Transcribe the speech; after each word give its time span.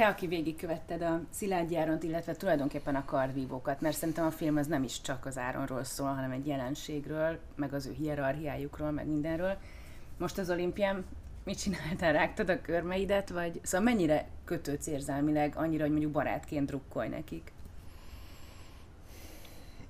te, 0.00 0.06
aki 0.06 0.26
végigkövetted 0.26 1.02
a 1.02 1.20
Szilágyi 1.30 1.76
Áront, 1.76 2.02
illetve 2.02 2.34
tulajdonképpen 2.34 2.94
a 2.94 3.04
kardvívókat, 3.04 3.80
mert 3.80 3.96
szerintem 3.96 4.26
a 4.26 4.30
film 4.30 4.56
az 4.56 4.66
nem 4.66 4.82
is 4.82 5.00
csak 5.00 5.26
az 5.26 5.38
Áronról 5.38 5.84
szól, 5.84 6.06
hanem 6.06 6.30
egy 6.30 6.46
jelenségről, 6.46 7.38
meg 7.54 7.74
az 7.74 7.86
ő 7.86 7.92
hierarchiájukról, 7.92 8.90
meg 8.90 9.06
mindenről. 9.06 9.56
Most 10.18 10.38
az 10.38 10.50
olimpián 10.50 11.04
mit 11.44 11.58
csináltál? 11.58 12.12
Rágtad 12.12 12.48
a 12.48 12.60
körmeidet, 12.60 13.28
vagy 13.28 13.60
szóval 13.62 13.92
mennyire 13.92 14.28
kötődsz 14.44 14.86
érzelmileg, 14.86 15.56
annyira, 15.56 15.82
hogy 15.82 15.90
mondjuk 15.92 16.12
barátként 16.12 16.66
drukkolj 16.66 17.08
nekik? 17.08 17.52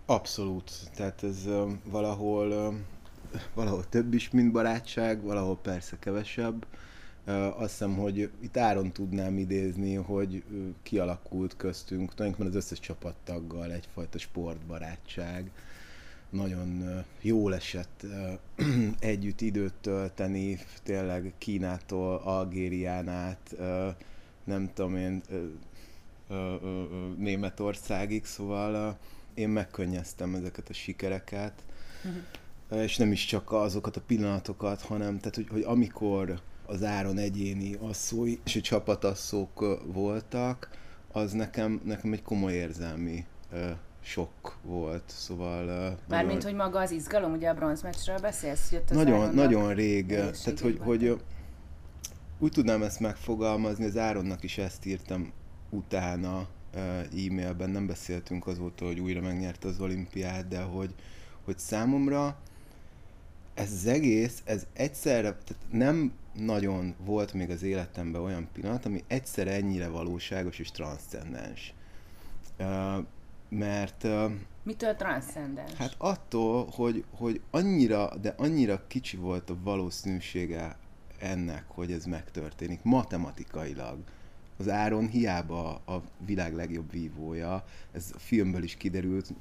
Abszolút. 0.07 0.71
Tehát 0.97 1.23
ez 1.23 1.47
uh, 1.47 1.71
valahol, 1.85 2.49
uh, 2.51 2.75
valahol 3.55 3.89
több 3.89 4.15
is, 4.15 4.31
mint 4.31 4.53
barátság, 4.53 5.23
valahol 5.23 5.57
persze 5.57 5.97
kevesebb. 5.99 6.67
Azt 7.57 7.71
hiszem, 7.71 7.97
hogy 7.97 8.31
itt 8.41 8.57
Áron 8.57 8.93
tudnám 8.93 9.39
idézni, 9.39 9.95
hogy 9.95 10.45
kialakult 10.83 11.57
köztünk 11.57 12.15
tulajdonképpen 12.15 12.47
az 12.47 12.65
összes 12.65 12.81
csapattaggal 12.81 13.73
egyfajta 13.73 14.19
sportbarátság. 14.19 15.51
Nagyon 16.31 17.05
jól 17.21 17.55
esett 17.55 18.07
együtt 18.99 19.41
időt 19.41 19.75
tölteni, 19.81 20.59
tényleg 20.83 21.33
Kínától, 21.39 22.17
Algérián 22.25 23.09
át, 23.09 23.57
nem 24.45 24.71
tudom 24.75 24.97
én, 24.97 25.23
Németországig, 27.17 28.25
szóval 28.25 28.99
én 29.35 29.49
megkönnyeztem 29.49 30.35
ezeket 30.35 30.69
a 30.69 30.73
sikereket, 30.73 31.63
uh-huh. 32.05 32.83
és 32.83 32.97
nem 32.97 33.13
is 33.13 33.25
csak 33.25 33.53
azokat 33.53 33.97
a 33.97 34.01
pillanatokat, 34.01 34.81
hanem 34.81 35.19
tehát, 35.19 35.35
hogy, 35.35 35.49
hogy 35.49 35.63
amikor 35.63 36.41
az 36.71 36.83
áron 36.85 37.19
egyéni 37.19 37.77
asszói 37.81 38.39
és 38.45 38.61
csapatasszók 38.61 39.83
voltak, 39.93 40.71
az 41.13 41.33
nekem, 41.33 41.81
nekem 41.85 42.13
egy 42.13 42.23
komoly 42.23 42.53
érzelmi 42.53 43.25
sok 44.03 44.57
volt, 44.63 45.03
szóval... 45.07 45.65
Mármint, 46.09 46.43
nagyon... 46.43 46.43
hogy 46.43 46.55
maga 46.55 46.81
az 46.81 46.91
izgalom, 46.91 47.33
ugye 47.33 47.49
a 47.49 47.55
bronzmeccsről 47.55 48.19
beszélsz, 48.19 48.71
hogy 48.71 48.83
nagyon, 48.89 49.35
nagyon 49.35 49.75
rég, 49.75 50.07
tehát 50.07 50.61
hogy, 50.61 50.79
hogy 50.81 51.21
úgy 52.39 52.53
tudnám 52.53 52.83
ezt 52.83 53.01
megfogalmazni, 53.01 53.85
az 53.85 53.97
Áronnak 53.97 54.43
is 54.43 54.59
ezt 54.59 54.87
írtam 54.87 55.33
utána, 55.71 56.47
e-mailben, 56.73 57.71
nem 57.71 57.87
beszéltünk 57.87 58.47
azóta, 58.47 58.85
hogy 58.85 59.01
újra 59.01 59.21
megnyerte 59.21 59.69
az 59.69 59.81
olimpiát, 59.81 60.49
de 60.49 60.61
hogy, 60.61 60.95
hogy 61.45 61.59
számomra 61.59 62.39
ez 63.61 63.73
az 63.73 63.87
egész, 63.87 64.43
ez 64.45 64.67
egyszerre, 64.73 65.29
tehát 65.29 65.65
nem 65.71 66.13
nagyon 66.35 66.95
volt 67.05 67.33
még 67.33 67.51
az 67.51 67.63
életemben 67.63 68.23
olyan 68.23 68.49
pillanat, 68.53 68.85
ami 68.85 69.05
egyszer 69.07 69.49
ennyire 69.49 69.89
valóságos 69.89 70.59
és 70.59 70.71
transzcendens. 70.71 71.75
Uh, 72.59 73.05
mert... 73.49 74.05
Uh, 74.05 74.31
Mitől 74.63 74.97
transzcendens? 74.97 75.73
Hát 75.73 75.95
attól, 75.99 76.69
hogy, 76.73 77.05
hogy 77.11 77.41
annyira, 77.51 78.17
de 78.21 78.35
annyira 78.37 78.87
kicsi 78.87 79.17
volt 79.17 79.51
a 79.51 79.57
valószínűsége 79.63 80.77
ennek, 81.19 81.65
hogy 81.67 81.93
ez 81.93 82.05
megtörténik, 82.05 82.83
matematikailag 82.83 83.99
az 84.61 84.69
Áron 84.69 85.09
hiába 85.09 85.75
a 85.75 86.03
világ 86.27 86.55
legjobb 86.55 86.91
vívója, 86.91 87.65
ez 87.93 88.11
a 88.15 88.19
filmből 88.19 88.63
is 88.63 88.75
kiderült, 88.75 89.33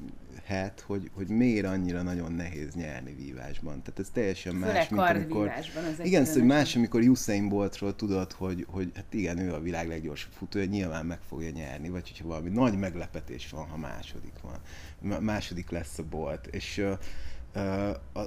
hát, 0.46 0.80
hogy, 0.80 1.10
hogy 1.14 1.28
miért 1.28 1.66
annyira 1.66 2.02
nagyon 2.02 2.32
nehéz 2.32 2.74
nyerni 2.74 3.14
vívásban. 3.14 3.82
Tehát 3.84 4.00
ez 4.00 4.10
teljesen 4.14 4.54
Főleg 4.54 4.74
más, 4.74 4.90
mint 4.90 5.02
amikor... 5.02 5.52
Igen, 6.04 6.26
szóval 6.26 6.44
más, 6.44 6.76
amikor 6.76 7.02
Usain 7.02 7.50
Boltról 7.50 7.96
tudod, 7.96 8.32
hogy, 8.32 8.66
hogy 8.70 8.92
hát 8.96 9.14
igen, 9.14 9.38
ő 9.38 9.54
a 9.54 9.62
világ 9.62 9.88
leggyorsabb 9.88 10.32
futója, 10.32 10.66
nyilván 10.66 11.06
meg 11.06 11.20
fogja 11.28 11.50
nyerni, 11.50 11.90
vagy 11.90 12.08
hogyha 12.10 12.28
valami 12.28 12.50
nagy 12.50 12.78
meglepetés 12.78 13.50
van, 13.50 13.68
ha 13.68 13.78
második 13.78 14.34
van. 14.42 15.22
Második 15.22 15.70
lesz 15.70 15.98
a 15.98 16.04
Bolt. 16.04 16.48
És 16.48 16.86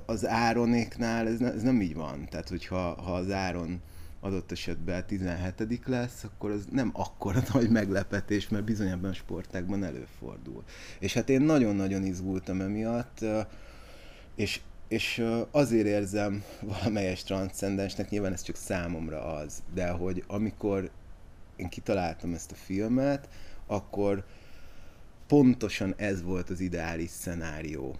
az 0.07 0.27
Áronéknál 0.27 1.27
ez, 1.27 1.39
ne, 1.39 1.53
ez 1.53 1.63
nem 1.63 1.81
így 1.81 1.95
van. 1.95 2.27
Tehát, 2.31 2.49
hogyha 2.49 3.03
ha 3.03 3.15
az 3.15 3.31
Áron 3.31 3.81
adott 4.25 4.53
esetben 4.53 5.07
17 5.07 5.81
lesz, 5.87 6.25
akkor 6.25 6.51
az 6.51 6.67
nem 6.71 6.91
akkora 6.93 7.43
nagy 7.53 7.71
meglepetés, 7.71 8.49
mert 8.49 8.65
bizony 8.65 8.89
ebben 8.89 9.11
a 9.11 9.15
sportágban 9.15 9.85
előfordul. 9.85 10.65
És 10.99 11.15
hát 11.15 11.29
én 11.29 11.41
nagyon-nagyon 11.41 12.05
izgultam 12.05 12.61
emiatt, 12.61 13.25
és, 14.35 14.61
és 14.89 15.25
azért 15.51 15.87
érzem 15.87 16.45
valamelyes 16.61 17.23
transzcendensnek, 17.23 18.11
nyilván 18.11 18.33
ez 18.33 18.43
csak 18.43 18.57
számomra 18.57 19.25
az, 19.25 19.63
de 19.75 19.91
hogy 19.91 20.25
amikor 20.27 20.91
én 21.57 21.69
kitaláltam 21.69 22.35
ezt 22.35 22.53
a 22.53 22.55
filmet, 22.55 23.29
akkor 23.67 24.25
pontosan 25.27 25.95
ez 25.97 26.23
volt 26.23 26.51
az 26.51 26.61
ideális 26.61 27.11
szenárió 27.11 27.97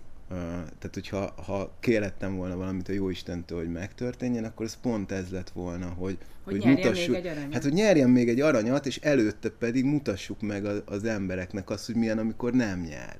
tehát, 0.79 0.91
hogyha 0.93 1.35
ha 1.47 1.77
kérettem 1.81 2.37
volna 2.37 2.57
valamit 2.57 2.89
a 2.89 2.93
Jóistentől, 2.93 3.59
hogy 3.59 3.73
megtörténjen, 3.73 4.45
akkor 4.45 4.67
ez 4.67 4.81
pont 4.81 5.13
ez 5.13 5.31
lett 5.31 5.51
volna, 5.51 5.87
hogy, 5.87 6.19
hogy, 6.45 6.63
hogy 6.63 6.71
mutassuk, 6.71 7.15
még 7.15 7.25
egy 7.25 7.27
aranyat. 7.27 7.53
hát 7.53 7.63
hogy 7.63 7.73
nyerjen 7.73 8.11
még 8.11 8.29
egy 8.29 8.41
aranyat, 8.41 8.87
és 8.87 8.99
előtte 8.99 9.51
pedig 9.51 9.85
mutassuk 9.85 10.41
meg 10.41 10.65
az, 10.65 10.83
az 10.85 11.05
embereknek 11.05 11.71
azt, 11.71 11.87
hogy 11.87 11.95
milyen, 11.95 12.19
amikor 12.19 12.53
nem 12.53 12.81
nyer. 12.81 13.17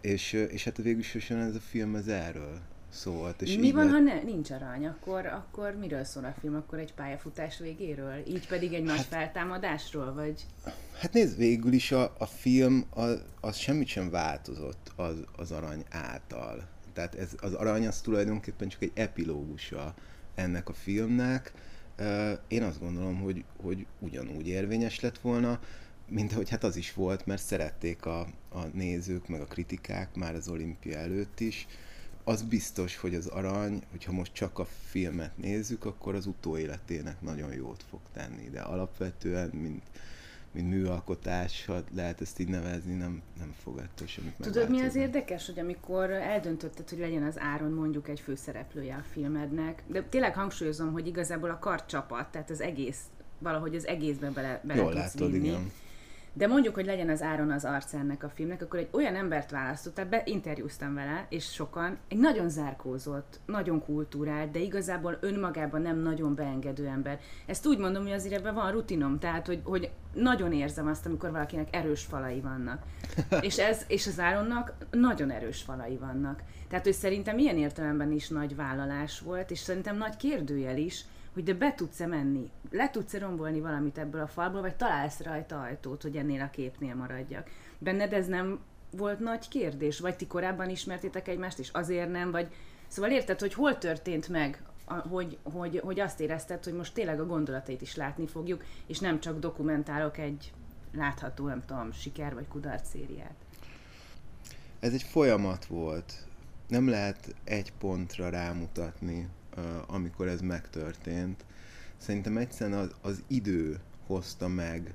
És, 0.00 0.32
és 0.32 0.64
hát 0.64 0.76
végül 0.76 1.00
is 1.00 1.30
ez 1.30 1.54
a 1.54 1.60
film 1.60 1.94
az 1.94 2.08
erről 2.08 2.60
szólt. 2.92 3.42
És 3.42 3.56
Mi 3.56 3.72
van, 3.72 3.84
lett... 3.84 3.94
ha 3.94 4.00
ne, 4.00 4.22
nincs 4.22 4.50
arany? 4.50 4.86
Akkor, 4.86 5.26
akkor 5.26 5.76
miről 5.80 6.04
szól 6.04 6.24
a 6.24 6.34
film? 6.40 6.54
Akkor 6.54 6.78
egy 6.78 6.94
pályafutás 6.94 7.58
végéről? 7.58 8.26
Így 8.28 8.46
pedig 8.46 8.72
egy 8.72 8.86
hát, 8.86 8.96
nagy 8.96 9.06
feltámadásról? 9.06 10.12
Vagy? 10.12 10.46
Hát 10.98 11.12
nézd, 11.12 11.36
végül 11.36 11.72
is 11.72 11.92
a, 11.92 12.14
a 12.18 12.26
film 12.26 12.86
az, 12.90 13.22
az 13.40 13.56
semmit 13.56 13.86
sem 13.86 14.10
változott 14.10 14.92
az, 14.96 15.24
az 15.36 15.50
arany 15.50 15.84
által. 15.90 16.68
Tehát 16.92 17.14
ez, 17.14 17.30
az 17.40 17.52
arany 17.52 17.86
az 17.86 18.00
tulajdonképpen 18.00 18.68
csak 18.68 18.82
egy 18.82 18.92
epilógusa 18.94 19.94
ennek 20.34 20.68
a 20.68 20.72
filmnek. 20.72 21.52
Én 22.48 22.62
azt 22.62 22.80
gondolom, 22.80 23.20
hogy, 23.20 23.44
hogy 23.62 23.86
ugyanúgy 23.98 24.48
érvényes 24.48 25.00
lett 25.00 25.18
volna, 25.18 25.60
mint 26.08 26.32
ahogy 26.32 26.50
hát 26.50 26.64
az 26.64 26.76
is 26.76 26.94
volt, 26.94 27.26
mert 27.26 27.42
szerették 27.42 28.06
a, 28.06 28.20
a 28.48 28.64
nézők, 28.72 29.28
meg 29.28 29.40
a 29.40 29.46
kritikák 29.46 30.14
már 30.14 30.34
az 30.34 30.48
olimpia 30.48 30.98
előtt 30.98 31.40
is 31.40 31.66
az 32.24 32.42
biztos, 32.42 32.96
hogy 32.96 33.14
az 33.14 33.26
arany, 33.26 33.82
hogyha 33.90 34.12
most 34.12 34.32
csak 34.32 34.58
a 34.58 34.64
filmet 34.64 35.36
nézzük, 35.36 35.84
akkor 35.84 36.14
az 36.14 36.26
utóéletének 36.26 37.20
nagyon 37.20 37.52
jót 37.52 37.84
fog 37.90 38.00
tenni, 38.12 38.48
de 38.50 38.60
alapvetően, 38.60 39.48
mint, 39.48 39.82
mint 40.52 40.68
műalkotás, 40.68 41.66
ha 41.66 41.82
lehet 41.94 42.20
ezt 42.20 42.38
így 42.38 42.48
nevezni, 42.48 42.94
nem, 42.94 43.22
nem 43.38 43.54
fog 43.62 43.78
ettől 43.78 44.06
semmit 44.06 44.32
Tudod, 44.40 44.70
mi 44.70 44.80
az 44.80 44.94
érdekes, 44.94 45.46
hogy 45.46 45.58
amikor 45.58 46.10
eldöntötted, 46.10 46.88
hogy 46.88 46.98
legyen 46.98 47.22
az 47.22 47.38
Áron 47.38 47.72
mondjuk 47.72 48.08
egy 48.08 48.20
főszereplője 48.20 48.94
a 48.94 49.04
filmednek, 49.12 49.82
de 49.86 50.02
tényleg 50.02 50.34
hangsúlyozom, 50.34 50.92
hogy 50.92 51.06
igazából 51.06 51.50
a 51.50 51.58
karcsapat, 51.58 52.30
tehát 52.30 52.50
az 52.50 52.60
egész, 52.60 53.00
valahogy 53.38 53.74
az 53.74 53.86
egészben 53.86 54.32
bele, 54.32 54.60
bele 54.64 54.82
Jól 54.82 54.92
látod, 54.92 55.30
vinni. 55.30 55.46
Igen 55.46 55.70
de 56.34 56.46
mondjuk, 56.46 56.74
hogy 56.74 56.86
legyen 56.86 57.08
az 57.08 57.22
áron 57.22 57.50
az 57.50 57.64
arc 57.64 57.92
ennek 57.92 58.22
a 58.22 58.28
filmnek, 58.28 58.62
akkor 58.62 58.78
egy 58.78 58.88
olyan 58.90 59.14
embert 59.14 59.50
választottál, 59.50 60.06
be 60.06 60.22
interjúztam 60.24 60.94
vele, 60.94 61.26
és 61.28 61.44
sokan, 61.44 61.98
egy 62.08 62.18
nagyon 62.18 62.48
zárkózott, 62.48 63.40
nagyon 63.46 63.84
kultúrált, 63.84 64.50
de 64.50 64.58
igazából 64.58 65.18
önmagában 65.20 65.82
nem 65.82 65.98
nagyon 65.98 66.34
beengedő 66.34 66.86
ember. 66.86 67.20
Ezt 67.46 67.66
úgy 67.66 67.78
mondom, 67.78 68.02
hogy 68.02 68.12
azért 68.12 68.34
ebben 68.34 68.54
van 68.54 68.72
rutinom, 68.72 69.18
tehát, 69.18 69.46
hogy, 69.46 69.60
hogy 69.64 69.90
nagyon 70.14 70.52
érzem 70.52 70.86
azt, 70.86 71.06
amikor 71.06 71.30
valakinek 71.30 71.68
erős 71.76 72.02
falai 72.02 72.40
vannak. 72.40 72.82
és, 73.40 73.58
ez, 73.58 73.84
és 73.88 74.06
az 74.06 74.20
Áronnak 74.20 74.74
nagyon 74.90 75.30
erős 75.30 75.62
falai 75.62 75.96
vannak. 75.96 76.42
Tehát, 76.68 76.84
hogy 76.84 76.94
szerintem 76.94 77.38
ilyen 77.38 77.56
értelemben 77.56 78.12
is 78.12 78.28
nagy 78.28 78.56
vállalás 78.56 79.20
volt, 79.20 79.50
és 79.50 79.58
szerintem 79.58 79.96
nagy 79.96 80.16
kérdőjel 80.16 80.76
is, 80.76 81.04
hogy 81.32 81.44
de 81.44 81.54
be 81.54 81.74
tudsz-e 81.74 82.06
menni, 82.06 82.50
le 82.70 82.90
tudsz-e 82.90 83.18
rombolni 83.18 83.60
valamit 83.60 83.98
ebből 83.98 84.20
a 84.20 84.26
falból, 84.26 84.60
vagy 84.60 84.76
találsz 84.76 85.20
rajta 85.20 85.60
ajtót, 85.60 86.02
hogy 86.02 86.16
ennél 86.16 86.40
a 86.40 86.50
képnél 86.50 86.94
maradjak. 86.94 87.50
Benned 87.78 88.12
ez 88.12 88.26
nem 88.26 88.60
volt 88.90 89.18
nagy 89.18 89.48
kérdés? 89.48 90.00
Vagy 90.00 90.16
ti 90.16 90.26
korábban 90.26 90.70
ismertétek 90.70 91.28
egymást, 91.28 91.58
és 91.58 91.68
azért 91.72 92.10
nem? 92.10 92.30
Vagy... 92.30 92.54
Szóval 92.88 93.10
érted, 93.10 93.40
hogy 93.40 93.54
hol 93.54 93.78
történt 93.78 94.28
meg, 94.28 94.62
hogy, 94.86 95.38
hogy, 95.42 95.80
hogy 95.84 96.00
azt 96.00 96.20
érezted, 96.20 96.64
hogy 96.64 96.72
most 96.72 96.94
tényleg 96.94 97.20
a 97.20 97.26
gondolatait 97.26 97.82
is 97.82 97.96
látni 97.96 98.26
fogjuk, 98.26 98.64
és 98.86 98.98
nem 98.98 99.20
csak 99.20 99.38
dokumentálok 99.38 100.18
egy 100.18 100.52
látható, 100.94 101.46
nem 101.46 101.62
tudom, 101.66 101.92
siker 101.92 102.34
vagy 102.34 102.48
kudarc 102.48 102.88
szériát. 102.88 103.34
Ez 104.80 104.92
egy 104.92 105.02
folyamat 105.02 105.64
volt. 105.64 106.12
Nem 106.68 106.88
lehet 106.88 107.34
egy 107.44 107.72
pontra 107.72 108.28
rámutatni, 108.28 109.28
amikor 109.86 110.28
ez 110.28 110.40
megtörtént. 110.40 111.44
Szerintem 111.96 112.36
egyszerűen 112.36 112.78
az, 112.78 112.94
az 113.00 113.22
idő 113.26 113.80
hozta 114.06 114.48
meg 114.48 114.94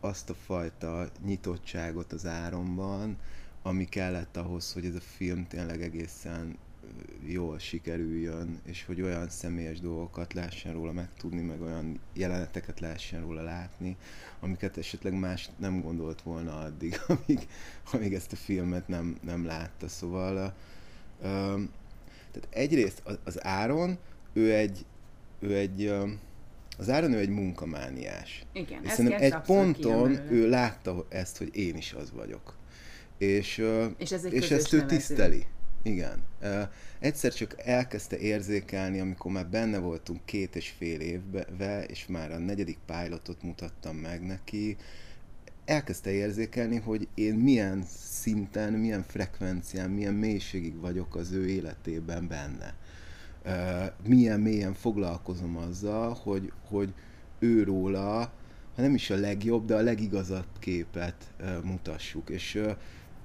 azt 0.00 0.30
a 0.30 0.34
fajta 0.34 1.08
nyitottságot 1.24 2.12
az 2.12 2.26
áronban, 2.26 3.16
ami 3.62 3.84
kellett 3.84 4.36
ahhoz, 4.36 4.72
hogy 4.72 4.84
ez 4.84 4.94
a 4.94 5.00
film 5.00 5.46
tényleg 5.46 5.82
egészen 5.82 6.58
jól 7.24 7.58
sikerüljön, 7.58 8.60
és 8.64 8.84
hogy 8.84 9.02
olyan 9.02 9.28
személyes 9.28 9.80
dolgokat 9.80 10.32
lehessen 10.32 10.72
róla 10.72 10.92
megtudni, 10.92 11.40
meg 11.40 11.60
olyan 11.60 12.00
jeleneteket 12.12 12.80
lehessen 12.80 13.20
róla 13.20 13.42
látni, 13.42 13.96
amiket 14.40 14.76
esetleg 14.76 15.18
más 15.18 15.50
nem 15.56 15.80
gondolt 15.80 16.22
volna 16.22 16.58
addig, 16.58 17.00
amíg, 17.06 17.48
amíg 17.92 18.14
ezt 18.14 18.32
a 18.32 18.36
filmet 18.36 18.88
nem, 18.88 19.18
nem 19.22 19.46
látta. 19.46 19.88
Szóval 19.88 20.54
um, 21.22 21.70
tehát 22.32 22.48
egyrészt 22.50 23.02
az 23.24 23.44
Áron, 23.44 23.98
ő 24.32 24.54
egy, 24.54 24.86
ő 25.40 25.56
egy 25.56 25.92
az 26.78 26.90
Áron 26.90 27.12
ő 27.12 27.18
egy 27.18 27.28
munkamániás. 27.28 28.44
Igen, 28.52 28.84
és 28.84 28.90
szerintem 28.90 29.22
egy 29.22 29.40
ponton 29.46 30.32
ő 30.32 30.48
látta 30.48 31.06
ezt, 31.08 31.38
hogy 31.38 31.56
én 31.56 31.76
is 31.76 31.92
az 31.92 32.12
vagyok. 32.12 32.56
És, 33.18 33.64
és, 33.96 34.12
ez 34.12 34.24
és 34.24 34.50
ezt 34.50 34.72
ő 34.72 34.86
tiszteli. 34.86 35.46
Igen. 35.82 36.22
Egyszer 36.98 37.32
csak 37.32 37.54
elkezdte 37.56 38.18
érzékelni, 38.18 39.00
amikor 39.00 39.32
már 39.32 39.46
benne 39.46 39.78
voltunk 39.78 40.20
két 40.24 40.56
és 40.56 40.72
fél 40.78 41.00
évbe, 41.00 41.84
és 41.84 42.06
már 42.06 42.32
a 42.32 42.38
negyedik 42.38 42.78
pilotot 42.86 43.42
mutattam 43.42 43.96
meg 43.96 44.26
neki, 44.26 44.76
elkezdte 45.70 46.10
érzékelni, 46.10 46.76
hogy 46.76 47.08
én 47.14 47.34
milyen 47.34 47.84
szinten, 47.86 48.72
milyen 48.72 49.02
frekvencián, 49.02 49.90
milyen 49.90 50.14
mélységig 50.14 50.80
vagyok 50.80 51.16
az 51.16 51.32
ő 51.32 51.48
életében 51.48 52.28
benne. 52.28 52.74
Milyen 54.06 54.40
mélyen 54.40 54.74
foglalkozom 54.74 55.56
azzal, 55.56 56.18
hogy, 56.22 56.52
hogy 56.68 56.94
őróla, 57.38 58.18
ha 58.76 58.82
nem 58.82 58.94
is 58.94 59.10
a 59.10 59.16
legjobb, 59.16 59.64
de 59.64 59.74
a 59.74 59.80
legigazabb 59.80 60.48
képet 60.58 61.32
mutassuk. 61.62 62.30
És 62.30 62.62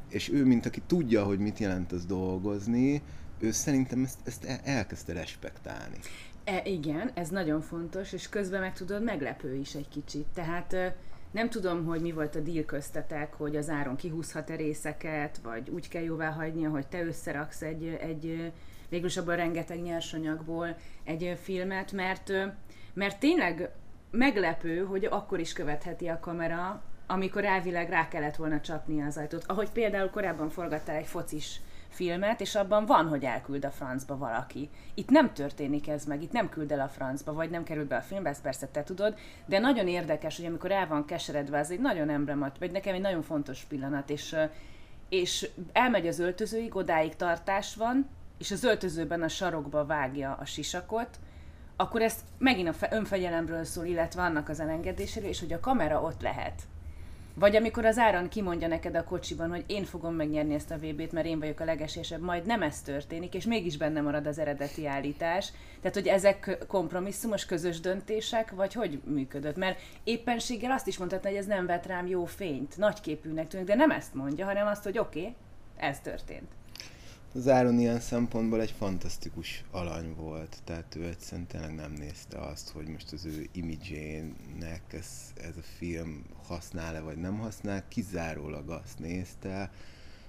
és 0.09 0.29
ő, 0.29 0.45
mint 0.45 0.65
aki 0.65 0.81
tudja, 0.87 1.23
hogy 1.23 1.39
mit 1.39 1.59
jelent 1.59 1.91
az 1.91 2.05
dolgozni, 2.05 3.01
ő 3.39 3.51
szerintem 3.51 4.03
ezt, 4.03 4.17
ezt 4.23 4.61
elkezdte 4.63 5.13
respektálni. 5.13 5.97
E, 6.43 6.61
igen, 6.65 7.11
ez 7.13 7.29
nagyon 7.29 7.61
fontos, 7.61 8.13
és 8.13 8.29
közben 8.29 8.59
meg 8.59 8.73
tudod, 8.73 9.03
meglepő 9.03 9.55
is 9.55 9.75
egy 9.75 9.87
kicsit. 9.87 10.25
Tehát 10.33 10.95
nem 11.35 11.49
tudom, 11.49 11.85
hogy 11.85 12.01
mi 12.01 12.11
volt 12.11 12.35
a 12.35 12.39
deal 12.39 12.65
köztetek, 12.65 13.33
hogy 13.33 13.55
az 13.55 13.69
áron 13.69 13.95
kihúzhat-e 13.95 14.55
részeket, 14.55 15.39
vagy 15.43 15.69
úgy 15.69 15.87
kell 15.87 16.03
jóvá 16.03 16.29
hagynia, 16.29 16.69
hogy 16.69 16.87
te 16.87 17.03
összeraksz 17.03 17.61
egy, 17.61 17.97
egy 18.01 18.51
végülis 18.89 19.17
abban 19.17 19.35
rengeteg 19.35 19.81
nyersanyagból 19.81 20.77
egy 21.03 21.37
filmet, 21.41 21.91
mert, 21.91 22.31
mert 22.93 23.19
tényleg 23.19 23.69
meglepő, 24.11 24.83
hogy 24.83 25.05
akkor 25.05 25.39
is 25.39 25.53
követheti 25.53 26.07
a 26.07 26.19
kamera 26.19 26.83
amikor 27.07 27.45
elvileg 27.45 27.89
rá 27.89 28.07
kellett 28.07 28.35
volna 28.35 28.61
csapni 28.61 29.01
az 29.01 29.17
ajtót. 29.17 29.43
Ahogy 29.47 29.69
például 29.69 30.09
korábban 30.09 30.49
forgattál 30.49 30.95
egy 30.95 31.05
focis 31.05 31.61
filmet, 31.95 32.41
és 32.41 32.55
abban 32.55 32.85
van, 32.85 33.07
hogy 33.07 33.23
elküld 33.23 33.65
a 33.65 33.71
francba 33.71 34.17
valaki. 34.17 34.69
Itt 34.93 35.09
nem 35.09 35.33
történik 35.33 35.87
ez 35.87 36.05
meg, 36.05 36.21
itt 36.21 36.31
nem 36.31 36.49
küld 36.49 36.71
el 36.71 36.79
a 36.79 36.87
francba, 36.87 37.33
vagy 37.33 37.49
nem 37.49 37.63
kerül 37.63 37.87
be 37.87 37.95
a 37.95 38.01
filmbe, 38.01 38.29
ezt 38.29 38.41
persze 38.41 38.67
te 38.67 38.83
tudod, 38.83 39.17
de 39.45 39.59
nagyon 39.59 39.87
érdekes, 39.87 40.35
hogy 40.35 40.45
amikor 40.45 40.71
el 40.71 40.87
van 40.87 41.05
keseredve, 41.05 41.59
az 41.59 41.71
egy 41.71 41.79
nagyon 41.79 42.09
emblemat, 42.09 42.57
vagy 42.57 42.71
nekem 42.71 42.93
egy 42.93 43.01
nagyon 43.01 43.21
fontos 43.21 43.63
pillanat, 43.63 44.09
és, 44.09 44.35
és 45.09 45.49
elmegy 45.71 46.07
az 46.07 46.19
öltözőig, 46.19 46.75
odáig 46.75 47.15
tartás 47.15 47.75
van, 47.75 48.09
és 48.37 48.51
az 48.51 48.63
öltözőben 48.63 49.21
a 49.21 49.27
sarokba 49.27 49.85
vágja 49.85 50.37
a 50.39 50.45
sisakot, 50.45 51.19
akkor 51.75 52.01
ezt 52.01 52.19
megint 52.37 52.67
a 52.69 52.87
önfegyelemről 52.89 53.63
szól, 53.63 53.85
illetve 53.85 54.21
annak 54.21 54.49
az 54.49 54.59
elengedéséről, 54.59 55.29
és 55.29 55.39
hogy 55.39 55.53
a 55.53 55.59
kamera 55.59 56.01
ott 56.01 56.21
lehet 56.21 56.61
vagy 57.35 57.55
amikor 57.55 57.85
az 57.85 57.97
áran 57.97 58.29
kimondja 58.29 58.67
neked 58.67 58.95
a 58.95 59.03
kocsiban, 59.03 59.49
hogy 59.49 59.63
én 59.67 59.83
fogom 59.83 60.15
megnyerni 60.15 60.53
ezt 60.53 60.71
a 60.71 60.77
VB-t, 60.77 61.11
mert 61.11 61.25
én 61.25 61.39
vagyok 61.39 61.59
a 61.59 61.65
legesésebb, 61.65 62.21
majd 62.21 62.45
nem 62.45 62.61
ez 62.61 62.81
történik, 62.81 63.33
és 63.33 63.45
mégis 63.45 63.77
benne 63.77 64.01
marad 64.01 64.27
az 64.27 64.39
eredeti 64.39 64.87
állítás. 64.87 65.51
Tehát, 65.81 65.97
hogy 65.97 66.07
ezek 66.07 66.65
kompromisszumos, 66.67 67.45
közös 67.45 67.79
döntések, 67.79 68.51
vagy 68.51 68.73
hogy 68.73 69.01
működött? 69.05 69.55
Mert 69.55 69.79
éppenséggel 70.03 70.71
azt 70.71 70.87
is 70.87 70.97
mondhatna, 70.97 71.29
hogy 71.29 71.37
ez 71.37 71.45
nem 71.45 71.65
vet 71.65 71.85
rám 71.85 72.07
jó 72.07 72.25
fényt, 72.25 72.77
nagyképűnek 72.77 73.47
tűnik, 73.47 73.67
de 73.67 73.75
nem 73.75 73.91
ezt 73.91 74.13
mondja, 74.13 74.45
hanem 74.45 74.67
azt, 74.67 74.83
hogy 74.83 74.97
oké, 74.97 75.19
okay, 75.19 75.35
ez 75.77 75.99
történt. 75.99 76.51
Az 77.35 77.47
Áron 77.47 77.79
ilyen 77.79 77.99
szempontból 77.99 78.61
egy 78.61 78.71
fantasztikus 78.77 79.63
alany 79.71 80.15
volt, 80.15 80.57
tehát 80.63 80.95
ő 80.95 81.05
egyszerűen 81.05 81.47
tényleg 81.47 81.75
nem 81.75 81.91
nézte 81.91 82.39
azt, 82.39 82.69
hogy 82.69 82.87
most 82.87 83.11
az 83.11 83.25
ő 83.25 83.47
imidzsének 83.51 84.81
ez, 84.93 85.07
ez 85.41 85.57
a 85.57 85.63
film 85.77 86.23
használ-e 86.47 86.99
vagy 86.99 87.17
nem 87.17 87.37
használ, 87.37 87.87
kizárólag 87.87 88.69
azt 88.69 88.99
nézte, 88.99 89.71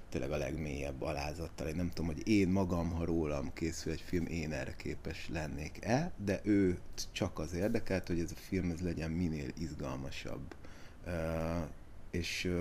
tényleg 0.09 0.31
a 0.31 0.37
legmélyebb 0.37 1.01
alázattal. 1.01 1.67
Én 1.67 1.75
nem 1.75 1.89
tudom, 1.89 2.13
hogy 2.13 2.27
én 2.27 2.47
magam, 2.49 2.91
ha 2.91 3.05
rólam 3.05 3.53
készül 3.53 3.91
egy 3.91 4.03
film, 4.05 4.25
én 4.25 4.51
erre 4.51 4.75
képes 4.75 5.29
lennék-e, 5.33 6.11
de 6.25 6.39
ő 6.43 6.77
csak 7.11 7.39
az 7.39 7.53
érdekelt, 7.53 8.07
hogy 8.07 8.19
ez 8.19 8.31
a 8.31 8.39
film 8.47 8.71
ez 8.71 8.81
legyen 8.81 9.11
minél 9.11 9.49
izgalmasabb. 9.57 10.55
És 12.11 12.51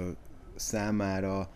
számára 0.54 1.50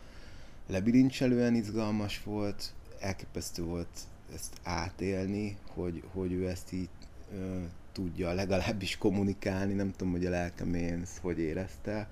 lebilincselően 0.67 1.55
izgalmas 1.55 2.23
volt, 2.25 2.73
elképesztő 3.01 3.63
volt 3.63 3.99
ezt 4.35 4.57
átélni, 4.63 5.57
hogy, 5.75 6.03
hogy 6.13 6.33
ő 6.33 6.49
ezt 6.49 6.73
így 6.73 6.89
ö, 7.35 7.59
tudja 7.93 8.33
legalábbis 8.33 8.97
kommunikálni, 8.97 9.73
nem 9.73 9.91
tudom, 9.91 10.13
hogy 10.13 10.27
a 10.27 10.31
lelkem 10.31 10.75
ezt 10.75 11.19
hogy 11.19 11.39
érezte. 11.39 12.09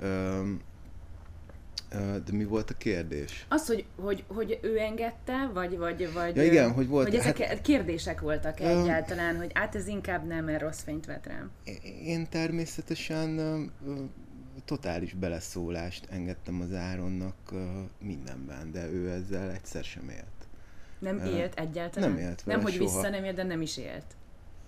Ö, 0.00 0.42
de 2.24 2.32
mi 2.32 2.44
volt 2.44 2.70
a 2.70 2.74
kérdés? 2.74 3.46
Az, 3.48 3.66
hogy, 3.66 3.84
hogy, 3.96 4.24
hogy 4.26 4.58
ő 4.62 4.78
engedte, 4.78 5.50
vagy, 5.54 5.78
vagy, 5.78 6.12
vagy, 6.12 6.36
ja, 6.36 6.44
igen, 6.44 6.72
hogy 6.72 6.88
volt, 6.88 7.08
hogy 7.08 7.18
ezek 7.18 7.38
hát, 7.38 7.60
kérdések 7.60 8.20
voltak 8.20 8.60
ö, 8.60 8.64
egyáltalán, 8.64 9.36
hogy 9.36 9.50
át 9.54 9.74
ez 9.74 9.86
inkább 9.86 10.26
nem, 10.26 10.44
mert 10.44 10.62
rossz 10.62 10.82
fényt 10.82 11.06
vet 11.06 11.26
rám. 11.26 11.50
Én 12.04 12.28
természetesen 12.28 13.38
totális 14.70 15.14
beleszólást 15.14 16.06
engedtem 16.10 16.60
az 16.60 16.74
Áronnak 16.74 17.34
uh, 17.52 17.60
mindenben, 17.98 18.72
de 18.72 18.90
ő 18.90 19.10
ezzel 19.10 19.50
egyszer 19.50 19.84
sem 19.84 20.08
élt. 20.08 20.48
Nem 20.98 21.16
uh, 21.16 21.36
élt 21.36 21.54
egyáltalán? 21.58 22.10
Nem 22.10 22.18
élt 22.18 22.42
vele 22.42 22.56
Nem, 22.56 22.66
hogy 22.66 22.74
soha. 22.74 22.84
vissza 22.84 23.08
nem 23.08 23.24
élt, 23.24 23.36
de 23.36 23.42
nem 23.42 23.62
is 23.62 23.76
élt. 23.76 24.04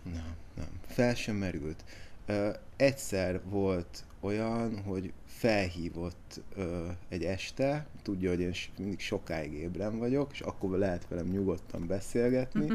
Nem, 0.02 0.34
nem. 0.54 0.69
Fel 0.87 1.14
sem 1.14 1.37
merült. 1.37 1.84
Uh, 2.28 2.49
egyszer 2.76 3.40
volt 3.44 4.04
olyan, 4.20 4.82
hogy 4.82 5.12
felhívott 5.26 6.40
uh, 6.56 6.64
egy 7.08 7.25
este, 7.25 7.87
tudja, 8.02 8.31
hogy 8.31 8.40
én 8.40 8.54
mindig 8.78 9.00
sokáig 9.00 9.52
ébren 9.52 9.99
vagyok, 9.99 10.32
és 10.32 10.40
akkor 10.40 10.78
lehet 10.78 11.08
velem 11.08 11.26
nyugodtan 11.26 11.87
beszélgetni, 11.87 12.66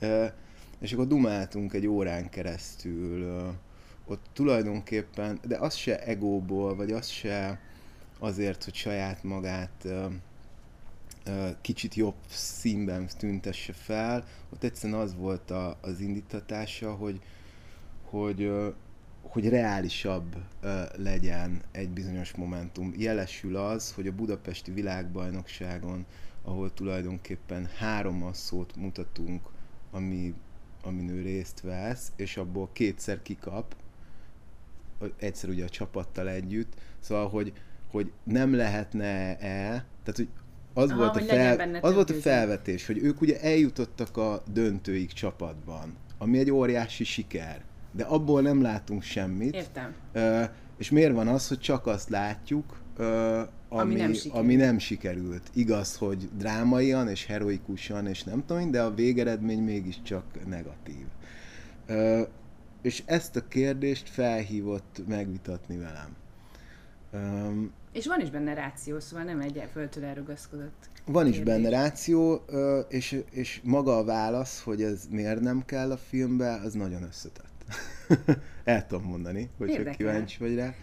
uh, 0.00 0.30
és 0.78 0.92
akkor 0.92 1.06
dumáltunk 1.06 1.72
egy 1.72 1.86
órán 1.86 2.30
keresztül 2.30 3.22
uh, 3.22 3.54
ott 4.06 4.24
tulajdonképpen, 4.32 5.38
de 5.46 5.56
az 5.56 5.74
se 5.74 6.02
egóból, 6.02 6.76
vagy 6.76 6.92
az 6.92 7.08
se 7.08 7.60
azért, 8.18 8.64
hogy 8.64 8.74
saját 8.74 9.22
magát 9.22 9.86
kicsit 11.60 11.94
jobb 11.94 12.14
színben 12.28 13.08
tüntesse 13.18 13.72
fel, 13.72 14.24
ott 14.52 14.64
egyszerűen 14.64 15.00
az 15.00 15.14
volt 15.14 15.50
a, 15.50 15.78
az 15.80 16.00
indítatása, 16.00 16.94
hogy, 16.94 17.20
hogy, 18.02 18.52
hogy 19.22 19.48
reálisabb 19.48 20.36
legyen 20.96 21.62
egy 21.72 21.88
bizonyos 21.88 22.34
momentum. 22.34 22.94
Jelesül 22.96 23.56
az, 23.56 23.92
hogy 23.92 24.06
a 24.06 24.12
budapesti 24.12 24.70
világbajnokságon, 24.70 26.06
ahol 26.42 26.74
tulajdonképpen 26.74 27.68
három 27.78 28.22
asszót 28.22 28.76
mutatunk, 28.76 29.42
ami, 29.90 30.34
amin 30.82 31.08
ő 31.08 31.22
részt 31.22 31.60
vesz, 31.60 32.12
és 32.16 32.36
abból 32.36 32.68
kétszer 32.72 33.22
kikap, 33.22 33.74
egyszer 35.18 35.50
ugye 35.50 35.64
a 35.64 35.68
csapattal 35.68 36.28
együtt, 36.28 36.72
szóval, 37.00 37.28
hogy, 37.28 37.52
hogy 37.90 38.12
nem 38.24 38.54
lehetne-e, 38.54 39.36
tehát, 40.02 40.16
hogy 40.16 40.28
az, 40.74 40.90
Aha, 40.90 40.98
volt, 40.98 41.16
a 41.16 41.20
fel, 41.20 41.78
az 41.80 41.94
volt 41.94 42.10
a 42.10 42.14
felvetés, 42.14 42.86
hogy 42.86 42.98
ők 43.02 43.20
ugye 43.20 43.40
eljutottak 43.40 44.16
a 44.16 44.42
döntőik 44.52 45.12
csapatban, 45.12 45.96
ami 46.18 46.38
egy 46.38 46.50
óriási 46.50 47.04
siker, 47.04 47.62
de 47.92 48.04
abból 48.04 48.42
nem 48.42 48.62
látunk 48.62 49.02
semmit. 49.02 49.54
Értem. 49.54 49.94
Uh, 50.14 50.44
és 50.78 50.90
miért 50.90 51.14
van 51.14 51.28
az, 51.28 51.48
hogy 51.48 51.58
csak 51.58 51.86
azt 51.86 52.08
látjuk, 52.08 52.78
uh, 52.98 53.06
ami, 53.06 53.48
ami, 53.68 53.94
nem 53.94 54.12
ami 54.30 54.54
nem 54.54 54.78
sikerült. 54.78 55.50
Igaz, 55.54 55.96
hogy 55.96 56.28
drámaian 56.36 57.08
és 57.08 57.26
heroikusan, 57.26 58.06
és 58.06 58.22
nem 58.22 58.44
tudom, 58.46 58.70
de 58.70 58.82
a 58.82 58.94
végeredmény 58.94 59.62
mégiscsak 59.62 60.24
negatív. 60.46 61.06
Uh, 61.88 62.28
és 62.84 63.02
ezt 63.06 63.36
a 63.36 63.48
kérdést 63.48 64.08
felhívott 64.08 65.00
megvitatni 65.06 65.76
velem. 65.76 66.16
Um, 67.12 67.72
és 67.92 68.06
van 68.06 68.20
is 68.20 68.30
benne 68.30 68.54
ráció, 68.54 69.00
szóval 69.00 69.24
nem 69.24 69.40
egy 69.40 69.68
földtől 69.72 70.04
elrugaszkodott 70.04 70.88
Van 71.06 71.26
is 71.26 71.40
benne 71.40 71.68
ráció, 71.68 72.44
és, 72.88 73.22
és 73.30 73.60
maga 73.62 73.96
a 73.96 74.04
válasz, 74.04 74.62
hogy 74.62 74.82
ez 74.82 75.06
miért 75.10 75.40
nem 75.40 75.64
kell 75.64 75.90
a 75.90 75.96
filmbe, 75.96 76.60
az 76.64 76.74
nagyon 76.74 77.02
összetett. 77.02 77.64
El 78.64 78.86
tudom 78.86 79.04
mondani, 79.04 79.50
hogyha 79.58 79.90
kíváncsi 79.90 80.38
vagy 80.38 80.54
rá. 80.54 80.74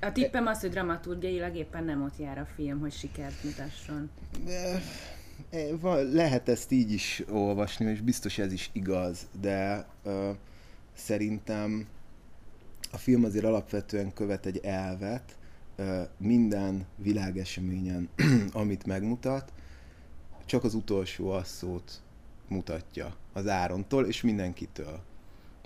A 0.00 0.12
tippem 0.12 0.46
az, 0.46 0.60
hogy 0.60 0.70
dramaturgiailag 0.70 1.56
éppen 1.56 1.84
nem 1.84 2.02
ott 2.02 2.18
jár 2.18 2.38
a 2.38 2.46
film, 2.54 2.80
hogy 2.80 2.92
sikert 2.92 3.44
mutasson. 3.44 4.10
lehet 6.12 6.48
ezt 6.48 6.70
így 6.70 6.92
is 6.92 7.22
olvasni, 7.30 7.90
és 7.90 8.00
biztos 8.00 8.38
ez 8.38 8.52
is 8.52 8.70
igaz, 8.72 9.28
de 9.40 9.86
szerintem 10.94 11.86
a 12.92 12.96
film 12.96 13.24
azért 13.24 13.44
alapvetően 13.44 14.12
követ 14.12 14.46
egy 14.46 14.58
elvet, 14.58 15.36
minden 16.16 16.86
világeseményen, 16.96 18.08
amit 18.52 18.86
megmutat, 18.86 19.52
csak 20.44 20.64
az 20.64 20.74
utolsó 20.74 21.30
asszót 21.30 22.02
mutatja 22.48 23.16
az 23.32 23.48
Árontól 23.48 24.06
és 24.06 24.20
mindenkitől. 24.20 25.00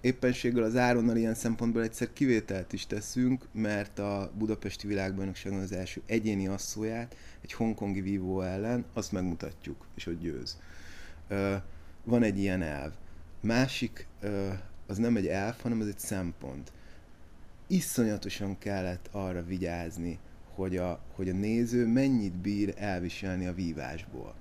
Éppenséggel 0.00 0.62
az 0.62 0.76
Áronnal 0.76 1.16
ilyen 1.16 1.34
szempontból 1.34 1.82
egyszer 1.82 2.12
kivételt 2.12 2.72
is 2.72 2.86
teszünk, 2.86 3.46
mert 3.52 3.98
a 3.98 4.30
Budapesti 4.38 4.86
Világbajnokságon 4.86 5.60
az 5.60 5.72
első 5.72 6.02
egyéni 6.06 6.46
asszóját 6.46 7.16
egy 7.40 7.52
hongkongi 7.52 8.00
vívó 8.00 8.40
ellen, 8.40 8.84
azt 8.92 9.12
megmutatjuk, 9.12 9.86
és 9.94 10.04
hogy 10.04 10.18
győz. 10.18 10.58
Van 12.04 12.22
egy 12.22 12.38
ilyen 12.38 12.62
elv. 12.62 12.92
Másik, 13.40 14.06
az 14.94 15.00
nem 15.00 15.16
egy 15.16 15.26
elv, 15.26 15.54
hanem 15.62 15.80
az 15.80 15.86
egy 15.86 15.98
szempont. 15.98 16.72
Iszonyatosan 17.66 18.58
kellett 18.58 19.08
arra 19.12 19.44
vigyázni, 19.44 20.18
hogy 20.54 20.76
a, 20.76 21.00
hogy 21.14 21.28
a 21.28 21.32
néző 21.32 21.86
mennyit 21.86 22.36
bír 22.36 22.74
elviselni 22.76 23.46
a 23.46 23.54
vívásból 23.54 24.34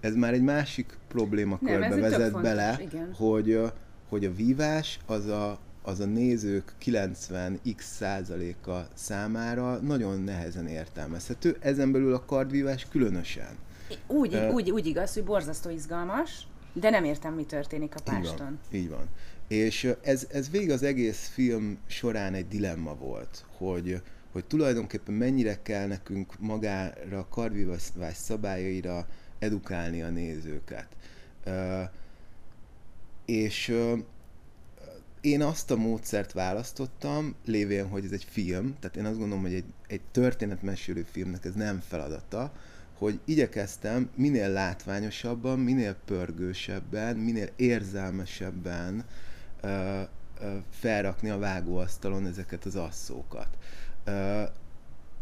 ez 0.00 0.14
már 0.14 0.32
egy 0.32 0.42
másik 0.42 0.98
problémakörbe 1.08 1.88
Nem, 1.88 2.00
vezet 2.00 2.20
fontos, 2.20 2.42
bele, 2.42 2.78
igen. 2.80 3.12
hogy, 3.14 3.60
hogy 4.08 4.24
a 4.24 4.34
vívás 4.34 4.98
az 5.06 5.26
a, 5.26 5.58
az 5.82 6.00
a 6.00 6.04
nézők 6.04 6.74
90x 6.84 7.80
százaléka 7.80 8.86
számára 8.94 9.76
nagyon 9.76 10.22
nehezen 10.22 10.66
értelmezhető, 10.66 11.56
ezen 11.60 11.92
belül 11.92 12.14
a 12.14 12.24
kardvívás 12.24 12.86
különösen. 12.90 13.56
Úgy, 14.06 14.34
uh, 14.34 14.54
úgy, 14.54 14.70
úgy 14.70 14.86
igaz, 14.86 15.14
hogy 15.14 15.24
borzasztó 15.24 15.70
izgalmas, 15.70 16.46
de 16.72 16.90
nem 16.90 17.04
értem, 17.04 17.34
mi 17.34 17.44
történik 17.44 17.94
a 17.94 18.02
páston. 18.04 18.58
Így 18.72 18.78
van. 18.78 18.80
Így 18.80 18.88
van. 18.88 19.06
És 19.48 19.92
ez, 20.02 20.26
ez 20.30 20.50
végig 20.50 20.70
az 20.70 20.82
egész 20.82 21.30
film 21.32 21.78
során 21.86 22.34
egy 22.34 22.48
dilemma 22.48 22.94
volt, 22.94 23.44
hogy, 23.56 24.00
hogy 24.32 24.44
tulajdonképpen 24.44 25.14
mennyire 25.14 25.62
kell 25.62 25.86
nekünk 25.86 26.38
magára 26.38 27.18
a 27.18 27.28
kardvívás 27.28 28.16
szabályaira 28.16 29.08
edukálni 29.38 30.02
a 30.02 30.08
nézőket. 30.08 30.88
És 33.24 33.74
én 35.20 35.42
azt 35.42 35.70
a 35.70 35.76
módszert 35.76 36.32
választottam, 36.32 37.34
lévén, 37.44 37.88
hogy 37.88 38.04
ez 38.04 38.10
egy 38.10 38.26
film, 38.30 38.76
tehát 38.80 38.96
én 38.96 39.04
azt 39.04 39.18
gondolom, 39.18 39.42
hogy 39.42 39.54
egy, 39.54 39.64
egy 39.86 40.00
történetmesélő 40.10 41.06
filmnek 41.10 41.44
ez 41.44 41.54
nem 41.54 41.82
feladata, 41.88 42.52
hogy 42.98 43.20
igyekeztem 43.24 44.10
minél 44.14 44.48
látványosabban, 44.48 45.58
minél 45.58 45.96
pörgősebben, 46.04 47.16
minél 47.16 47.48
érzelmesebben 47.56 49.04
felrakni 50.70 51.28
a 51.28 51.38
vágóasztalon 51.38 52.26
ezeket 52.26 52.64
az 52.64 52.76
asszókat. 52.76 53.48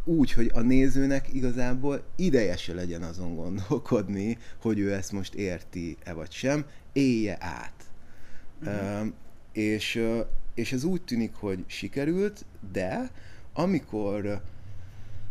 Úgy, 0.05 0.33
hogy 0.33 0.51
a 0.55 0.61
nézőnek 0.61 1.33
igazából 1.33 2.05
ideje 2.17 2.57
se 2.57 2.75
legyen 2.75 3.03
azon 3.03 3.35
gondolkodni, 3.35 4.39
hogy 4.61 4.79
ő 4.79 4.93
ezt 4.93 5.13
most 5.13 5.35
érti-e 5.35 6.13
vagy 6.13 6.31
sem, 6.31 6.65
élje 6.93 7.37
át. 7.41 7.73
Uh, 8.63 9.13
és, 9.53 10.03
és 10.55 10.73
ez 10.73 10.85
úgy 10.85 11.03
tűnik, 11.03 11.35
hogy 11.35 11.65
sikerült, 11.67 12.45
de 12.73 13.11
amikor 13.53 14.43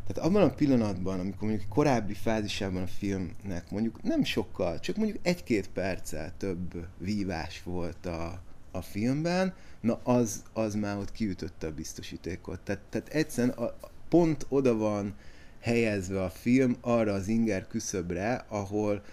tehát 0.08 0.30
abban 0.30 0.42
a 0.42 0.54
pillanatban, 0.54 1.20
amikor 1.20 1.48
mondjuk 1.48 1.70
korábbi 1.70 2.14
fázisában 2.14 2.82
a 2.82 2.88
filmnek 2.88 3.72
mondjuk 3.72 4.04
nem 4.04 4.24
sokkal, 4.24 4.80
csak 4.80 4.96
mondjuk 4.96 5.20
egy-két 5.22 5.70
perccel 5.70 6.34
több 6.38 6.88
vívás 6.98 7.64
volt 7.64 8.06
a, 8.06 8.42
a 8.74 8.82
filmben, 8.82 9.54
na 9.80 10.00
az, 10.04 10.44
az 10.54 10.76
már 10.76 10.98
ott 10.98 11.12
kiütötte 11.12 11.68
a 11.68 11.74
biztosítékot. 11.74 12.60
Tehát, 12.60 12.82
tehát 12.90 13.08
egyszerűen 13.08 13.58
a, 13.58 13.74
pont 14.10 14.46
oda 14.50 14.78
van 14.78 15.16
helyezve 15.60 16.24
a 16.24 16.30
film 16.30 16.78
arra 16.82 17.14
az 17.14 17.28
inger 17.28 17.68
küszöbre, 17.68 18.46
ahol 18.48 19.04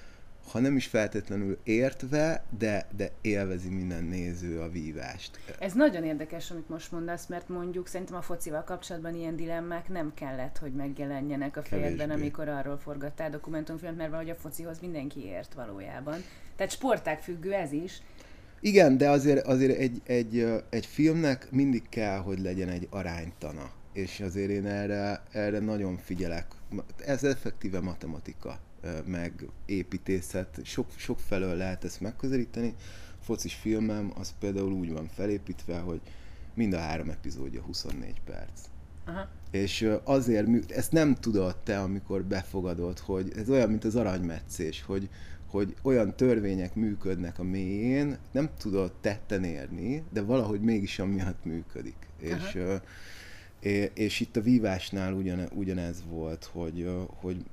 ha 0.50 0.58
nem 0.58 0.76
is 0.76 0.86
feltétlenül 0.86 1.58
értve, 1.62 2.44
de, 2.58 2.86
de 2.96 3.10
élvezi 3.20 3.68
minden 3.68 4.04
néző 4.04 4.60
a 4.60 4.68
vívást. 4.68 5.38
Ez 5.58 5.72
nagyon 5.72 6.04
érdekes, 6.04 6.50
amit 6.50 6.68
most 6.68 6.92
mondasz, 6.92 7.26
mert 7.26 7.48
mondjuk 7.48 7.86
szerintem 7.86 8.16
a 8.16 8.22
focival 8.22 8.64
kapcsolatban 8.64 9.14
ilyen 9.14 9.36
dilemmák 9.36 9.88
nem 9.88 10.14
kellett, 10.14 10.58
hogy 10.58 10.72
megjelenjenek 10.72 11.56
a 11.56 11.62
fejedben, 11.62 12.10
amikor 12.10 12.48
arról 12.48 12.78
forgattál 12.78 13.30
dokumentumfilmet, 13.30 13.96
mert 13.96 14.10
valahogy 14.10 14.30
a 14.30 14.34
focihoz 14.40 14.80
mindenki 14.80 15.24
ért 15.24 15.54
valójában. 15.54 16.24
Tehát 16.56 16.72
sportág 16.72 17.20
függő 17.20 17.52
ez 17.52 17.72
is. 17.72 18.02
Igen, 18.60 18.96
de 18.96 19.10
azért, 19.10 19.46
azért 19.46 19.78
egy, 19.78 20.00
egy, 20.04 20.46
egy 20.70 20.86
filmnek 20.86 21.50
mindig 21.50 21.82
kell, 21.88 22.18
hogy 22.18 22.40
legyen 22.40 22.68
egy 22.68 22.86
aránytana 22.90 23.70
és 23.92 24.20
azért 24.20 24.50
én 24.50 24.66
erre, 24.66 25.22
erre 25.30 25.58
nagyon 25.58 25.96
figyelek. 25.96 26.46
Ez 27.06 27.24
effektíve 27.24 27.80
matematika, 27.80 28.58
meg 29.04 29.48
építészet, 29.66 30.60
sok, 30.64 30.86
sok 30.96 31.18
felől 31.18 31.54
lehet 31.54 31.84
ezt 31.84 32.00
megközelíteni. 32.00 32.74
A 33.20 33.22
focis 33.24 33.54
filmem 33.54 34.12
az 34.18 34.34
például 34.38 34.72
úgy 34.72 34.92
van 34.92 35.08
felépítve, 35.08 35.78
hogy 35.78 36.00
mind 36.54 36.72
a 36.72 36.78
három 36.78 37.10
epizódja 37.10 37.62
24 37.62 38.20
perc. 38.24 38.60
Aha. 39.04 39.28
És 39.50 39.90
azért, 40.04 40.70
ezt 40.70 40.92
nem 40.92 41.14
tudod 41.14 41.56
te, 41.56 41.80
amikor 41.80 42.24
befogadod, 42.24 42.98
hogy 42.98 43.32
ez 43.36 43.50
olyan, 43.50 43.68
mint 43.68 43.84
az 43.84 43.96
aranymetszés, 43.96 44.82
hogy, 44.82 45.08
hogy 45.50 45.74
olyan 45.82 46.16
törvények 46.16 46.74
működnek 46.74 47.38
a 47.38 47.42
mélyén, 47.42 48.18
nem 48.30 48.50
tudod 48.58 48.92
tetten 49.00 49.44
érni, 49.44 50.04
de 50.12 50.22
valahogy 50.22 50.60
mégis 50.60 50.98
amiatt 50.98 51.44
működik. 51.44 51.96
Aha. 52.22 52.36
És 52.36 52.58
és 53.94 54.20
itt 54.20 54.36
a 54.36 54.40
vívásnál 54.40 55.12
ugyan, 55.12 55.48
ugyanez 55.54 56.02
volt, 56.08 56.44
hogy, 56.52 56.90
hogy 57.06 57.44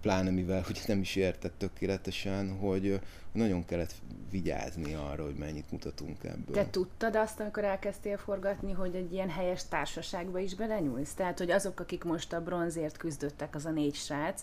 pláne 0.00 0.30
mivel 0.30 0.62
hogy 0.62 0.80
nem 0.86 1.00
is 1.00 1.16
értett 1.16 1.58
tökéletesen, 1.58 2.58
hogy 2.58 3.00
nagyon 3.32 3.64
kellett 3.64 3.94
vigyázni 4.30 4.94
arra, 4.94 5.24
hogy 5.24 5.34
mennyit 5.34 5.70
mutatunk 5.70 6.24
ebből. 6.24 6.54
Te 6.54 6.70
tudtad 6.70 7.16
azt, 7.16 7.40
amikor 7.40 7.64
elkezdtél 7.64 8.16
forgatni, 8.16 8.72
hogy 8.72 8.94
egy 8.94 9.12
ilyen 9.12 9.30
helyes 9.30 9.68
társaságba 9.68 10.38
is 10.38 10.54
belenyúlsz? 10.54 11.14
Tehát, 11.14 11.38
hogy 11.38 11.50
azok, 11.50 11.80
akik 11.80 12.04
most 12.04 12.32
a 12.32 12.42
bronzért 12.42 12.96
küzdöttek, 12.96 13.54
az 13.54 13.66
a 13.66 13.70
négy 13.70 13.94
srác, 13.94 14.42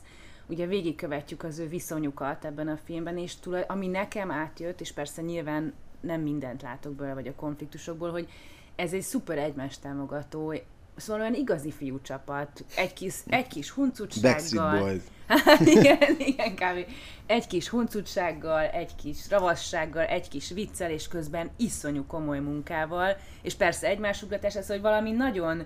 ugye 0.49 0.65
végigkövetjük 0.65 1.43
az 1.43 1.59
ő 1.59 1.67
viszonyukat 1.67 2.45
ebben 2.45 2.67
a 2.67 2.77
filmben, 2.85 3.17
és 3.17 3.35
tulaj, 3.35 3.63
ami 3.67 3.87
nekem 3.87 4.31
átjött, 4.31 4.81
és 4.81 4.91
persze 4.91 5.21
nyilván 5.21 5.73
nem 5.99 6.21
mindent 6.21 6.61
látok 6.61 6.93
belőle, 6.93 7.13
vagy 7.13 7.27
a 7.27 7.35
konfliktusokból, 7.35 8.11
hogy 8.11 8.29
ez 8.75 8.93
egy 8.93 9.01
szuper 9.01 9.37
egymást 9.37 9.81
támogató, 9.81 10.53
Szóval 10.99 11.21
olyan 11.21 11.33
igazi 11.33 11.71
fiú 11.71 12.01
csapat, 12.01 12.65
egy 12.75 12.93
kis, 12.93 13.13
egy 13.27 13.47
kis 13.47 13.69
huncutsággal. 13.69 14.91
igen, 15.75 16.15
igen, 16.17 16.55
kb. 16.55 16.91
Egy 17.25 17.47
kis 17.47 17.69
huncutsággal, 17.69 18.65
egy 18.65 18.95
kis 18.95 19.29
ravassággal, 19.29 20.03
egy 20.03 20.27
kis 20.27 20.49
viccel, 20.49 20.91
és 20.91 21.07
közben 21.07 21.49
iszonyú 21.57 22.05
komoly 22.05 22.39
munkával, 22.39 23.17
és 23.41 23.55
persze 23.55 23.87
egymásugratás, 23.87 24.55
ez, 24.55 24.67
hogy 24.67 24.81
valami 24.81 25.11
nagyon 25.11 25.65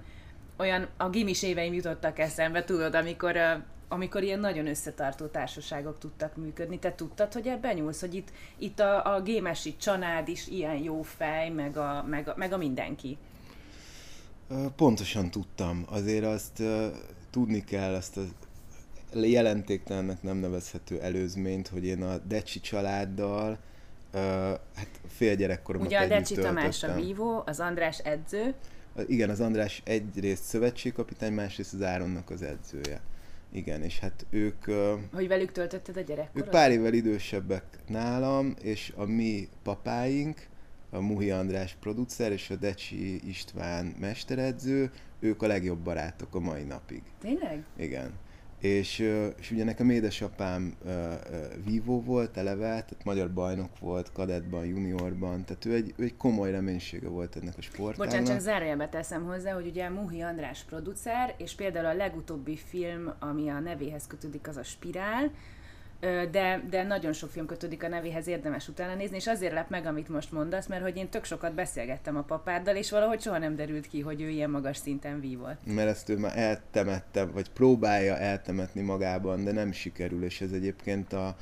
olyan, 0.58 0.88
a 0.98 1.10
gimis 1.10 1.44
éveim 1.44 1.74
jutottak 1.74 2.20
eszembe, 2.20 2.63
tudod, 2.63 2.96
amikor 2.96 3.38
amikor 3.94 4.24
ilyen 4.24 4.40
nagyon 4.40 4.68
összetartó 4.68 5.26
társaságok 5.26 6.00
tudtak 6.00 6.36
működni. 6.36 6.80
Te 6.80 6.96
tudtad, 6.96 7.34
hogy 7.34 7.48
ebben 7.48 7.76
nyúlsz, 7.76 8.00
hogy 8.00 8.14
itt, 8.14 8.32
itt 8.58 8.80
a, 8.80 9.16
a 9.16 9.22
gémesi 9.22 9.76
csanád 9.78 10.28
is 10.28 10.48
ilyen 10.48 10.76
jó 10.76 11.02
fej, 11.02 11.50
meg 11.50 11.78
a, 11.78 12.06
meg 12.10 12.28
a, 12.28 12.34
meg 12.38 12.54
a 12.54 12.58
mindenki. 12.58 13.18
Pontosan 14.76 15.32
tudtam. 15.32 15.86
Azért 15.90 16.26
azt 16.26 16.60
uh, 16.60 16.86
tudni 17.30 17.64
kell, 17.64 17.94
azt 17.94 18.18
a 18.18 18.22
jelentéktelennek 19.14 20.22
nem 20.22 20.38
nevezhető 20.38 21.02
előzményt, 21.02 21.68
hogy 21.68 21.86
én 21.86 22.04
a 22.04 22.18
Decsi 22.18 22.60
családdal 22.60 23.58
uh, 24.14 24.20
hát 24.76 24.90
fél 25.08 25.36
gyerekkoromat 25.36 25.88
Ugye 25.88 26.00
a 26.00 26.08
Decsi 26.08 26.36
Tamás 26.36 26.84
a 26.84 26.94
vívó, 26.94 27.44
az 27.46 27.60
András 27.60 28.00
edző. 28.00 28.54
Igen, 29.08 29.30
az 29.30 29.40
András 29.40 29.82
egyrészt 29.86 30.44
szövetségkapitány, 30.44 31.34
másrészt 31.34 31.74
az 31.74 31.82
Áronnak 31.82 32.30
az 32.30 32.42
edzője. 32.42 33.02
Igen, 33.53 33.83
és 33.83 34.00
hát 34.00 34.25
ők... 34.29 34.65
Hogy 35.13 35.27
velük 35.27 35.51
töltötted 35.51 35.98
a 35.98 36.01
gyerekkorat? 36.01 36.45
Ők 36.45 36.51
pár 36.51 36.72
évvel 36.72 36.93
idősebbek 36.93 37.63
nálam, 37.88 38.55
és 38.62 38.93
a 38.95 39.05
mi 39.05 39.48
papáink, 39.63 40.48
a 40.89 41.00
Muhi 41.00 41.31
András 41.31 41.75
producer 41.79 42.31
és 42.31 42.50
a 42.50 42.55
Decsi 42.55 43.27
István 43.27 43.86
mesteredző, 44.00 44.91
ők 45.19 45.41
a 45.41 45.48
legjobb 45.48 45.79
barátok 45.79 46.36
a 46.36 46.39
mai 46.39 46.63
napig. 46.63 47.01
Tényleg? 47.22 47.63
Igen. 47.77 48.12
És, 48.63 49.00
és 49.39 49.51
ugye 49.51 49.63
nekem 49.63 49.89
édesapám 49.89 50.75
vívó 51.65 52.01
volt 52.01 52.38
eleve, 52.38 52.67
tehát 52.67 53.03
magyar 53.03 53.34
bajnok 53.34 53.79
volt, 53.79 54.12
kadettban, 54.12 54.65
juniorban, 54.65 55.46
tehát 55.46 55.65
ő 55.65 55.74
egy, 55.74 55.93
ő 55.98 56.03
egy 56.03 56.17
komoly 56.17 56.51
reménysége 56.51 57.08
volt 57.08 57.36
ennek 57.36 57.58
a 57.58 57.62
sportágnak. 57.62 58.08
Bocsánat, 58.08 58.27
csak 58.27 58.39
zárójelbe 58.39 58.89
teszem 58.89 59.25
hozzá, 59.25 59.53
hogy 59.53 59.67
ugye 59.67 59.89
Muhi 59.89 60.22
András 60.22 60.63
producer, 60.63 61.36
és 61.38 61.55
például 61.55 61.86
a 61.86 61.93
legutóbbi 61.93 62.55
film, 62.55 63.13
ami 63.20 63.50
a 63.50 63.60
nevéhez 63.60 64.08
kötődik, 64.08 64.48
az 64.48 64.58
a 64.58 64.63
Spirál, 64.63 65.32
de, 66.31 66.63
de 66.69 66.83
nagyon 66.83 67.13
sok 67.13 67.29
film 67.29 67.45
kötődik 67.45 67.83
a 67.83 67.88
nevéhez, 67.88 68.27
érdemes 68.27 68.67
utána 68.67 68.95
nézni, 68.95 69.15
és 69.15 69.27
azért 69.27 69.53
lep 69.53 69.69
meg, 69.69 69.86
amit 69.86 70.10
most 70.10 70.31
mondasz, 70.31 70.67
mert 70.67 70.81
hogy 70.81 70.98
én 70.98 71.10
tök 71.10 71.24
sokat 71.24 71.53
beszélgettem 71.53 72.17
a 72.17 72.22
papáddal, 72.22 72.75
és 72.75 72.91
valahogy 72.91 73.22
soha 73.22 73.38
nem 73.38 73.55
derült 73.55 73.88
ki, 73.88 74.00
hogy 74.00 74.22
ő 74.22 74.29
ilyen 74.29 74.50
magas 74.50 74.77
szinten 74.77 75.19
vívott. 75.19 75.60
Mert 75.65 75.89
ezt 75.89 76.10
ő 76.10 76.17
már 76.17 76.38
eltemette, 76.38 77.25
vagy 77.25 77.50
próbálja 77.50 78.17
eltemetni 78.17 78.81
magában, 78.81 79.43
de 79.43 79.51
nem 79.51 79.72
sikerül, 79.72 80.24
és 80.24 80.41
ez 80.41 80.51
egyébként 80.51 81.13
a, 81.13 81.36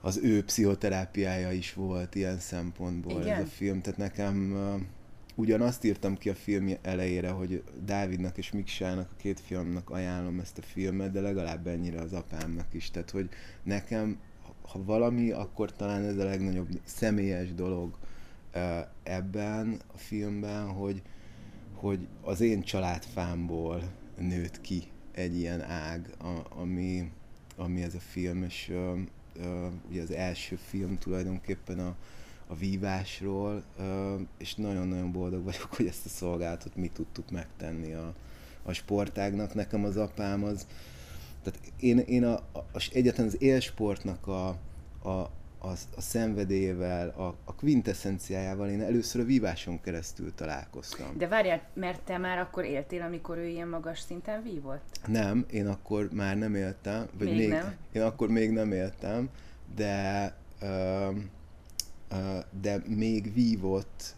az 0.00 0.20
ő 0.22 0.44
pszichoterápiája 0.44 1.52
is 1.52 1.74
volt 1.74 2.14
ilyen 2.14 2.38
szempontból 2.38 3.20
Igen? 3.20 3.36
ez 3.36 3.42
a 3.42 3.46
film. 3.46 3.80
Tehát 3.80 3.98
nekem 3.98 4.56
ugyanazt 5.34 5.84
írtam 5.84 6.16
ki 6.16 6.28
a 6.28 6.34
film 6.34 6.70
elejére, 6.82 7.30
hogy 7.30 7.62
Dávidnak 7.84 8.38
és 8.38 8.52
Miksának, 8.52 9.10
a 9.10 9.16
két 9.16 9.40
fiamnak 9.40 9.90
ajánlom 9.90 10.40
ezt 10.40 10.58
a 10.58 10.62
filmet, 10.62 11.12
de 11.12 11.20
legalább 11.20 11.66
ennyire 11.66 12.00
az 12.00 12.12
apámnak 12.12 12.74
is. 12.74 12.90
Tehát, 12.90 13.10
hogy 13.10 13.28
nekem, 13.62 14.18
ha 14.62 14.84
valami, 14.84 15.30
akkor 15.30 15.72
talán 15.72 16.04
ez 16.04 16.18
a 16.18 16.24
legnagyobb 16.24 16.68
személyes 16.84 17.54
dolog 17.54 17.98
ebben 19.02 19.80
a 19.94 19.98
filmben, 19.98 20.66
hogy, 20.68 21.02
hogy 21.74 22.06
az 22.22 22.40
én 22.40 22.62
családfámból 22.62 23.82
nőtt 24.18 24.60
ki 24.60 24.82
egy 25.12 25.36
ilyen 25.36 25.62
ág, 25.62 26.10
ami, 26.48 27.10
ami 27.56 27.82
ez 27.82 27.94
a 27.94 28.00
film, 28.00 28.42
és 28.42 28.72
ugye 29.88 30.02
az 30.02 30.10
első 30.10 30.56
film 30.56 30.98
tulajdonképpen 30.98 31.78
a, 31.78 31.96
a 32.46 32.54
vívásról, 32.54 33.62
és 34.38 34.54
nagyon-nagyon 34.54 35.12
boldog 35.12 35.44
vagyok, 35.44 35.74
hogy 35.74 35.86
ezt 35.86 36.06
a 36.06 36.08
szolgálatot 36.08 36.76
mi 36.76 36.88
tudtuk 36.88 37.30
megtenni 37.30 37.92
a, 37.92 38.14
a 38.62 38.72
sportágnak. 38.72 39.54
Nekem 39.54 39.84
az 39.84 39.96
apám 39.96 40.44
az, 40.44 40.66
tehát 41.42 41.60
én, 41.80 41.98
én 41.98 42.24
a, 42.24 42.34
a, 42.52 42.88
egyetlen 42.92 43.26
az 43.26 43.42
élsportnak 43.42 44.26
a, 44.26 44.48
a, 45.02 45.30
a, 45.58 45.70
a 45.96 46.00
szenvedélyével, 46.00 47.08
a, 47.08 47.34
a 47.44 47.54
quintessenciájával 47.54 48.68
én 48.68 48.82
először 48.82 49.20
a 49.20 49.24
víváson 49.24 49.80
keresztül 49.80 50.34
találkoztam. 50.34 51.18
De 51.18 51.28
várjál, 51.28 51.62
mert 51.74 52.00
te 52.00 52.18
már 52.18 52.38
akkor 52.38 52.64
éltél, 52.64 53.02
amikor 53.02 53.38
ő 53.38 53.46
ilyen 53.46 53.68
magas 53.68 54.00
szinten 54.00 54.42
vívott? 54.42 55.00
Nem, 55.06 55.46
én 55.50 55.66
akkor 55.66 56.08
már 56.12 56.38
nem 56.38 56.54
éltem. 56.54 57.08
Vagy 57.18 57.28
még, 57.28 57.36
még 57.36 57.48
nem? 57.48 57.74
Én 57.92 58.02
akkor 58.02 58.28
még 58.28 58.50
nem 58.50 58.72
éltem, 58.72 59.28
de 59.74 60.34
uh, 60.62 61.16
de 62.60 62.82
még 62.86 63.32
vívott, 63.34 64.14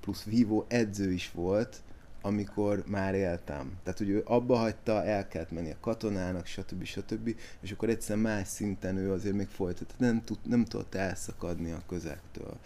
plusz 0.00 0.24
vívó 0.24 0.64
edző 0.68 1.12
is 1.12 1.30
volt, 1.30 1.82
amikor 2.22 2.84
már 2.86 3.14
éltem. 3.14 3.72
Tehát, 3.82 3.98
hogy 3.98 4.08
ő 4.08 4.22
abba 4.26 4.56
hagyta, 4.56 5.04
el 5.04 5.28
kellett 5.28 5.50
menni 5.50 5.70
a 5.70 5.76
katonának, 5.80 6.46
stb. 6.46 6.84
stb. 6.84 7.36
És 7.60 7.70
akkor 7.70 7.88
egyszer 7.88 8.16
más 8.16 8.48
szinten 8.48 8.96
ő 8.96 9.12
azért 9.12 9.34
még 9.34 9.48
folytatta, 9.48 9.94
nem, 9.98 10.24
tud, 10.24 10.38
nem 10.42 10.64
tudott 10.64 10.94
elszakadni 10.94 11.70
a 11.70 11.82
közektől. 11.88 12.56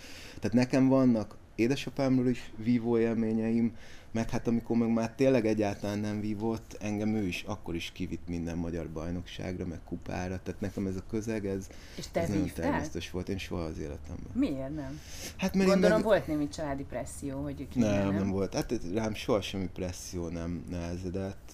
Tehát 0.40 0.52
nekem 0.52 0.88
vannak 0.88 1.36
édesapámról 1.54 2.28
is 2.28 2.52
vívó 2.56 2.98
élményeim, 2.98 3.76
meg 4.12 4.30
hát 4.30 4.46
amikor 4.46 4.76
meg 4.76 4.92
már 4.92 5.14
tényleg 5.14 5.46
egyáltalán 5.46 5.98
nem 5.98 6.20
vívott, 6.20 6.76
engem 6.80 7.14
ő 7.14 7.26
is 7.26 7.42
akkor 7.42 7.74
is 7.74 7.90
kivitt 7.92 8.28
minden 8.28 8.58
magyar 8.58 8.88
bajnokságra, 8.88 9.66
meg 9.66 9.80
kupára, 9.84 10.40
tehát 10.42 10.60
nekem 10.60 10.86
ez 10.86 10.96
a 10.96 11.02
közeg, 11.10 11.46
ez, 11.46 11.66
És 11.96 12.06
te 12.12 12.20
ez 12.20 12.28
nagyon 12.28 12.50
természetes 12.54 13.10
volt, 13.10 13.28
én 13.28 13.38
soha 13.38 13.62
az 13.62 13.78
életemben. 13.78 14.32
Miért 14.32 14.74
nem? 14.74 15.00
Hát 15.36 15.54
mert 15.54 15.68
Gondolom 15.68 15.96
meg... 15.96 16.04
volt 16.04 16.26
némi 16.26 16.48
családi 16.48 16.82
presszió, 16.82 17.42
hogy 17.42 17.68
ki 17.68 17.78
nem, 17.78 18.06
nem, 18.06 18.14
nem 18.14 18.30
volt. 18.30 18.54
Hát 18.54 18.74
rám 18.94 19.14
soha 19.14 19.40
semmi 19.40 19.68
presszió 19.72 20.28
nem 20.28 20.64
nehezedett, 20.70 21.52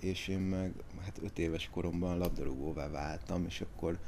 és 0.00 0.28
én 0.28 0.38
meg 0.38 0.72
hát 1.04 1.18
öt 1.22 1.38
éves 1.38 1.68
koromban 1.72 2.18
labdarúgóvá 2.18 2.88
váltam, 2.88 3.44
és 3.44 3.60
akkor 3.60 3.98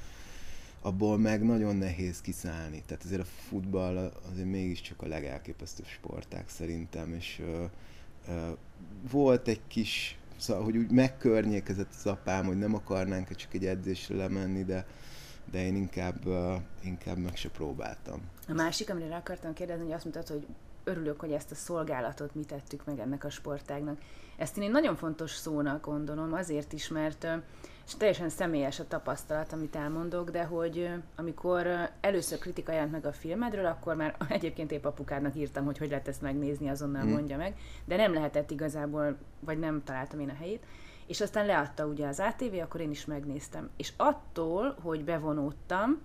abból 0.82 1.18
meg 1.18 1.44
nagyon 1.44 1.76
nehéz 1.76 2.20
kiszállni. 2.20 2.82
Tehát 2.86 3.04
azért 3.04 3.20
a 3.20 3.24
futball 3.48 4.12
azért 4.32 4.48
mégiscsak 4.48 5.02
a 5.02 5.06
legelképesztőbb 5.06 5.86
sporták 5.86 6.48
szerintem, 6.48 7.14
és 7.14 7.40
ö, 7.40 7.64
ö, 8.28 8.50
volt 9.10 9.48
egy 9.48 9.60
kis, 9.66 10.18
szóval, 10.36 10.64
hogy 10.64 10.76
úgy 10.76 10.90
megkörnyékezett 10.90 11.92
az 11.94 12.06
apám, 12.06 12.46
hogy 12.46 12.58
nem 12.58 12.74
akarnánk 12.74 13.34
csak 13.34 13.54
egy 13.54 13.66
edzésre 13.66 14.16
lemenni, 14.16 14.64
de, 14.64 14.86
de 15.50 15.64
én 15.64 15.76
inkább, 15.76 16.26
uh, 16.26 16.54
inkább 16.82 17.16
meg 17.16 17.36
se 17.36 17.48
próbáltam. 17.48 18.20
A 18.48 18.52
másik, 18.52 18.90
amire 18.90 19.16
akartam 19.16 19.52
kérdezni, 19.52 19.84
hogy 19.84 19.92
azt 19.92 20.04
mondtad, 20.04 20.28
hogy 20.28 20.46
örülök, 20.84 21.20
hogy 21.20 21.32
ezt 21.32 21.50
a 21.50 21.54
szolgálatot 21.54 22.34
mi 22.34 22.44
tettük 22.44 22.84
meg 22.84 22.98
ennek 22.98 23.24
a 23.24 23.30
sportágnak. 23.30 23.98
Ezt 24.36 24.56
én 24.56 24.64
egy 24.64 24.70
nagyon 24.70 24.96
fontos 24.96 25.30
szónak 25.30 25.84
gondolom, 25.84 26.32
azért 26.32 26.72
is, 26.72 26.88
mert 26.88 27.26
és 27.88 27.94
teljesen 27.96 28.28
személyes 28.28 28.80
a 28.80 28.86
tapasztalat, 28.88 29.52
amit 29.52 29.76
elmondok, 29.76 30.30
de 30.30 30.44
hogy 30.44 30.90
amikor 31.16 31.90
először 32.00 32.38
kritika 32.38 32.72
jelent 32.72 32.92
meg 32.92 33.06
a 33.06 33.12
filmedről, 33.12 33.66
akkor 33.66 33.96
már 33.96 34.16
egyébként 34.28 34.72
épp 34.72 34.84
apukádnak 34.84 35.36
írtam, 35.36 35.64
hogy 35.64 35.78
hogy 35.78 35.88
lehet 35.88 36.08
ezt 36.08 36.22
megnézni, 36.22 36.68
azonnal 36.68 37.04
mm. 37.04 37.10
mondja 37.10 37.36
meg, 37.36 37.54
de 37.84 37.96
nem 37.96 38.14
lehetett 38.14 38.50
igazából, 38.50 39.16
vagy 39.40 39.58
nem 39.58 39.82
találtam 39.84 40.20
én 40.20 40.28
a 40.28 40.34
helyét, 40.38 40.64
és 41.06 41.20
aztán 41.20 41.46
leadta 41.46 41.86
ugye 41.86 42.06
az 42.06 42.20
ATV, 42.20 42.54
akkor 42.62 42.80
én 42.80 42.90
is 42.90 43.04
megnéztem. 43.04 43.70
És 43.76 43.92
attól, 43.96 44.76
hogy 44.82 45.04
bevonódtam, 45.04 46.00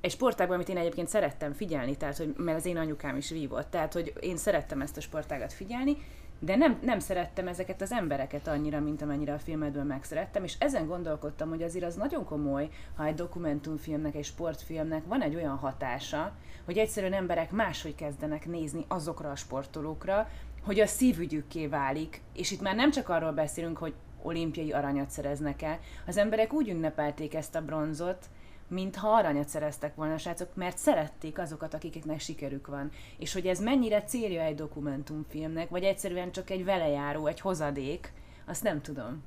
egy 0.00 0.10
sportágban, 0.10 0.56
amit 0.56 0.68
én 0.68 0.76
egyébként 0.76 1.08
szerettem 1.08 1.52
figyelni, 1.52 1.96
tehát, 1.96 2.16
hogy, 2.16 2.34
mert 2.36 2.58
az 2.58 2.66
én 2.66 2.76
anyukám 2.76 3.16
is 3.16 3.30
vívott, 3.30 3.70
tehát, 3.70 3.92
hogy 3.92 4.12
én 4.20 4.36
szerettem 4.36 4.80
ezt 4.80 4.96
a 4.96 5.00
sportágat 5.00 5.52
figyelni, 5.52 5.96
de 6.38 6.56
nem, 6.56 6.78
nem 6.82 6.98
szerettem 6.98 7.48
ezeket 7.48 7.82
az 7.82 7.92
embereket 7.92 8.46
annyira, 8.46 8.80
mint 8.80 9.02
amennyire 9.02 9.32
a 9.32 9.38
filmedből 9.38 9.84
megszerettem, 9.84 10.44
és 10.44 10.54
ezen 10.58 10.86
gondolkodtam, 10.86 11.48
hogy 11.48 11.62
azért 11.62 11.84
az 11.84 11.94
nagyon 11.94 12.24
komoly, 12.24 12.68
ha 12.96 13.04
egy 13.04 13.14
dokumentumfilmnek, 13.14 14.14
egy 14.14 14.24
sportfilmnek 14.24 15.06
van 15.06 15.22
egy 15.22 15.34
olyan 15.34 15.56
hatása, 15.56 16.32
hogy 16.64 16.78
egyszerűen 16.78 17.12
emberek 17.12 17.50
máshogy 17.50 17.94
kezdenek 17.94 18.46
nézni 18.46 18.84
azokra 18.88 19.30
a 19.30 19.36
sportolókra, 19.36 20.28
hogy 20.62 20.80
a 20.80 20.86
szívügyükké 20.86 21.66
válik, 21.66 22.20
és 22.34 22.50
itt 22.50 22.60
már 22.60 22.74
nem 22.74 22.90
csak 22.90 23.08
arról 23.08 23.32
beszélünk, 23.32 23.78
hogy 23.78 23.94
olimpiai 24.22 24.72
aranyat 24.72 25.10
szereznek 25.10 25.62
el, 25.62 25.78
az 26.06 26.16
emberek 26.16 26.52
úgy 26.52 26.68
ünnepelték 26.68 27.34
ezt 27.34 27.54
a 27.54 27.64
bronzot, 27.64 28.26
mintha 28.68 29.08
aranyat 29.08 29.48
szereztek 29.48 29.94
volna 29.94 30.14
a 30.14 30.18
srácok, 30.18 30.54
mert 30.54 30.78
szerették 30.78 31.38
azokat, 31.38 31.74
akiknek 31.74 32.20
sikerük 32.20 32.66
van. 32.66 32.90
És 33.18 33.32
hogy 33.32 33.46
ez 33.46 33.60
mennyire 33.60 34.02
célja 34.02 34.42
egy 34.42 34.54
dokumentumfilmnek, 34.54 35.68
vagy 35.68 35.82
egyszerűen 35.82 36.32
csak 36.32 36.50
egy 36.50 36.64
velejáró, 36.64 37.26
egy 37.26 37.40
hozadék, 37.40 38.12
azt 38.44 38.62
nem 38.62 38.82
tudom. 38.82 39.22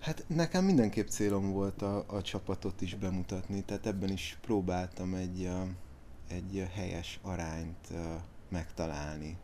Hát 0.00 0.24
nekem 0.26 0.64
mindenképp 0.64 1.08
célom 1.08 1.52
volt 1.52 1.82
a, 1.82 2.04
a 2.06 2.22
csapatot 2.22 2.80
is 2.80 2.94
bemutatni, 2.94 3.62
tehát 3.62 3.86
ebben 3.86 4.10
is 4.10 4.38
próbáltam 4.40 5.14
egy, 5.14 5.50
egy 6.28 6.68
helyes 6.74 7.18
arányt 7.22 7.88
megtalálni, 8.48 9.36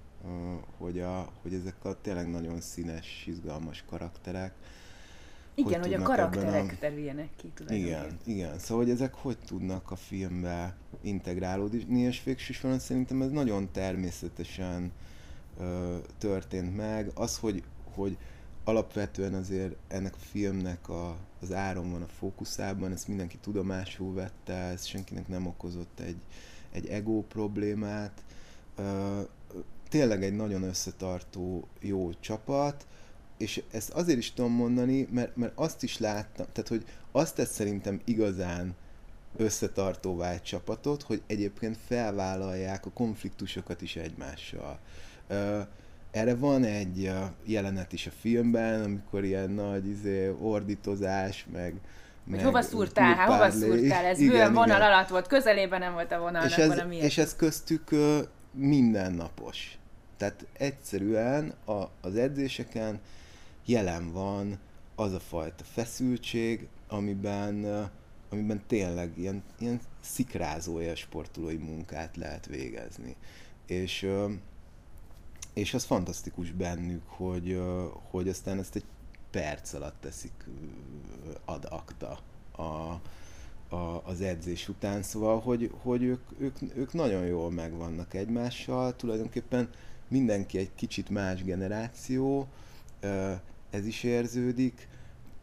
hogy, 0.78 1.00
a, 1.00 1.28
hogy 1.42 1.54
ezek 1.54 1.84
a 1.84 2.00
tényleg 2.00 2.30
nagyon 2.30 2.60
színes, 2.60 3.24
izgalmas 3.26 3.84
karakterek, 3.88 4.54
igen, 5.54 5.80
hogy, 5.80 5.92
hogy 5.92 6.02
a 6.02 6.04
karakterek 6.04 6.72
a... 6.72 6.76
terüljenek 6.80 7.28
ki. 7.36 7.52
Igen, 7.68 8.18
igen. 8.24 8.58
Szóval, 8.58 8.84
hogy 8.84 8.92
ezek 8.92 9.14
hogy 9.14 9.38
tudnak 9.46 9.90
a 9.90 9.96
filmbe 9.96 10.76
integrálódni, 11.00 12.00
és 12.00 12.22
végsősorban 12.24 12.78
szerintem 12.78 13.22
ez 13.22 13.30
nagyon 13.30 13.68
természetesen 13.72 14.92
ö, 15.60 15.96
történt 16.18 16.76
meg. 16.76 17.10
Az, 17.14 17.38
hogy, 17.38 17.62
hogy 17.94 18.16
alapvetően 18.64 19.34
azért 19.34 19.74
ennek 19.88 20.14
a 20.14 20.24
filmnek 20.30 20.88
a, 20.88 21.16
az 21.40 21.52
áron 21.52 21.90
van 21.90 22.02
a 22.02 22.06
fókuszában, 22.18 22.92
ezt 22.92 23.08
mindenki 23.08 23.36
tudomásul 23.36 24.14
vette, 24.14 24.54
ez 24.54 24.84
senkinek 24.84 25.28
nem 25.28 25.46
okozott 25.46 26.00
egy, 26.00 26.20
egy 26.72 26.86
ego 26.86 27.22
problémát. 27.22 28.22
Ö, 28.76 29.20
tényleg 29.88 30.24
egy 30.24 30.36
nagyon 30.36 30.62
összetartó, 30.62 31.68
jó 31.80 32.10
csapat, 32.20 32.86
és 33.42 33.62
ezt 33.72 33.90
azért 33.90 34.18
is 34.18 34.32
tudom 34.32 34.52
mondani, 34.52 35.08
mert, 35.10 35.36
mert 35.36 35.52
azt 35.54 35.82
is 35.82 35.98
láttam, 35.98 36.46
tehát 36.52 36.68
hogy 36.68 36.84
azt 37.12 37.34
tesz 37.34 37.52
szerintem 37.52 38.00
igazán 38.04 38.74
összetartóvá 39.36 40.30
egy 40.30 40.42
csapatot, 40.42 41.02
hogy 41.02 41.22
egyébként 41.26 41.76
felvállalják 41.86 42.86
a 42.86 42.90
konfliktusokat 42.90 43.82
is 43.82 43.96
egymással. 43.96 44.78
Erre 46.10 46.34
van 46.34 46.64
egy 46.64 47.10
jelenet 47.44 47.92
is 47.92 48.06
a 48.06 48.10
filmben, 48.20 48.82
amikor 48.82 49.24
ilyen 49.24 49.50
nagy 49.50 49.88
izé, 49.88 50.34
ordítozás, 50.40 51.46
meg, 51.52 51.74
meg 52.24 52.44
hova 52.44 52.62
szúrtál, 52.62 53.14
hát 53.14 53.28
hova 53.28 53.50
szúrtál, 53.50 54.04
ez 54.04 54.18
igen, 54.18 54.32
bőven 54.32 54.52
vonal 54.52 54.76
igen. 54.76 54.92
alatt 54.92 55.08
volt, 55.08 55.26
közelében 55.26 55.80
nem 55.80 55.92
volt 55.92 56.12
a 56.12 56.18
vonalnak 56.18 56.50
és 56.50 56.56
ez, 56.56 56.68
valami. 56.68 56.96
És 56.96 57.18
ez 57.18 57.36
köztük 57.36 57.90
mindennapos. 58.52 59.78
Tehát 60.16 60.46
egyszerűen 60.52 61.54
a, 61.64 61.82
az 62.00 62.16
edzéseken 62.16 63.00
jelen 63.64 64.12
van 64.12 64.58
az 64.94 65.12
a 65.12 65.20
fajta 65.20 65.64
feszültség, 65.64 66.68
amiben, 66.88 67.90
amiben 68.30 68.62
tényleg 68.66 69.18
ilyen, 69.18 69.42
ilyen 69.58 69.80
szikrázó 70.00 70.94
sportolói 70.94 71.56
munkát 71.56 72.16
lehet 72.16 72.46
végezni. 72.46 73.16
És, 73.66 74.08
és 75.54 75.74
az 75.74 75.84
fantasztikus 75.84 76.50
bennük, 76.50 77.02
hogy, 77.06 77.60
hogy 78.10 78.28
aztán 78.28 78.58
ezt 78.58 78.76
egy 78.76 78.84
perc 79.30 79.72
alatt 79.72 80.00
teszik 80.00 80.44
ad 81.44 81.66
akta 81.70 82.18
a, 82.56 83.00
a, 83.74 84.02
az 84.04 84.20
edzés 84.20 84.68
után, 84.68 85.02
szóval, 85.02 85.40
hogy, 85.40 85.70
hogy 85.82 86.02
ők, 86.02 86.20
ők, 86.38 86.56
ők 86.74 86.92
nagyon 86.92 87.26
jól 87.26 87.50
megvannak 87.50 88.14
egymással, 88.14 88.96
tulajdonképpen 88.96 89.68
mindenki 90.08 90.58
egy 90.58 90.70
kicsit 90.74 91.08
más 91.08 91.42
generáció, 91.44 92.48
ez 93.70 93.86
is 93.86 94.02
érződik. 94.02 94.88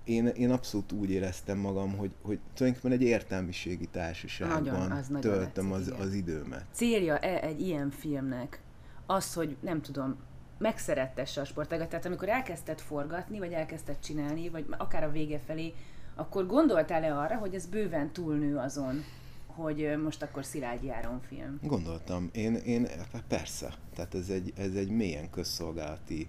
Én, 0.04 0.28
én 0.28 0.52
abszolút 0.52 0.91
úgy 0.91 1.10
éreztem 1.10 1.58
magam, 1.58 1.98
hogy, 1.98 2.12
hogy 2.22 2.39
tulajdonképpen 2.54 2.98
egy 2.98 3.08
értelmiségi 3.08 3.86
társaságban 3.86 4.63
nagyon, 4.63 4.91
az 4.91 5.12
töltöm 5.19 5.72
az, 5.72 5.93
az 6.00 6.13
időmet. 6.13 6.65
Célja-e 6.72 7.39
egy 7.41 7.62
ilyen 7.62 7.89
filmnek 7.89 8.62
az, 9.06 9.34
hogy 9.34 9.58
nem 9.60 9.82
tudom, 9.82 10.15
megszerettesse 10.58 11.41
a 11.41 11.45
sportágat, 11.45 11.89
tehát 11.89 12.06
amikor 12.06 12.30
elkezdted 12.30 12.80
forgatni, 12.80 13.39
vagy 13.39 13.52
elkezdted 13.54 14.00
csinálni, 14.00 14.50
vagy 14.50 14.65
akár 14.78 15.04
a 15.04 15.12
vége 15.12 15.39
felé, 15.39 15.74
akkor 16.15 16.45
gondoltál-e 16.45 17.17
arra, 17.17 17.36
hogy 17.36 17.56
ez 17.56 17.65
bőven 17.65 18.12
túlnő 18.12 18.58
azon, 18.58 19.04
hogy 19.45 19.98
most 20.04 20.22
akkor 20.22 20.45
Szilágyi 20.45 20.91
Áron 20.91 21.22
film? 21.22 21.60
Gondoltam. 21.63 22.30
Én, 22.34 22.56
én 22.56 22.88
persze. 23.28 23.74
Tehát 23.95 24.15
ez 24.15 24.30
egy, 24.30 24.54
ez 24.58 24.74
egy 24.74 24.89
mélyen 24.89 25.30
közszolgálati 25.30 26.28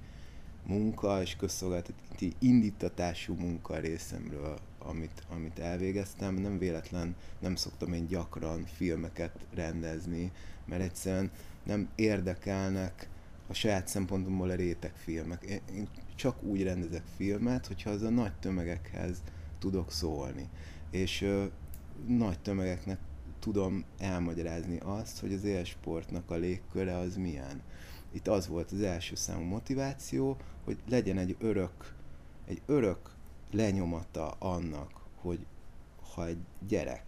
munka 0.66 1.22
és 1.22 1.36
közszolgálati 1.36 2.32
indítatású 2.38 3.34
munka 3.34 3.78
részemről, 3.78 4.58
amit, 4.78 5.22
amit 5.30 5.58
elvégeztem. 5.58 6.34
Nem 6.34 6.58
véletlen, 6.58 7.16
nem 7.38 7.54
szoktam 7.54 7.92
én 7.92 8.06
gyakran 8.06 8.64
filmeket 8.64 9.38
rendezni, 9.54 10.32
mert 10.64 10.82
egyszerűen 10.82 11.30
nem 11.62 11.88
érdekelnek 11.94 13.08
a 13.46 13.54
saját 13.54 13.88
szempontomból 13.88 14.50
a 14.50 14.54
rétegfilmek. 14.54 15.44
Én, 15.44 15.60
én 15.74 15.88
csak 16.14 16.42
úgy 16.42 16.62
rendezek 16.62 17.02
filmet, 17.16 17.66
hogyha 17.66 17.90
az 17.90 18.02
a 18.02 18.10
nagy 18.10 18.34
tömegekhez 18.34 19.22
tudok 19.58 19.92
szólni. 19.92 20.48
És 20.90 21.22
ö, 21.22 21.44
nagy 22.06 22.38
tömegeknek 22.38 22.98
tudom 23.38 23.84
elmagyarázni 23.98 24.78
azt, 24.82 25.20
hogy 25.20 25.32
az 25.32 25.44
élsportnak 25.44 26.30
a 26.30 26.34
légköre 26.34 26.96
az 26.96 27.16
milyen. 27.16 27.62
Itt 28.12 28.28
az 28.28 28.48
volt 28.48 28.72
az 28.72 28.80
első 28.80 29.14
számú 29.14 29.44
motiváció, 29.44 30.36
hogy 30.64 30.78
legyen 30.88 31.18
egy 31.18 31.36
örök, 31.38 31.94
egy 32.46 32.60
örök 32.66 33.10
lenyomata 33.50 34.30
annak, 34.38 35.00
hogy 35.20 35.46
ha 36.14 36.26
egy 36.26 36.38
gyerek 36.68 37.04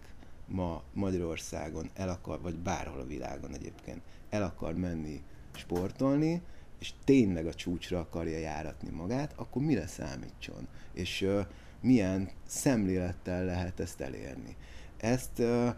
ma 0.46 0.82
Magyarországon 0.92 1.90
el 1.94 2.08
akar, 2.08 2.40
vagy 2.40 2.54
bárhol 2.54 3.00
a 3.00 3.06
világon 3.06 3.54
egyébként 3.54 4.02
el 4.30 4.42
akar 4.42 4.74
menni 4.74 5.22
sportolni, 5.54 6.42
és 6.78 6.92
tényleg 7.04 7.46
a 7.46 7.54
csúcsra 7.54 8.00
akarja 8.00 8.38
járatni 8.38 8.90
magát, 8.90 9.32
akkor 9.36 9.62
mire 9.62 9.86
számítson? 9.86 10.68
És 10.92 11.22
uh, 11.22 11.46
milyen 11.80 12.30
szemlélettel 12.46 13.44
lehet 13.44 13.80
ezt 13.80 14.00
elérni? 14.00 14.56
Ezt 14.96 15.38
uh, 15.38 15.74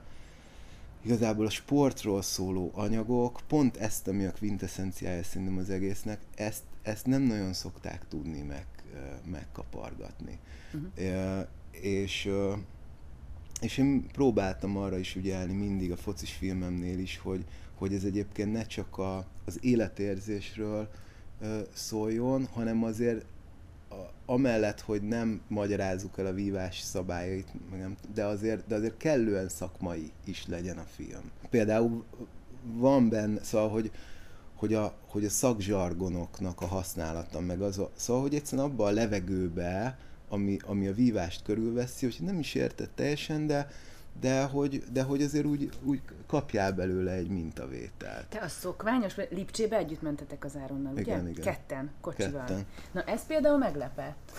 igazából 1.04 1.46
a 1.46 1.50
sportról 1.50 2.22
szóló 2.22 2.70
anyagok, 2.74 3.40
pont 3.46 3.76
ezt, 3.76 4.08
ami 4.08 4.24
a 4.24 4.32
quintessenciája 4.32 5.22
szerintem 5.22 5.58
az 5.58 5.70
egésznek, 5.70 6.20
ezt, 6.34 6.62
ezt 6.82 7.06
nem 7.06 7.22
nagyon 7.22 7.52
szokták 7.52 8.08
tudni 8.08 8.42
meg, 8.42 8.66
megkapargatni. 9.30 10.38
Uh-huh. 10.72 11.46
És, 11.70 12.30
és 13.60 13.78
én 13.78 14.06
próbáltam 14.12 14.76
arra 14.76 14.98
is 14.98 15.14
ügyelni 15.14 15.52
mindig 15.52 15.92
a 15.92 15.96
focis 15.96 16.32
filmemnél 16.32 16.98
is, 16.98 17.18
hogy, 17.18 17.44
hogy 17.74 17.94
ez 17.94 18.04
egyébként 18.04 18.52
ne 18.52 18.66
csak 18.66 18.98
a, 18.98 19.26
az 19.44 19.58
életérzésről 19.60 20.88
szóljon, 21.72 22.46
hanem 22.52 22.84
azért 22.84 23.24
amellett, 24.26 24.80
hogy 24.80 25.02
nem 25.02 25.40
magyarázzuk 25.48 26.18
el 26.18 26.26
a 26.26 26.32
vívás 26.32 26.80
szabályait, 26.80 27.48
de 28.14 28.24
azért, 28.24 28.66
de 28.66 28.74
azért 28.74 28.96
kellően 28.96 29.48
szakmai 29.48 30.12
is 30.24 30.46
legyen 30.46 30.78
a 30.78 30.86
film. 30.96 31.30
Például 31.50 32.04
van 32.74 33.08
benne, 33.08 33.42
szóval, 33.42 33.68
hogy, 33.68 33.90
hogy 34.54 34.74
a, 34.74 34.94
hogy 35.08 35.24
a 35.24 35.30
szakzsargonoknak 35.30 36.60
a 36.60 36.66
használata, 36.66 37.40
meg 37.40 37.60
az 37.60 37.78
a, 37.78 37.90
szóval, 37.96 38.22
hogy 38.22 38.34
egyszerűen 38.34 38.68
abban 38.68 38.86
a 38.86 38.94
levegőbe, 38.94 39.98
ami, 40.28 40.56
ami 40.66 40.86
a 40.86 40.94
vívást 40.94 41.42
körülveszi, 41.42 42.06
hogy 42.06 42.18
nem 42.20 42.38
is 42.38 42.54
érted 42.54 42.90
teljesen, 42.94 43.46
de, 43.46 43.68
de 44.20 44.44
hogy, 44.44 44.82
de 44.92 45.02
hogy 45.02 45.22
azért 45.22 45.44
úgy, 45.44 45.70
úgy 45.82 46.00
kapjál 46.26 46.72
belőle 46.72 47.12
egy 47.12 47.28
mintavételt. 47.28 48.26
Te 48.26 48.40
a 48.40 48.48
szokványos, 48.48 49.14
Lipcsébe 49.30 49.76
együtt 49.76 50.02
mentetek 50.02 50.44
az 50.44 50.56
Áronnal, 50.56 50.92
ugye? 50.92 51.02
Igen, 51.02 51.28
igen. 51.28 51.44
Ketten, 51.44 51.90
kocsival. 52.00 52.44
Ketten. 52.44 52.66
Na 52.92 53.02
ez 53.02 53.26
például 53.26 53.58
meglepett. 53.58 54.32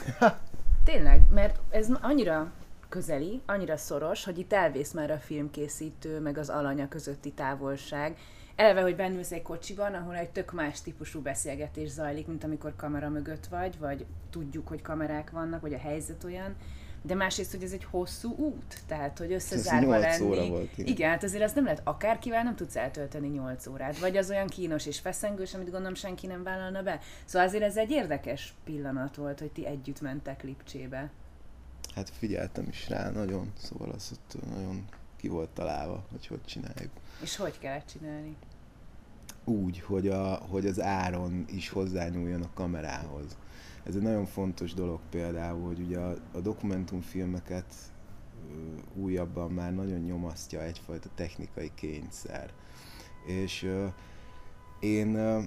Tényleg, 0.84 1.22
mert 1.34 1.60
ez 1.70 1.88
annyira 2.02 2.52
közeli, 2.90 3.42
annyira 3.46 3.78
szoros, 3.78 4.24
hogy 4.24 4.40
itt 4.40 4.54
elvész 4.54 4.92
már 4.92 5.12
a 5.12 5.18
filmkészítő, 5.18 6.20
meg 6.20 6.38
az 6.38 6.50
alanya 6.50 6.88
közötti 6.88 7.32
távolság. 7.32 8.18
Eleve, 8.56 8.82
hogy 8.82 8.96
bennülsz 8.96 9.32
egy 9.32 9.42
kocsiban, 9.42 9.94
ahol 9.94 10.16
egy 10.16 10.30
tök 10.30 10.54
más 10.54 10.82
típusú 10.82 11.22
beszélgetés 11.22 11.90
zajlik, 11.90 12.28
mint 12.28 12.44
amikor 12.44 12.76
kamera 12.76 13.10
mögött 13.10 13.46
vagy, 13.46 13.80
vagy 13.80 14.06
tudjuk, 14.30 14.68
hogy 14.68 14.82
kamerák 14.82 15.32
vannak, 15.32 15.62
vagy 15.62 15.74
a 15.74 15.78
helyzet 15.78 16.24
olyan 16.24 16.56
de 17.06 17.16
másrészt, 17.16 17.52
hogy 17.52 17.64
ez 17.64 17.72
egy 17.72 17.84
hosszú 17.84 18.36
út, 18.38 18.82
tehát, 18.88 19.18
hogy 19.18 19.32
összezárva 19.32 19.98
lenni. 19.98 20.24
Óra 20.24 20.48
volt, 20.48 20.72
igen. 20.78 20.86
igen, 20.86 21.10
hát 21.10 21.24
azért 21.24 21.44
azt 21.44 21.56
nem 21.56 21.64
lehet, 21.64 21.82
akárkivel 21.84 22.44
nem 22.44 22.56
tudsz 22.56 22.76
eltölteni 22.76 23.28
8 23.28 23.68
órát, 23.68 24.00
vagy 24.00 24.18
az 24.18 24.30
olyan 24.30 24.48
kínos 24.48 24.86
és 24.86 25.00
feszengős, 25.00 25.54
amit 25.54 25.70
gondolom 25.70 25.96
senki 25.96 26.28
nem 26.28 26.44
vállalna 26.44 26.84
be. 26.84 27.00
Szóval 27.26 27.48
azért 27.48 27.64
ez 27.64 27.78
egy 27.78 27.92
érdekes 27.92 28.54
pillanat 28.64 29.16
volt, 29.16 29.40
hogy 29.40 29.52
ti 29.52 29.66
együtt 29.66 30.02
mentek 30.02 30.44
Lipcsébe. 30.44 31.12
Hát 31.96 32.10
figyeltem 32.10 32.68
is 32.68 32.90
rá 32.90 33.10
nagyon, 33.10 33.52
szóval 33.58 33.90
az 33.90 34.12
ott 34.14 34.46
nagyon 34.50 34.86
ki 35.16 35.28
volt 35.28 35.50
találva, 35.50 36.06
hogy 36.12 36.28
hogy 36.28 36.46
csináljuk. 36.46 36.92
És 37.22 37.36
hogy 37.36 37.60
kellett 37.60 37.92
csinálni? 37.92 38.36
Úgy, 39.44 39.80
hogy, 39.80 40.08
a, 40.08 40.36
hogy 40.36 40.66
az 40.66 40.82
áron 40.82 41.46
is 41.48 41.70
hozzányúljon 41.70 42.42
a 42.42 42.50
kamerához 42.54 43.38
ez 43.86 43.96
egy 43.96 44.02
nagyon 44.02 44.26
fontos 44.26 44.74
dolog 44.74 45.00
például, 45.10 45.66
hogy 45.66 45.80
ugye 45.80 46.00
a, 46.00 46.16
a 46.32 46.40
dokumentumfilmeket 46.40 47.74
újabban 48.94 49.52
már 49.52 49.74
nagyon 49.74 50.00
nyomasztja 50.00 50.62
egyfajta 50.62 51.10
technikai 51.16 51.72
kényszer. 51.76 52.54
És 53.26 53.64
uh, 53.64 53.94
én, 54.80 55.16
uh, 55.16 55.44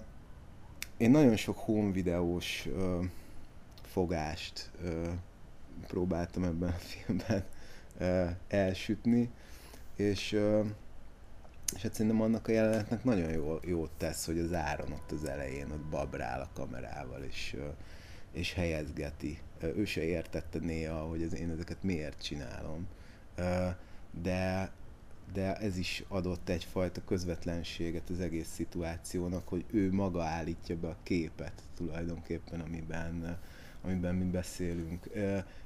én 0.97 1.11
nagyon 1.11 1.37
sok 1.37 1.59
home 1.59 1.93
videós 1.93 2.67
uh, 2.67 3.05
fogást 3.83 4.71
uh, 4.83 5.09
próbáltam 5.87 6.45
ebben 6.45 6.69
a 6.69 6.73
filmben 6.73 7.45
uh, 8.01 8.31
elsütni, 8.49 9.31
és, 9.97 10.33
uh, 10.33 10.67
és 11.75 11.83
hát 11.83 11.95
szerintem 11.95 12.21
annak 12.21 12.49
a 12.49 12.53
jelenetnek 12.53 13.05
nagyon 13.05 13.31
jó, 13.31 13.59
jót 13.63 13.91
tesz, 13.97 14.27
hogy 14.27 14.39
az 14.39 14.53
áron 14.53 14.93
ott 14.93 15.11
az 15.11 15.25
elején 15.25 15.71
ott 15.71 15.85
babrál 15.85 16.41
a 16.41 16.51
kamerával, 16.53 17.23
és 17.23 17.57
és 18.33 18.53
helyezgeti. 18.53 19.39
Ő 19.61 19.85
se 19.85 20.03
értette 20.03 20.59
néha, 20.59 20.99
hogy 20.99 21.23
ez, 21.23 21.35
én 21.35 21.51
ezeket 21.51 21.83
miért 21.83 22.23
csinálom. 22.23 22.87
De, 24.23 24.71
de 25.33 25.57
ez 25.57 25.77
is 25.77 26.05
adott 26.09 26.49
egyfajta 26.49 27.05
közvetlenséget 27.05 28.11
az 28.11 28.21
egész 28.21 28.49
szituációnak, 28.49 29.49
hogy 29.49 29.65
ő 29.71 29.93
maga 29.93 30.23
állítja 30.23 30.77
be 30.77 30.89
a 30.89 30.97
képet 31.03 31.63
tulajdonképpen, 31.77 32.61
amiben, 32.61 33.39
amiben 33.83 34.15
mi 34.15 34.25
beszélünk. 34.25 35.11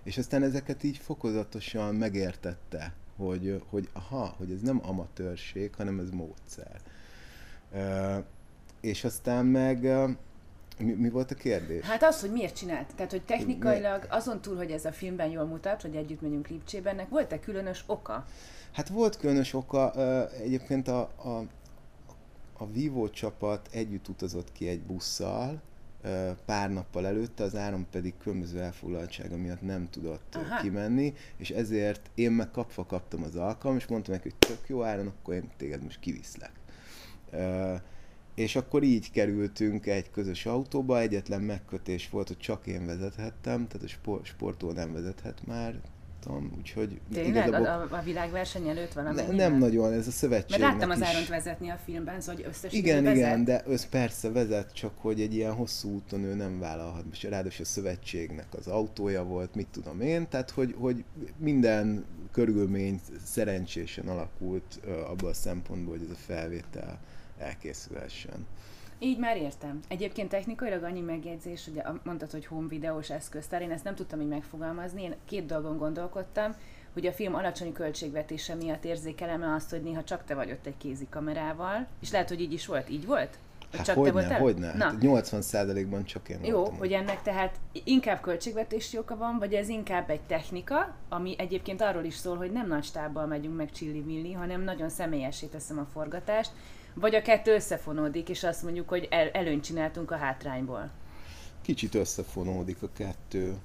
És 0.02 0.18
aztán 0.18 0.42
ezeket 0.42 0.82
így 0.82 0.96
fokozatosan 0.96 1.94
megértette, 1.94 2.94
hogy, 3.16 3.62
hogy 3.68 3.88
aha, 3.92 4.34
hogy 4.36 4.52
ez 4.52 4.60
nem 4.60 4.80
amatőrség, 4.82 5.74
hanem 5.74 5.98
ez 5.98 6.10
módszer. 6.10 6.80
És 8.80 9.04
aztán 9.04 9.46
meg 9.46 9.88
mi, 10.78 10.92
mi 10.92 11.10
volt 11.10 11.30
a 11.30 11.34
kérdés? 11.34 11.84
Hát 11.84 12.02
az, 12.02 12.20
hogy 12.20 12.32
miért 12.32 12.56
csinált. 12.56 12.94
Tehát, 12.94 13.10
hogy 13.10 13.22
technikailag 13.22 14.06
azon 14.08 14.40
túl, 14.40 14.56
hogy 14.56 14.70
ez 14.70 14.84
a 14.84 14.92
filmben 14.92 15.28
jól 15.30 15.44
mutat, 15.44 15.82
hogy 15.82 15.96
együtt 15.96 16.20
megyünk 16.20 16.48
Lipcsébe, 16.48 16.90
ennek 16.90 17.08
volt-e 17.08 17.40
különös 17.40 17.84
oka? 17.86 18.26
Hát 18.72 18.88
volt 18.88 19.16
különös 19.16 19.54
oka. 19.54 19.92
Egyébként 20.42 20.88
a, 20.88 21.00
a, 21.00 21.44
a 22.52 22.66
Vivo 22.72 23.10
csapat 23.10 23.68
együtt 23.72 24.08
utazott 24.08 24.52
ki 24.52 24.68
egy 24.68 24.80
busszal, 24.80 25.60
pár 26.44 26.70
nappal 26.70 27.06
előtte, 27.06 27.42
az 27.42 27.56
áram 27.56 27.86
pedig 27.90 28.14
különböző 28.18 28.60
elfoglaltsága 28.60 29.36
miatt 29.36 29.62
nem 29.62 29.88
tudott 29.90 30.34
Aha. 30.34 30.60
kimenni, 30.60 31.14
és 31.36 31.50
ezért 31.50 32.10
én 32.14 32.30
meg 32.30 32.50
kapva 32.50 32.86
kaptam 32.86 33.22
az 33.22 33.36
alkalmat, 33.36 33.80
és 33.80 33.86
mondtam 33.86 34.14
neki, 34.14 34.28
hogy 34.28 34.48
tök 34.48 34.68
jó 34.68 34.82
áron, 34.82 35.06
akkor 35.06 35.34
én 35.34 35.50
téged 35.56 35.82
most 35.82 36.00
kiviszlek. 36.00 36.52
És 38.34 38.56
akkor 38.56 38.82
így 38.82 39.10
kerültünk 39.10 39.86
egy 39.86 40.10
közös 40.10 40.46
autóba, 40.46 41.00
egyetlen 41.00 41.40
megkötés 41.40 42.10
volt, 42.10 42.28
hogy 42.28 42.38
csak 42.38 42.66
én 42.66 42.86
vezethettem, 42.86 43.68
tehát 43.68 43.86
a 43.86 43.88
sport, 43.88 44.24
sportoló 44.24 44.72
nem 44.72 44.92
vezethet 44.92 45.46
már 45.46 45.80
láttam, 46.26 46.52
úgyhogy 46.58 47.00
Tényleg? 47.12 47.46
Igazából... 47.46 47.66
A, 47.66 47.96
a 47.96 48.02
világverseny 48.02 48.68
előtt 48.68 48.92
valami? 48.92 49.20
Ne, 49.20 49.26
nem 49.26 49.58
nagyon, 49.58 49.92
ez 49.92 50.06
a 50.06 50.10
szövetség. 50.10 50.60
Mert 50.60 50.72
láttam 50.72 50.90
az. 50.90 51.02
Áront 51.02 51.28
vezetni 51.28 51.68
a 51.68 51.78
filmben, 51.84 52.20
szóval 52.20 52.34
hogy 52.34 52.44
összes 52.48 52.72
Igen, 52.72 53.02
vezet. 53.02 53.16
igen, 53.16 53.44
de 53.44 53.62
össz 53.66 53.84
persze 53.84 54.30
vezet, 54.30 54.72
csak 54.72 54.92
hogy 54.96 55.20
egy 55.20 55.34
ilyen 55.34 55.52
hosszú 55.52 55.90
úton 55.94 56.22
ő 56.24 56.34
nem 56.34 56.58
vállalhat. 56.58 57.04
És 57.12 57.22
ráadásul 57.22 57.64
a 57.64 57.68
szövetségnek 57.68 58.46
az 58.58 58.66
autója 58.66 59.24
volt, 59.24 59.54
mit 59.54 59.68
tudom 59.70 60.00
én, 60.00 60.28
tehát 60.28 60.50
hogy, 60.50 60.74
hogy 60.78 61.04
minden 61.36 62.04
körülmény 62.32 63.00
szerencsésen 63.24 64.08
alakult 64.08 64.80
abban 65.06 65.30
a 65.30 65.34
szempontból, 65.34 65.96
hogy 65.96 66.06
ez 66.10 66.16
a 66.16 66.20
felvétel 66.26 67.00
elkészülhessen. 67.42 68.46
Így 68.98 69.18
már 69.18 69.36
értem. 69.36 69.80
Egyébként 69.88 70.28
technikailag 70.28 70.82
annyi 70.82 71.00
megjegyzés, 71.00 71.64
hogy 71.64 71.82
mondtad, 72.04 72.30
hogy 72.30 72.46
home 72.46 72.68
videós 72.68 73.10
eszköztár, 73.10 73.62
én 73.62 73.70
ezt 73.70 73.84
nem 73.84 73.94
tudtam 73.94 74.20
így 74.20 74.28
megfogalmazni, 74.28 75.02
én 75.02 75.14
két 75.24 75.46
dolgon 75.46 75.78
gondolkodtam, 75.78 76.54
hogy 76.92 77.06
a 77.06 77.12
film 77.12 77.34
alacsony 77.34 77.72
költségvetése 77.72 78.54
miatt 78.54 78.84
érzékelem 78.84 79.42
azt, 79.42 79.70
hogy 79.70 79.82
néha 79.82 80.04
csak 80.04 80.24
te 80.24 80.34
vagy 80.34 80.50
ott 80.50 80.66
egy 80.66 80.76
kézi 80.76 81.06
kamerával, 81.10 81.86
és 82.00 82.10
lehet, 82.10 82.28
hogy 82.28 82.40
így 82.40 82.52
is 82.52 82.66
volt. 82.66 82.90
Így 82.90 83.06
volt? 83.06 83.38
Hát 83.72 83.84
csak 83.84 83.96
hogyne, 83.96 84.10
te 84.10 84.18
voltál? 84.18 84.40
hogyne. 84.40 84.74
Na. 84.76 84.94
80%-ban 85.00 86.04
csak 86.04 86.28
én 86.28 86.44
Jó, 86.44 86.56
voltam. 86.56 86.78
hogy 86.78 86.92
ennek 86.92 87.22
tehát 87.22 87.60
inkább 87.84 88.20
költségvetési 88.20 88.98
oka 88.98 89.16
van, 89.16 89.38
vagy 89.38 89.54
ez 89.54 89.68
inkább 89.68 90.10
egy 90.10 90.20
technika, 90.20 90.94
ami 91.08 91.34
egyébként 91.38 91.80
arról 91.80 92.04
is 92.04 92.14
szól, 92.14 92.36
hogy 92.36 92.52
nem 92.52 92.66
nagy 92.68 92.84
stábbal 92.84 93.26
megyünk 93.26 93.56
meg 93.56 93.70
csilli 93.70 94.32
hanem 94.32 94.62
nagyon 94.62 94.88
személyessé 94.88 95.46
teszem 95.46 95.78
a 95.78 95.86
forgatást, 95.92 96.50
vagy 96.94 97.14
a 97.14 97.22
kettő 97.22 97.54
összefonódik, 97.54 98.28
és 98.28 98.44
azt 98.44 98.62
mondjuk, 98.62 98.88
hogy 98.88 99.08
el, 99.10 99.28
előnyt 99.28 99.64
csináltunk 99.64 100.10
a 100.10 100.16
hátrányból. 100.16 100.90
Kicsit 101.62 101.94
összefonódik 101.94 102.82
a 102.82 102.88
kettő, 102.92 103.56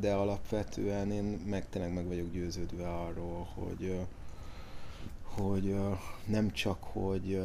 de 0.00 0.12
alapvetően 0.12 1.10
én 1.10 1.24
meg 1.24 1.68
tényleg 1.68 1.92
meg 1.92 2.06
vagyok 2.06 2.32
győződve 2.32 2.88
arról, 2.88 3.48
hogy, 3.54 4.00
hogy 5.22 5.76
nem 6.26 6.52
csak, 6.52 6.82
hogy 6.82 7.40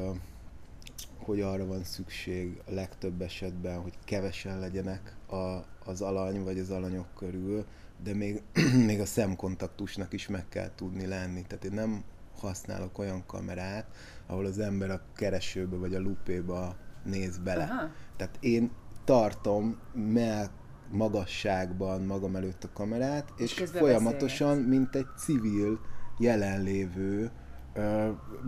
hogy 1.23 1.41
arra 1.41 1.65
van 1.65 1.83
szükség 1.83 2.61
a 2.65 2.71
legtöbb 2.71 3.21
esetben, 3.21 3.81
hogy 3.81 3.93
kevesen 4.05 4.59
legyenek 4.59 5.15
a, 5.27 5.65
az 5.85 6.01
alany 6.01 6.43
vagy 6.43 6.59
az 6.59 6.69
alanyok 6.69 7.07
körül, 7.15 7.65
de 8.03 8.13
még, 8.13 8.41
még 8.89 8.99
a 8.99 9.05
szemkontaktusnak 9.05 10.13
is 10.13 10.27
meg 10.27 10.45
kell 10.49 10.71
tudni 10.75 11.05
lenni. 11.05 11.41
Tehát 11.41 11.63
én 11.63 11.73
nem 11.73 12.03
használok 12.39 12.97
olyan 12.97 13.23
kamerát, 13.25 13.85
ahol 14.31 14.45
az 14.45 14.59
ember 14.59 14.89
a 14.89 15.01
keresőbe 15.15 15.75
vagy 15.75 15.95
a 15.95 15.99
lupéba 15.99 16.75
néz 17.03 17.37
bele. 17.37 17.63
Aha. 17.63 17.89
Tehát 18.17 18.37
én 18.39 18.71
tartom 19.03 19.79
mell 19.93 20.47
magasságban 20.91 22.01
magam 22.01 22.35
előtt 22.35 22.63
a 22.63 22.69
kamerát, 22.73 23.33
és, 23.37 23.57
és 23.57 23.69
folyamatosan, 23.69 24.47
beszélgetsz. 24.47 24.69
mint 24.69 24.95
egy 24.95 25.07
civil 25.17 25.79
jelenlévő 26.17 27.31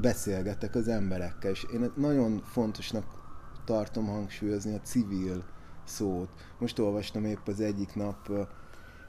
beszélgetek 0.02 0.76
az 0.76 0.88
emberekkel, 0.88 1.52
és 1.52 1.66
én 1.74 1.92
nagyon 1.96 2.42
fontosnak 2.46 3.06
tartom 3.66 4.08
hangsúlyozni 4.08 4.76
a 4.76 4.80
civil 4.80 5.44
szót. 5.84 6.30
Most 6.60 6.80
olvastam 6.80 7.26
épp 7.26 7.48
az 7.48 7.60
egyik 7.60 7.96
nap 7.96 8.32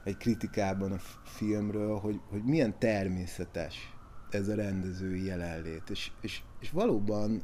egy 0.03 0.17
kritikában 0.17 0.91
a 0.91 0.99
filmről, 1.23 1.97
hogy, 1.97 2.19
hogy 2.29 2.43
milyen 2.43 2.79
természetes 2.79 3.94
ez 4.29 4.47
a 4.47 4.55
rendezői 4.55 5.25
jelenlét. 5.25 5.89
És, 5.89 6.11
és, 6.21 6.41
és 6.59 6.69
valóban 6.69 7.43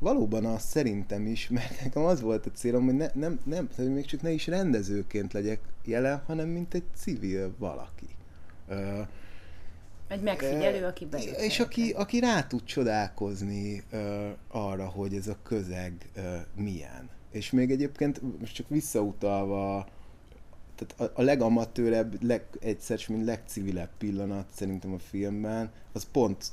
valóban 0.00 0.44
az 0.44 0.62
szerintem 0.62 1.26
is, 1.26 1.48
mert 1.48 1.82
nekem 1.82 2.02
az 2.02 2.20
volt 2.20 2.46
a 2.46 2.50
célom, 2.50 2.84
hogy 2.84 2.94
ne, 2.94 3.06
nem, 3.14 3.40
nem, 3.44 3.68
hogy 3.76 3.92
még 3.92 4.04
csak 4.04 4.22
ne 4.22 4.30
is 4.30 4.46
rendezőként 4.46 5.32
legyek 5.32 5.60
jelen, 5.84 6.22
hanem 6.26 6.48
mint 6.48 6.74
egy 6.74 6.84
civil 6.96 7.54
valaki. 7.58 8.08
Egy 10.08 10.22
megfigyelő, 10.22 10.84
aki 10.84 11.06
bejött. 11.06 11.40
És 11.40 11.60
aki, 11.60 11.90
aki 11.90 12.20
rá 12.20 12.42
tud 12.42 12.64
csodálkozni 12.64 13.82
uh, 13.92 14.00
arra, 14.48 14.86
hogy 14.86 15.14
ez 15.14 15.26
a 15.26 15.36
közeg 15.42 15.92
uh, 16.16 16.24
milyen. 16.54 17.08
És 17.30 17.50
még 17.50 17.70
egyébként 17.70 18.38
most 18.40 18.54
csak 18.54 18.68
visszautalva 18.68 19.88
tehát 20.80 21.12
a, 21.14 21.20
a 21.20 21.24
legamatőrebb, 21.24 22.22
leg, 22.22 22.42
egyszer, 22.60 23.00
mint 23.08 23.24
legcivilebb 23.24 23.90
pillanat 23.98 24.46
szerintem 24.54 24.92
a 24.92 24.98
filmben, 24.98 25.70
az 25.92 26.06
pont 26.12 26.44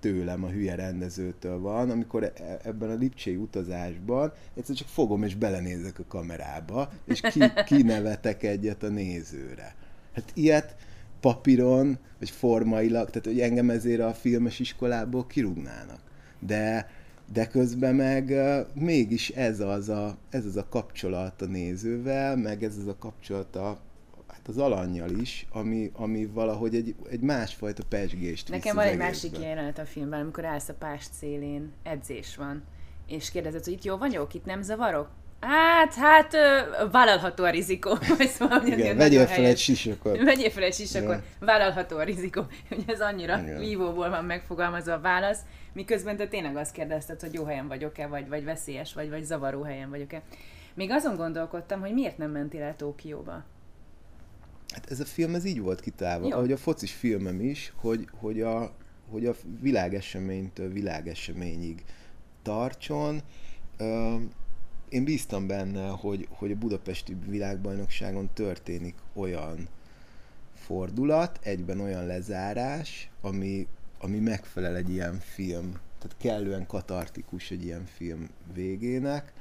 tőlem, 0.00 0.44
a 0.44 0.48
hülye 0.48 0.74
rendezőtől 0.74 1.60
van, 1.60 1.90
amikor 1.90 2.22
e, 2.22 2.58
ebben 2.62 2.90
a 2.90 2.94
lipcsei 2.94 3.36
utazásban 3.36 4.32
egyszer 4.56 4.76
csak 4.76 4.88
fogom 4.88 5.22
és 5.22 5.34
belenézek 5.34 5.98
a 5.98 6.04
kamerába, 6.08 6.90
és 7.04 7.20
ki, 7.20 7.40
kinevetek 7.66 8.42
egyet 8.42 8.82
a 8.82 8.88
nézőre. 8.88 9.74
Hát 10.12 10.30
ilyet 10.34 10.76
papíron, 11.20 11.98
vagy 12.18 12.30
formailag, 12.30 13.10
tehát 13.10 13.26
hogy 13.26 13.40
engem 13.40 13.70
ezért 13.70 14.00
a 14.00 14.14
filmes 14.14 14.58
iskolából 14.58 15.26
kirúgnának. 15.26 16.00
De, 16.38 16.90
de 17.32 17.46
közben 17.46 17.94
meg 17.94 18.28
uh, 18.28 18.82
mégis 18.82 19.28
ez 19.28 19.60
az, 19.60 19.88
a, 19.88 20.16
ez 20.30 20.44
az 20.44 20.56
a 20.56 20.68
kapcsolat 20.68 21.42
a 21.42 21.46
nézővel, 21.46 22.36
meg 22.36 22.62
ez 22.62 22.76
az 22.76 22.86
a 22.86 22.96
kapcsolat 22.98 23.56
a, 23.56 23.78
hát 24.26 24.48
az 24.48 24.58
alanyjal 24.58 25.10
is, 25.10 25.46
ami, 25.52 25.90
ami 25.94 26.26
valahogy 26.26 26.74
egy, 26.74 26.94
egy 27.10 27.20
másfajta 27.20 27.82
pesgést 27.88 28.48
Nekem 28.48 28.74
van 28.74 28.84
egy 28.84 28.96
másik 28.96 29.38
jelenet 29.38 29.78
a 29.78 29.84
filmben, 29.84 30.20
amikor 30.20 30.44
állsz 30.44 30.68
a 30.68 30.74
pást 30.74 31.12
szélén, 31.12 31.72
edzés 31.82 32.36
van, 32.36 32.62
és 33.06 33.30
kérdezed, 33.30 33.64
hogy 33.64 33.72
itt 33.72 33.84
jó 33.84 33.96
vagyok, 33.96 34.34
itt 34.34 34.44
nem 34.44 34.62
zavarok? 34.62 35.08
Hát, 35.40 35.94
hát 35.94 36.36
vállalható 36.90 37.44
a 37.44 37.50
rizikó. 37.50 37.98
Szóval, 38.38 38.66
Igen, 38.66 38.96
vegyél 38.96 39.26
fel 39.26 39.44
egy 39.44 39.58
sisakot. 39.58 40.22
Vegyél 40.22 40.50
fel 40.50 40.62
egy 40.62 40.74
sisakot. 40.74 41.08
Igen. 41.08 41.22
Vállalható 41.40 41.96
a 41.96 42.02
rizikó. 42.02 42.46
Hogy 42.68 42.84
ez 42.86 43.00
annyira 43.00 43.38
Igen. 43.38 43.58
vívóból 43.58 44.10
van 44.10 44.24
megfogalmazva 44.24 44.92
a 44.92 45.00
válasz, 45.00 45.38
miközben 45.78 46.16
te 46.16 46.28
tényleg 46.28 46.56
azt 46.56 46.72
kérdezted, 46.72 47.20
hogy 47.20 47.32
jó 47.34 47.44
helyen 47.44 47.68
vagyok-e, 47.68 48.06
vagy, 48.06 48.28
vagy 48.28 48.44
veszélyes, 48.44 48.94
vagy, 48.94 49.08
vagy 49.08 49.24
zavaró 49.24 49.62
helyen 49.62 49.90
vagyok-e. 49.90 50.22
Még 50.74 50.90
azon 50.90 51.16
gondolkodtam, 51.16 51.80
hogy 51.80 51.92
miért 51.92 52.18
nem 52.18 52.30
mentél 52.30 52.62
el 52.62 52.76
Tókióba? 52.76 53.44
Hát 54.72 54.90
ez 54.90 55.00
a 55.00 55.04
film 55.04 55.34
ez 55.34 55.44
így 55.44 55.60
volt 55.60 55.80
kitálva, 55.80 56.28
ahogy 56.28 56.52
a 56.52 56.56
focis 56.56 56.92
filmem 56.92 57.40
is, 57.40 57.72
hogy, 57.76 58.08
hogy, 58.20 58.40
a, 58.40 58.72
hogy 59.10 59.26
a 59.26 59.34
világeseménytől 59.60 60.72
világeseményig 60.72 61.84
tartson 62.42 63.22
én 64.88 65.04
bíztam 65.04 65.46
benne, 65.46 65.88
hogy, 65.88 66.28
hogy 66.30 66.50
a 66.50 66.56
budapesti 66.56 67.16
világbajnokságon 67.26 68.30
történik 68.34 68.94
olyan 69.12 69.68
fordulat, 70.54 71.38
egyben 71.42 71.80
olyan 71.80 72.06
lezárás, 72.06 73.10
ami, 73.20 73.66
ami 74.00 74.18
megfelel 74.18 74.76
egy 74.76 74.90
ilyen 74.90 75.18
film, 75.20 75.72
tehát 75.72 76.16
kellően 76.18 76.66
katartikus 76.66 77.50
egy 77.50 77.64
ilyen 77.64 77.84
film 77.84 78.28
végének, 78.54 79.32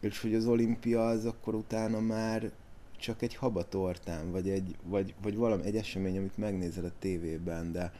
és 0.00 0.20
hogy 0.20 0.34
az 0.34 0.46
olimpia 0.46 1.06
az 1.06 1.24
akkor 1.24 1.54
utána 1.54 2.00
már 2.00 2.50
csak 2.98 3.22
egy 3.22 3.34
habatortán, 3.34 4.30
vagy, 4.30 4.48
egy, 4.48 4.76
vagy, 4.82 5.14
vagy 5.22 5.36
valami 5.36 5.64
egy 5.64 5.76
esemény, 5.76 6.16
amit 6.16 6.36
megnézel 6.36 6.84
a 6.84 6.92
tévében, 6.98 7.72
de, 7.72 7.92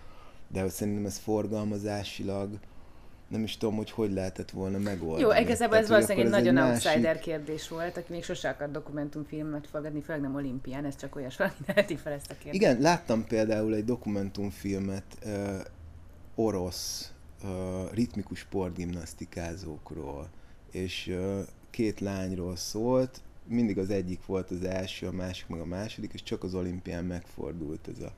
de 0.48 0.68
szerintem 0.68 1.04
ez 1.06 1.18
forgalmazásilag 1.18 2.58
nem 3.28 3.42
is 3.42 3.56
tudom, 3.56 3.76
hogy 3.76 3.90
hogy 3.90 4.12
lehetett 4.12 4.50
volna 4.50 4.78
megoldani. 4.78 5.20
Jó, 5.20 5.42
igazából 5.42 5.76
ez 5.76 5.88
valószínűleg 5.88 6.26
egy 6.26 6.32
nagyon 6.32 6.56
egy 6.56 6.70
outsider 6.70 7.02
másik... 7.02 7.20
kérdés 7.20 7.68
volt, 7.68 7.96
aki 7.96 8.12
még 8.12 8.24
sose 8.24 8.48
akart 8.48 8.70
dokumentumfilmet 8.70 9.66
fogadni, 9.70 10.00
főleg 10.00 10.22
nem 10.22 10.34
olimpián, 10.34 10.84
ez 10.84 10.96
csak 10.96 11.16
olyas 11.16 11.36
valami 11.36 11.56
teheti 11.66 11.96
fel 11.96 12.12
ezt 12.12 12.30
a 12.30 12.34
kérdést. 12.34 12.54
Igen, 12.62 12.80
láttam 12.80 13.26
például 13.26 13.74
egy 13.74 13.84
dokumentumfilmet 13.84 15.04
orosz 16.36 17.12
ritmikus 17.92 18.38
sportgimnasztikázókról, 18.38 20.28
és 20.70 21.16
két 21.70 22.00
lányról 22.00 22.56
szólt, 22.56 23.20
mindig 23.46 23.78
az 23.78 23.90
egyik 23.90 24.26
volt 24.26 24.50
az 24.50 24.64
első, 24.64 25.06
a 25.06 25.12
másik 25.12 25.46
meg 25.46 25.60
a 25.60 25.64
második, 25.64 26.12
és 26.12 26.22
csak 26.22 26.42
az 26.42 26.54
olimpián 26.54 27.04
megfordult 27.04 27.88
ez 27.88 28.00
a 28.02 28.12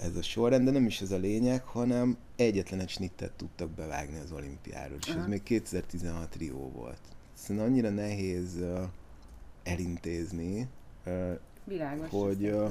ez 0.00 0.16
a 0.16 0.22
sorrend, 0.22 0.64
de 0.64 0.70
nem 0.70 0.86
is 0.86 1.00
ez 1.00 1.10
a 1.10 1.16
lényeg, 1.16 1.62
hanem 1.62 2.16
egyetlen 2.36 2.80
egy 2.80 2.88
snittet 2.88 3.32
tudtak 3.32 3.70
bevágni 3.70 4.18
az 4.18 4.32
olimpiáról, 4.32 4.96
és 5.00 5.08
Aha. 5.08 5.18
ez 5.18 5.26
még 5.26 5.42
2016 5.42 6.36
Rio 6.36 6.70
volt. 6.70 7.00
Szóval 7.34 7.64
annyira 7.64 7.90
nehéz 7.90 8.56
uh, 8.60 8.80
elintézni, 9.62 10.68
uh, 11.06 11.38
Világos, 11.64 12.10
hogy, 12.10 12.44
uh, 12.44 12.70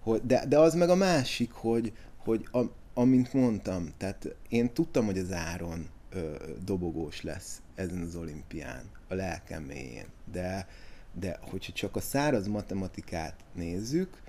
hogy 0.00 0.20
de, 0.26 0.46
de 0.46 0.58
az 0.58 0.74
meg 0.74 0.90
a 0.90 0.94
másik, 0.94 1.52
hogy, 1.52 1.92
hogy 2.16 2.48
a, 2.52 2.60
amint 2.94 3.32
mondtam, 3.32 3.92
tehát 3.96 4.34
én 4.48 4.72
tudtam, 4.72 5.04
hogy 5.04 5.18
az 5.18 5.32
áron 5.32 5.88
uh, 6.14 6.22
dobogós 6.64 7.22
lesz 7.22 7.60
ezen 7.74 8.02
az 8.02 8.16
olimpián, 8.16 8.90
a 9.08 9.14
lelkem 9.14 9.62
mélyén, 9.62 10.06
de, 10.32 10.68
de 11.12 11.38
hogyha 11.40 11.72
csak 11.72 11.96
a 11.96 12.00
száraz 12.00 12.46
matematikát 12.46 13.34
nézzük, 13.54 14.22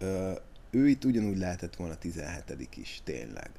uh, 0.00 0.32
ő 0.70 0.88
itt 0.88 1.04
ugyanúgy 1.04 1.38
lehetett 1.38 1.76
volna 1.76 1.94
17 1.94 2.76
is, 2.76 3.00
tényleg. 3.04 3.50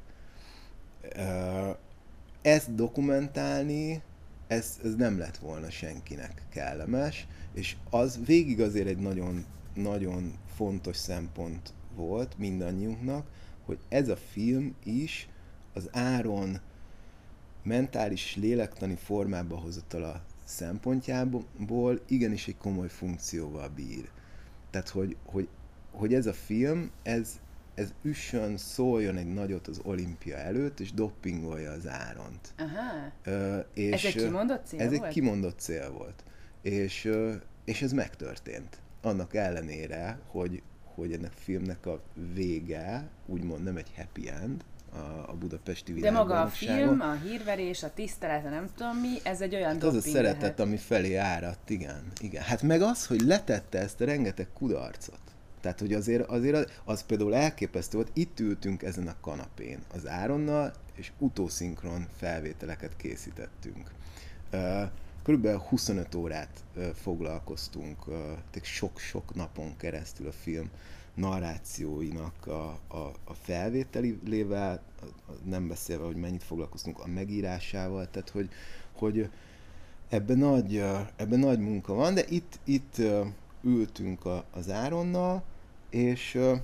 Ezt 2.42 2.76
dokumentálni 2.76 4.02
ez, 4.48 4.80
ez 4.84 4.96
nem 4.96 5.18
lett 5.18 5.38
volna 5.38 5.70
senkinek 5.70 6.42
kellemes, 6.50 7.28
és 7.54 7.76
az 7.90 8.20
végig 8.26 8.62
azért 8.62 8.88
egy 8.88 8.98
nagyon, 8.98 9.46
nagyon 9.74 10.34
fontos 10.56 10.98
szempont 10.98 11.74
volt 11.96 12.38
mindannyiunknak, 12.38 13.28
hogy 13.66 13.78
ez 13.90 14.10
a 14.10 14.16
film 14.16 14.76
is 14.84 15.30
az 15.74 15.90
áron 15.92 16.60
mentális 17.64 18.36
lélektani 18.36 18.96
formába 18.96 19.58
hozatala 19.58 20.24
szempontjából 20.46 22.00
igenis 22.08 22.48
egy 22.48 22.58
komoly 22.58 22.90
funkcióval 22.90 23.70
bír. 23.70 24.10
Tehát, 24.70 24.90
hogy, 24.90 25.16
hogy, 25.26 25.48
hogy 25.92 26.14
ez 26.14 26.26
a 26.26 26.34
film, 26.34 26.92
ez, 27.04 27.40
ez 27.76 27.94
üssön, 28.02 28.58
szóljon 28.58 29.18
egy 29.18 29.34
nagyot 29.34 29.68
az 29.68 29.82
olimpia 29.84 30.36
előtt, 30.36 30.80
és 30.80 30.94
doppingolja 30.94 31.72
az 31.72 31.88
áront. 31.88 32.54
Aha. 32.58 33.12
Uh, 33.26 33.66
és 33.74 34.04
ez 34.04 34.16
egy 34.16 34.24
kimondott 34.24 34.66
cél 34.66 34.80
Ez 34.80 34.90
volt? 34.90 35.04
egy 35.04 35.14
kimondott 35.14 35.60
cél 35.60 35.92
volt. 35.92 36.24
És, 36.62 37.12
és 37.66 37.82
ez 37.82 37.92
megtörtént. 37.92 38.78
Annak 39.02 39.34
ellenére, 39.34 40.20
hogy, 40.28 40.62
hogy 40.96 41.12
ennek 41.12 41.32
a 41.36 41.40
filmnek 41.40 41.86
a 41.86 42.02
vége, 42.34 43.08
úgymond 43.26 43.64
nem 43.64 43.78
egy 43.78 43.92
happy 43.96 44.30
end, 44.30 44.64
a, 44.96 45.30
a 45.30 45.36
budapesti 45.40 45.94
De 45.94 46.12
maga 46.12 46.42
a 46.42 46.48
film, 46.48 47.02
a 47.02 47.14
hírverés, 47.14 47.84
a 47.84 47.94
tisztelet, 47.94 48.46
a 48.46 48.50
nem 48.50 48.70
tudom 48.76 48.98
mi, 48.98 49.18
ez 49.24 49.42
egy 49.42 49.56
olyan 49.56 49.72
hát 49.74 49.84
az 49.84 49.96
a 49.96 50.02
szeretet, 50.02 50.42
lehet. 50.42 50.60
ami 50.60 50.78
felé 50.78 51.16
áradt, 51.16 51.70
igen, 51.70 52.04
igen. 52.22 52.44
Hát 52.44 52.62
meg 52.62 52.82
az, 52.82 53.06
hogy 53.06 53.22
letette 53.22 53.80
ezt 53.80 54.02
a 54.02 54.06
rengeteg 54.06 54.48
kudarcot. 54.54 55.20
Tehát, 55.62 55.80
hogy 55.80 55.94
azért, 55.94 56.30
azért 56.30 56.56
az, 56.56 56.66
az 56.84 57.04
például 57.04 57.36
elképesztő 57.36 57.98
volt, 57.98 58.12
itt 58.14 58.40
ültünk 58.40 58.84
ezen 58.84 59.08
a 59.08 59.16
kanapén 59.22 59.80
az 59.94 60.08
Áronnal, 60.08 60.74
és 60.96 61.12
utószinkron 61.18 62.08
felvételeket 62.18 62.96
készítettünk. 62.98 63.92
Körülbelül 65.26 65.60
25 65.60 66.16
órát 66.16 66.64
foglalkoztunk, 66.94 67.98
sok-sok 68.62 69.36
napon 69.36 69.78
keresztül 69.78 70.28
a 70.28 70.32
film 70.32 70.70
narrációinak 71.14 72.48
a, 72.48 72.80
a, 72.88 73.14
a 73.24 73.34
felvételével, 73.34 74.82
nem 75.44 75.68
beszélve, 75.68 76.06
hogy 76.06 76.16
mennyit 76.16 76.44
foglalkoztunk 76.44 77.00
a 77.00 77.08
megírásával, 77.08 78.10
tehát 78.12 78.30
hogy, 78.30 78.50
hogy 78.94 79.30
ebben 80.10 80.38
nagy, 80.38 80.78
ebben 81.16 81.40
nagy 81.40 81.60
munka 81.60 81.94
van, 81.94 82.14
de 82.14 82.26
itt, 82.30 82.60
itt 82.64 83.02
ültünk 83.62 84.26
a, 84.26 84.46
az 84.52 84.70
Áronnal, 84.70 85.44
és 85.90 86.36
ö, 86.36 86.56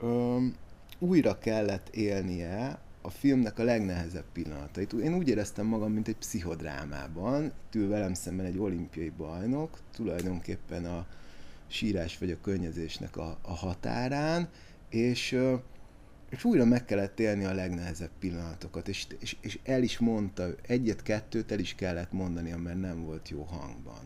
ö, 0.00 0.38
újra 0.98 1.38
kellett 1.38 1.88
élnie 1.88 2.78
a 3.06 3.10
filmnek 3.10 3.58
a 3.58 3.62
legnehezebb 3.62 4.24
pillanatait. 4.32 4.92
Én 4.92 5.14
úgy 5.14 5.28
éreztem 5.28 5.66
magam, 5.66 5.92
mint 5.92 6.08
egy 6.08 6.16
pszichodrámában, 6.16 7.52
tül 7.70 7.88
velem 7.88 8.14
szemben 8.14 8.46
egy 8.46 8.58
olimpiai 8.58 9.12
bajnok, 9.16 9.78
tulajdonképpen 9.92 10.84
a, 10.84 11.06
sírás 11.66 12.18
vagy 12.18 12.30
a 12.30 12.40
könnyezésnek 12.40 13.16
a, 13.16 13.38
a 13.42 13.52
határán, 13.52 14.48
és, 14.88 15.38
és 16.30 16.44
újra 16.44 16.64
meg 16.64 16.84
kellett 16.84 17.20
élni 17.20 17.44
a 17.44 17.54
legnehezebb 17.54 18.10
pillanatokat, 18.18 18.88
és, 18.88 19.06
és, 19.18 19.36
és 19.40 19.58
el 19.64 19.82
is 19.82 19.98
mondta, 19.98 20.48
egyet-kettőt 20.62 21.52
el 21.52 21.58
is 21.58 21.74
kellett 21.74 22.12
mondani, 22.12 22.50
mert 22.50 22.80
nem 22.80 23.04
volt 23.04 23.28
jó 23.28 23.42
hangban. 23.42 24.04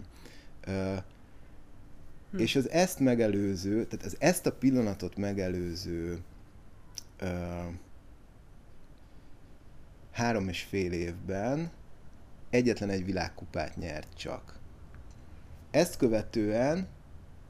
Hm. 2.30 2.38
És 2.38 2.56
az 2.56 2.70
ezt 2.70 2.98
megelőző, 2.98 3.84
tehát 3.86 4.06
az 4.06 4.16
ezt 4.18 4.46
a 4.46 4.52
pillanatot 4.52 5.16
megelőző 5.16 6.18
három 10.10 10.48
és 10.48 10.62
fél 10.62 10.92
évben 10.92 11.70
egyetlen 12.50 12.90
egy 12.90 13.04
világkupát 13.04 13.76
nyert 13.76 14.16
csak. 14.16 14.58
Ezt 15.70 15.96
követően 15.96 16.88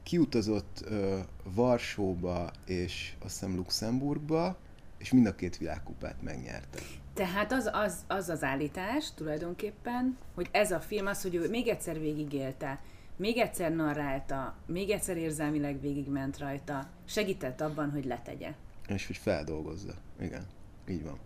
kiutazott 0.03 0.83
uh, 0.89 1.19
Varsóba 1.43 2.51
és 2.65 3.13
azt 3.19 3.39
hiszem 3.39 3.55
Luxemburgba, 3.55 4.57
és 4.97 5.11
mind 5.11 5.25
a 5.25 5.35
két 5.35 5.57
világkupát 5.57 6.21
megnyerte. 6.21 6.79
Tehát 7.13 7.51
az 7.51 7.69
az, 7.73 8.05
az 8.07 8.29
az 8.29 8.43
állítás 8.43 9.13
tulajdonképpen, 9.13 10.17
hogy 10.35 10.49
ez 10.51 10.71
a 10.71 10.79
film 10.79 11.05
az, 11.05 11.21
hogy 11.21 11.35
ő 11.35 11.49
még 11.49 11.67
egyszer 11.67 11.99
végigélte, 11.99 12.79
még 13.15 13.37
egyszer 13.37 13.75
narrálta, 13.75 14.55
még 14.65 14.89
egyszer 14.89 15.17
érzelmileg 15.17 15.81
végigment 15.81 16.37
rajta, 16.37 16.89
segített 17.05 17.61
abban, 17.61 17.91
hogy 17.91 18.05
letegye. 18.05 18.53
És 18.87 19.07
hogy 19.07 19.17
feldolgozza. 19.17 19.93
Igen, 20.19 20.45
így 20.87 21.03
van. 21.03 21.19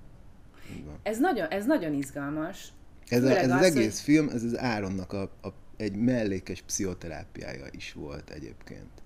Ez, 1.03 1.19
nagyon, 1.19 1.47
ez 1.49 1.65
nagyon 1.65 1.93
izgalmas. 1.93 2.67
Ez, 3.07 3.23
a, 3.23 3.37
ez 3.37 3.51
az, 3.51 3.57
az 3.57 3.65
egész 3.65 4.03
hogy... 4.05 4.13
film, 4.13 4.29
ez 4.29 4.43
az 4.43 4.57
Áronnak 4.57 5.13
a, 5.13 5.21
a 5.21 5.53
egy 5.77 5.95
mellékes 5.95 6.61
pszichoterápiája 6.61 7.65
is 7.71 7.93
volt 7.93 8.29
egyébként. 8.29 9.03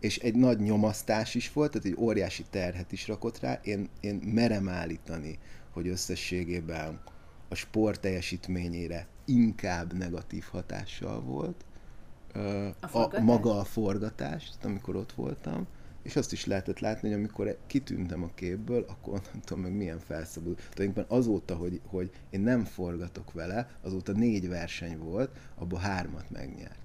És 0.00 0.18
egy 0.18 0.34
nagy 0.34 0.60
nyomasztás 0.60 1.34
is 1.34 1.52
volt, 1.52 1.70
tehát 1.70 1.86
egy 1.86 1.96
óriási 1.98 2.44
terhet 2.50 2.92
is 2.92 3.08
rakott 3.08 3.40
rá. 3.40 3.60
Én, 3.62 3.88
én 4.00 4.14
merem 4.14 4.68
állítani, 4.68 5.38
hogy 5.70 5.88
összességében 5.88 7.00
a 7.48 7.54
sport 7.54 8.00
teljesítményére 8.00 9.06
inkább 9.24 9.92
negatív 9.92 10.44
hatással 10.50 11.20
volt. 11.20 11.64
A, 12.92 12.98
a 12.98 13.20
maga 13.20 13.58
a 13.58 13.64
forgatás, 13.64 14.50
amikor 14.62 14.96
ott 14.96 15.12
voltam 15.12 15.66
és 16.02 16.16
azt 16.16 16.32
is 16.32 16.46
lehetett 16.46 16.78
látni, 16.78 17.08
hogy 17.08 17.18
amikor 17.18 17.56
kitűntem 17.66 18.22
a 18.22 18.30
képből, 18.34 18.84
akkor 18.88 19.20
nem 19.32 19.40
tudom 19.44 19.62
meg 19.62 19.72
milyen 19.72 19.98
felszabadul. 19.98 20.54
Tulajdonképpen 20.54 21.18
azóta, 21.18 21.56
hogy, 21.56 21.80
hogy 21.86 22.10
én 22.30 22.40
nem 22.40 22.64
forgatok 22.64 23.32
vele, 23.32 23.70
azóta 23.82 24.12
négy 24.12 24.48
verseny 24.48 24.98
volt, 24.98 25.30
abból 25.54 25.78
hármat 25.78 26.30
megnyert. 26.30 26.78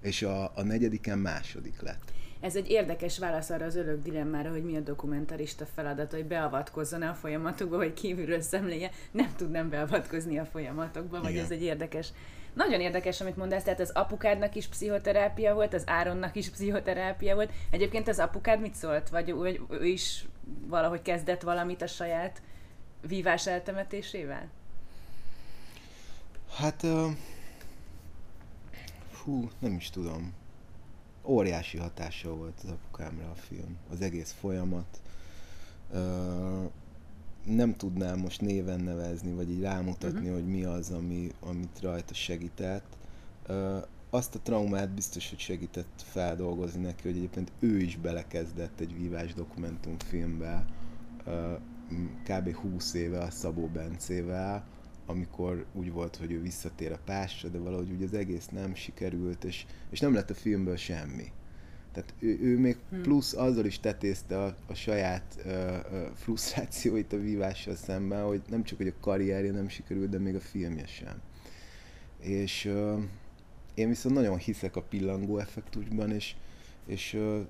És 0.00 0.22
a, 0.22 0.56
a 0.56 0.62
negyediken 0.62 1.18
második 1.18 1.80
lett. 1.80 2.12
Ez 2.40 2.56
egy 2.56 2.70
érdekes 2.70 3.18
válasz 3.18 3.50
arra 3.50 3.64
az 3.64 3.76
ölök 3.76 4.02
dilemmára, 4.02 4.50
hogy 4.50 4.64
mi 4.64 4.76
a 4.76 4.80
dokumentarista 4.80 5.66
feladata, 5.74 6.16
hogy 6.16 6.26
beavatkozzon 6.26 7.02
a 7.02 7.14
folyamatokba, 7.14 7.76
hogy 7.76 7.92
kívülről 7.92 8.40
szemléje. 8.40 8.90
Nem 9.10 9.32
tudnám 9.36 9.68
beavatkozni 9.68 10.38
a 10.38 10.44
folyamatokba, 10.44 11.20
vagy 11.20 11.36
ez 11.36 11.50
egy 11.50 11.62
érdekes 11.62 12.12
nagyon 12.54 12.80
érdekes, 12.80 13.20
amit 13.20 13.36
mondasz, 13.36 13.62
tehát 13.62 13.80
az 13.80 13.90
apukádnak 13.90 14.54
is 14.54 14.68
pszichoterápia 14.68 15.54
volt, 15.54 15.74
az 15.74 15.82
Áronnak 15.86 16.36
is 16.36 16.50
pszichoterápia 16.50 17.34
volt. 17.34 17.52
Egyébként 17.70 18.08
az 18.08 18.18
apukád 18.18 18.60
mit 18.60 18.74
szólt? 18.74 19.08
Vagy 19.08 19.28
ő, 19.28 19.60
ő 19.68 19.86
is 19.86 20.24
valahogy 20.66 21.02
kezdett 21.02 21.42
valamit 21.42 21.82
a 21.82 21.86
saját 21.86 22.42
vívás 23.06 23.46
eltemetésével? 23.46 24.48
Hát, 26.54 26.82
uh, 26.82 27.10
hú, 29.22 29.50
nem 29.58 29.72
is 29.72 29.90
tudom. 29.90 30.34
Óriási 31.24 31.78
hatása 31.78 32.34
volt 32.34 32.60
az 32.62 32.70
apukámra 32.70 33.30
a 33.30 33.34
film, 33.34 33.76
az 33.90 34.00
egész 34.00 34.34
folyamat. 34.40 35.00
Uh, 35.90 36.70
nem 37.44 37.76
tudnám 37.76 38.18
most 38.18 38.40
néven 38.40 38.80
nevezni, 38.80 39.32
vagy 39.32 39.50
így 39.50 39.60
rámutatni, 39.60 40.18
uh-huh. 40.18 40.34
hogy 40.34 40.46
mi 40.46 40.64
az, 40.64 40.90
ami, 40.90 41.30
amit 41.40 41.80
rajta 41.82 42.14
segített. 42.14 42.96
Uh, 43.48 43.82
azt 44.10 44.34
a 44.34 44.40
traumát 44.42 44.90
biztos, 44.90 45.28
hogy 45.28 45.38
segített 45.38 46.02
feldolgozni 46.04 46.82
neki, 46.82 47.02
hogy 47.02 47.16
egyébként 47.16 47.52
ő 47.58 47.78
is 47.78 47.96
belekezdett 47.96 48.80
egy 48.80 48.94
vívás 48.98 49.34
dokumentumfilmbe, 49.34 50.64
uh, 51.26 51.58
kb. 52.24 52.54
20 52.54 52.94
éve 52.94 53.18
a 53.18 53.30
Szabó 53.30 53.66
Bencével, 53.66 54.64
amikor 55.06 55.66
úgy 55.72 55.92
volt, 55.92 56.16
hogy 56.16 56.32
ő 56.32 56.40
visszatér 56.40 56.92
a 56.92 56.98
pásra, 57.04 57.48
de 57.48 57.58
valahogy 57.58 57.90
úgy 57.90 58.02
az 58.02 58.14
egész 58.14 58.48
nem 58.48 58.74
sikerült, 58.74 59.44
és, 59.44 59.66
és 59.90 60.00
nem 60.00 60.14
lett 60.14 60.30
a 60.30 60.34
filmből 60.34 60.76
semmi. 60.76 61.32
Tehát 61.92 62.14
ő, 62.18 62.38
ő 62.40 62.58
még 62.58 62.76
hmm. 62.88 63.02
plusz 63.02 63.34
azzal 63.34 63.64
is 63.64 63.80
tetézte 63.80 64.42
a, 64.42 64.56
a 64.66 64.74
saját 64.74 65.38
uh, 65.44 65.52
uh, 65.92 66.10
frusztrációit 66.14 67.12
a 67.12 67.20
vívással 67.20 67.74
szemben, 67.74 68.24
hogy 68.24 68.42
nem 68.48 68.64
csak, 68.64 68.78
hogy 68.78 68.88
a 68.88 69.00
karrierje 69.00 69.52
nem 69.52 69.68
sikerült, 69.68 70.08
de 70.08 70.18
még 70.18 70.34
a 70.34 70.40
filmje 70.40 70.86
sem. 70.86 71.20
És 72.20 72.64
uh, 72.64 73.02
én 73.74 73.88
viszont 73.88 74.14
nagyon 74.14 74.38
hiszek 74.38 74.76
a 74.76 74.82
pillangó 74.82 75.38
effektusban, 75.38 76.10
és, 76.10 76.34
és 76.86 77.14
uh, 77.14 77.40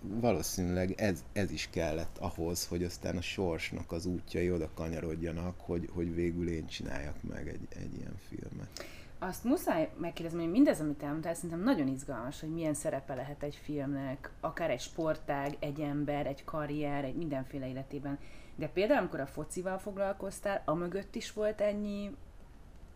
valószínűleg 0.00 0.92
ez, 0.96 1.24
ez 1.32 1.50
is 1.50 1.68
kellett 1.70 2.18
ahhoz, 2.18 2.66
hogy 2.66 2.84
aztán 2.84 3.16
a 3.16 3.20
sorsnak 3.20 3.92
az 3.92 4.06
útjai 4.06 4.50
oda 4.50 4.70
kanyarodjanak, 4.74 5.60
hogy, 5.60 5.88
hogy 5.92 6.14
végül 6.14 6.48
én 6.48 6.66
csináljak 6.66 7.22
meg 7.22 7.48
egy, 7.48 7.68
egy 7.68 7.96
ilyen 7.98 8.16
filmet. 8.28 8.86
Azt 9.18 9.44
muszáj 9.44 9.90
megkérdezni, 9.96 10.42
hogy 10.42 10.50
mindez, 10.50 10.80
amit 10.80 11.02
elmondtál, 11.02 11.34
szerintem 11.34 11.62
nagyon 11.62 11.88
izgalmas, 11.88 12.40
hogy 12.40 12.52
milyen 12.52 12.74
szerepe 12.74 13.14
lehet 13.14 13.42
egy 13.42 13.58
filmnek, 13.62 14.30
akár 14.40 14.70
egy 14.70 14.80
sportág, 14.80 15.56
egy 15.58 15.80
ember, 15.80 16.26
egy 16.26 16.44
karrier, 16.44 17.04
egy 17.04 17.14
mindenféle 17.14 17.68
életében. 17.68 18.18
De 18.56 18.68
például, 18.68 18.98
amikor 18.98 19.20
a 19.20 19.26
focival 19.26 19.78
foglalkoztál, 19.78 20.62
a 20.64 20.74
mögött 20.74 21.14
is 21.14 21.32
volt 21.32 21.60
ennyi 21.60 22.16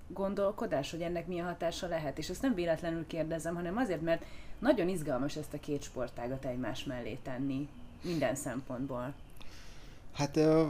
gondolkodás, 0.06 0.90
hogy 0.90 1.02
ennek 1.02 1.26
milyen 1.26 1.46
hatása 1.46 1.86
lehet. 1.86 2.18
És 2.18 2.28
ezt 2.28 2.42
nem 2.42 2.54
véletlenül 2.54 3.06
kérdezem, 3.06 3.54
hanem 3.54 3.76
azért, 3.76 4.02
mert 4.02 4.24
nagyon 4.58 4.88
izgalmas 4.88 5.36
ezt 5.36 5.54
a 5.54 5.60
két 5.60 5.82
sportágat 5.82 6.44
egymás 6.44 6.84
mellé 6.84 7.18
tenni, 7.22 7.68
minden 8.02 8.34
szempontból. 8.34 9.14
Hát 10.12 10.36
uh, 10.36 10.68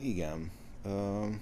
igen. 0.00 0.50
Uh 0.84 1.34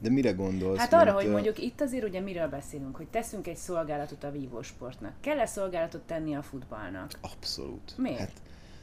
De 0.00 0.10
mire 0.10 0.32
gondolsz? 0.32 0.78
Hát 0.78 0.92
arra, 0.92 1.12
hogy 1.12 1.30
mondjuk 1.30 1.58
itt 1.58 1.80
azért 1.80 2.04
ugye 2.04 2.20
miről 2.20 2.48
beszélünk, 2.48 2.96
hogy 2.96 3.06
teszünk 3.06 3.46
egy 3.46 3.56
szolgálatot 3.56 4.24
a 4.24 4.30
vívósportnak. 4.30 5.12
Kell-e 5.20 5.46
szolgálatot 5.46 6.02
tenni 6.02 6.34
a 6.34 6.42
futballnak? 6.42 7.10
Abszolút. 7.20 7.94
Miért? 7.96 8.18
Hát, 8.18 8.32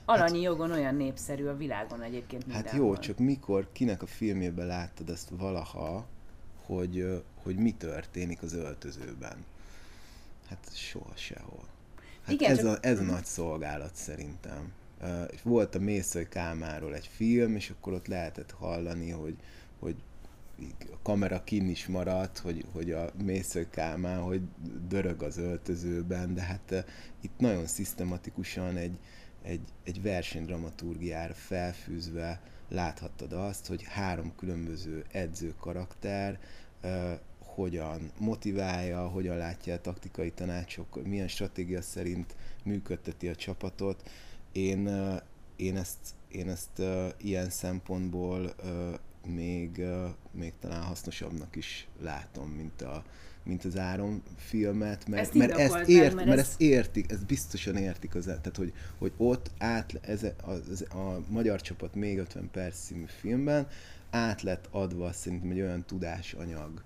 Alanyi 0.06 0.44
hát, 0.44 0.52
jogon 0.52 0.72
olyan 0.72 0.96
népszerű 0.96 1.46
a 1.46 1.58
világon 1.58 2.02
egyébként 2.02 2.46
mindenhol. 2.46 2.72
Hát 2.72 2.80
jó, 2.80 2.98
csak 2.98 3.18
mikor, 3.18 3.68
kinek 3.72 4.02
a 4.02 4.06
filmjében 4.06 4.68
láttad 4.68 5.10
ezt 5.10 5.30
valaha, 5.38 6.06
hogy, 6.66 7.24
hogy 7.44 7.56
mi 7.56 7.72
történik 7.72 8.42
az 8.42 8.54
öltözőben? 8.54 9.46
Hát 10.50 10.70
soha 10.74 11.12
sehol. 11.16 11.64
Hát 12.22 12.32
Igen, 12.32 12.52
ez, 12.52 12.58
csak... 12.58 12.68
a, 12.68 12.78
ez 12.82 13.00
a 13.00 13.04
nagy 13.04 13.26
szolgálat 13.26 13.96
szerintem. 13.96 14.72
Volt 15.44 15.76
a 15.76 15.80
Mészöly 15.80 16.28
Kálmáról 16.30 16.96
egy 16.96 17.10
film, 17.14 17.56
és 17.56 17.70
akkor 17.70 17.94
ott 17.94 18.08
lehetett 18.08 18.52
hallani, 18.52 19.10
hogy, 19.10 19.36
hogy 19.80 19.96
a 20.80 21.00
kamera 21.02 21.44
kin 21.44 21.70
is 21.70 21.88
maradt, 21.88 22.38
hogy, 22.38 22.66
hogy 22.74 22.92
a 22.92 23.12
Mészöly 23.24 23.68
Kálmán, 23.70 24.22
hogy 24.22 24.42
dörög 24.88 25.24
az 25.24 25.38
öltözőben, 25.38 26.34
de 26.34 26.42
hát 26.42 26.72
uh, 26.72 26.78
itt 27.22 27.38
nagyon 27.38 27.66
szisztematikusan 27.66 28.78
egy, 28.78 28.98
egy, 29.44 29.62
egy 29.84 30.02
versenydramaturgiára 30.02 31.34
felfűzve 31.34 32.42
láthattad 32.70 33.34
azt, 33.34 33.68
hogy 33.68 33.84
három 33.84 34.36
különböző 34.36 35.06
edző 35.12 35.54
karakter 35.60 36.40
uh, 36.84 37.12
hogyan 37.40 38.12
motiválja, 38.18 39.08
hogyan 39.08 39.38
látja 39.38 39.74
a 39.74 39.82
taktikai 39.82 40.32
tanácsok, 40.32 41.06
milyen 41.06 41.28
stratégia 41.28 41.82
szerint 41.82 42.36
működteti 42.64 43.28
a 43.28 43.36
csapatot. 43.36 44.10
Én, 44.52 44.88
uh, 44.88 45.22
én 45.56 45.78
ezt, 45.78 45.98
én 46.28 46.50
ezt 46.50 46.82
ilyen 47.18 47.50
szempontból 47.50 48.56
még, 49.28 49.82
még 50.32 50.54
talán 50.60 50.84
hasznosabbnak 50.84 51.56
is 51.56 51.88
látom, 52.02 52.50
mint, 52.50 52.82
a, 52.82 53.04
mint 53.44 53.66
az 53.66 53.78
Áron 53.78 54.24
filmet, 54.36 55.08
mert, 55.08 55.22
ezt 55.22 55.34
mert, 55.34 55.52
ezt, 55.52 55.88
ért, 55.88 56.14
mert, 56.14 56.28
mert 56.28 56.40
ez... 56.40 56.48
ezt 56.48 56.62
értik, 56.62 57.12
ezt 57.12 57.26
biztosan 57.26 57.76
értik, 57.76 58.16
az, 58.16 58.24
tehát 58.24 58.56
hogy, 58.56 58.74
hogy 58.98 59.12
ott 59.18 59.52
át, 59.58 60.00
ez, 60.02 60.24
a, 60.24 60.52
a, 60.52 60.98
a 60.98 61.24
Magyar 61.30 61.62
Csapat 61.62 61.96
még 61.96 62.18
50 62.18 62.50
perc 62.52 62.80
című 62.80 63.06
filmben 63.20 63.68
át 64.10 64.42
lett 64.42 64.68
adva 64.72 65.12
szerintem 65.12 65.50
egy 65.50 65.62
olyan 65.62 65.86
tudásanyag 65.86 66.84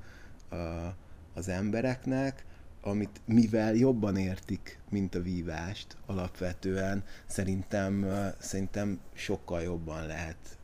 az 1.34 1.48
embereknek, 1.48 2.46
amit 2.82 3.22
mivel 3.26 3.74
jobban 3.74 4.18
értik, 4.18 4.80
mint 4.90 5.16
a 5.16 5.22
vívást 5.22 5.98
alapvetően, 6.06 7.04
szerintem, 7.26 8.06
szerintem 8.40 9.00
sokkal 9.14 9.62
jobban 9.62 10.06
lehet 10.06 10.58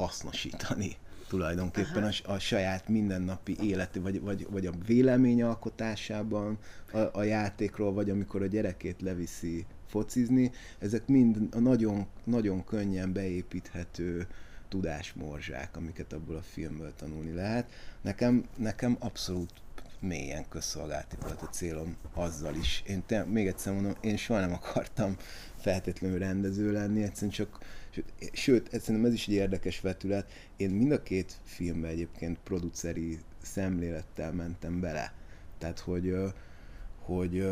hasznosítani 0.00 0.96
tulajdonképpen 1.28 2.02
a, 2.02 2.32
a 2.32 2.38
saját 2.38 2.88
mindennapi 2.88 3.56
életi, 3.62 3.98
vagy, 3.98 4.20
vagy, 4.20 4.46
vagy 4.50 4.66
a 4.66 4.72
véleményalkotásában 4.86 6.58
a, 6.92 6.98
a 6.98 7.22
játékról, 7.22 7.92
vagy 7.92 8.10
amikor 8.10 8.42
a 8.42 8.46
gyerekét 8.46 9.00
leviszi 9.00 9.66
focizni, 9.86 10.50
ezek 10.78 11.06
mind 11.06 11.38
a 11.54 11.58
nagyon, 11.58 12.06
nagyon 12.24 12.64
könnyen 12.64 13.12
beépíthető 13.12 14.26
tudásmorzsák, 14.68 15.76
amiket 15.76 16.12
abból 16.12 16.36
a 16.36 16.42
filmből 16.42 16.92
tanulni 16.96 17.32
lehet. 17.32 17.70
Nekem, 18.00 18.44
nekem 18.56 18.96
abszolút 18.98 19.52
mélyen 20.00 20.48
közszolgálati 20.48 21.16
volt 21.20 21.42
a 21.42 21.46
célom 21.46 21.96
azzal 22.14 22.54
is. 22.54 22.82
Én 22.86 23.02
te, 23.06 23.24
még 23.24 23.46
egyszer 23.46 23.72
mondom, 23.72 23.94
én 24.00 24.16
soha 24.16 24.40
nem 24.40 24.52
akartam 24.52 25.16
feltétlenül 25.56 26.18
rendező 26.18 26.72
lenni, 26.72 27.02
egyszerűen 27.02 27.32
csak 27.32 27.58
Sőt, 28.32 28.80
szerintem 28.80 29.04
ez 29.04 29.12
is 29.12 29.28
egy 29.28 29.34
érdekes 29.34 29.80
vetület. 29.80 30.30
Én 30.56 30.70
mind 30.70 30.92
a 30.92 31.02
két 31.02 31.40
filmbe 31.44 31.88
egyébként 31.88 32.38
produceri 32.38 33.18
szemlélettel 33.42 34.32
mentem 34.32 34.80
bele. 34.80 35.12
Tehát, 35.58 35.78
hogy, 35.78 36.16
hogy 36.98 37.48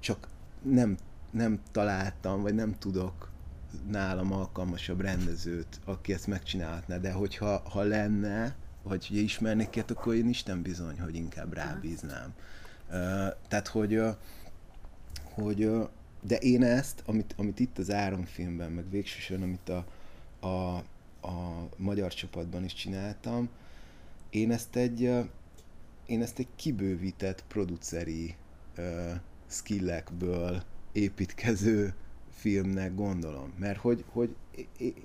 csak 0.00 0.28
nem, 0.62 0.96
nem 1.30 1.60
találtam, 1.72 2.42
vagy 2.42 2.54
nem 2.54 2.78
tudok 2.78 3.32
nálam 3.90 4.32
alkalmasabb 4.32 5.00
rendezőt, 5.00 5.80
aki 5.84 6.12
ezt 6.12 6.26
megcsinálhatná, 6.26 6.96
de 6.98 7.12
hogyha 7.12 7.62
ha 7.68 7.82
lenne, 7.82 8.56
vagy 8.82 9.06
hogy 9.06 9.16
ismernék 9.16 9.74
ilyet, 9.74 9.90
akkor 9.90 10.14
én 10.14 10.28
Isten 10.28 10.62
bizony, 10.62 11.00
hogy 11.00 11.14
inkább 11.14 11.52
rábíznám. 11.52 12.34
Tehát, 13.48 13.68
hogy, 13.68 14.00
hogy 15.22 15.70
de 16.26 16.36
én 16.36 16.62
ezt, 16.62 17.02
amit, 17.06 17.34
amit 17.36 17.60
itt 17.60 17.78
az 17.78 17.90
Áron 17.90 18.24
filmben, 18.24 18.72
meg 18.72 18.90
végsősorban, 18.90 19.46
amit 19.46 19.68
a, 19.68 19.86
a, 20.46 20.76
a 21.26 21.68
magyar 21.76 22.14
csapatban 22.14 22.64
is 22.64 22.74
csináltam, 22.74 23.48
én 24.30 24.52
ezt 24.52 24.76
egy, 24.76 25.00
én 26.06 26.22
ezt 26.22 26.38
egy 26.38 26.48
kibővített 26.56 27.44
produceri 27.48 28.34
uh, 28.78 28.84
skillekből 29.46 30.62
építkező 30.92 31.94
filmnek 32.30 32.94
gondolom. 32.94 33.52
Mert 33.58 33.78
hogy, 33.78 34.04
hogy 34.08 34.36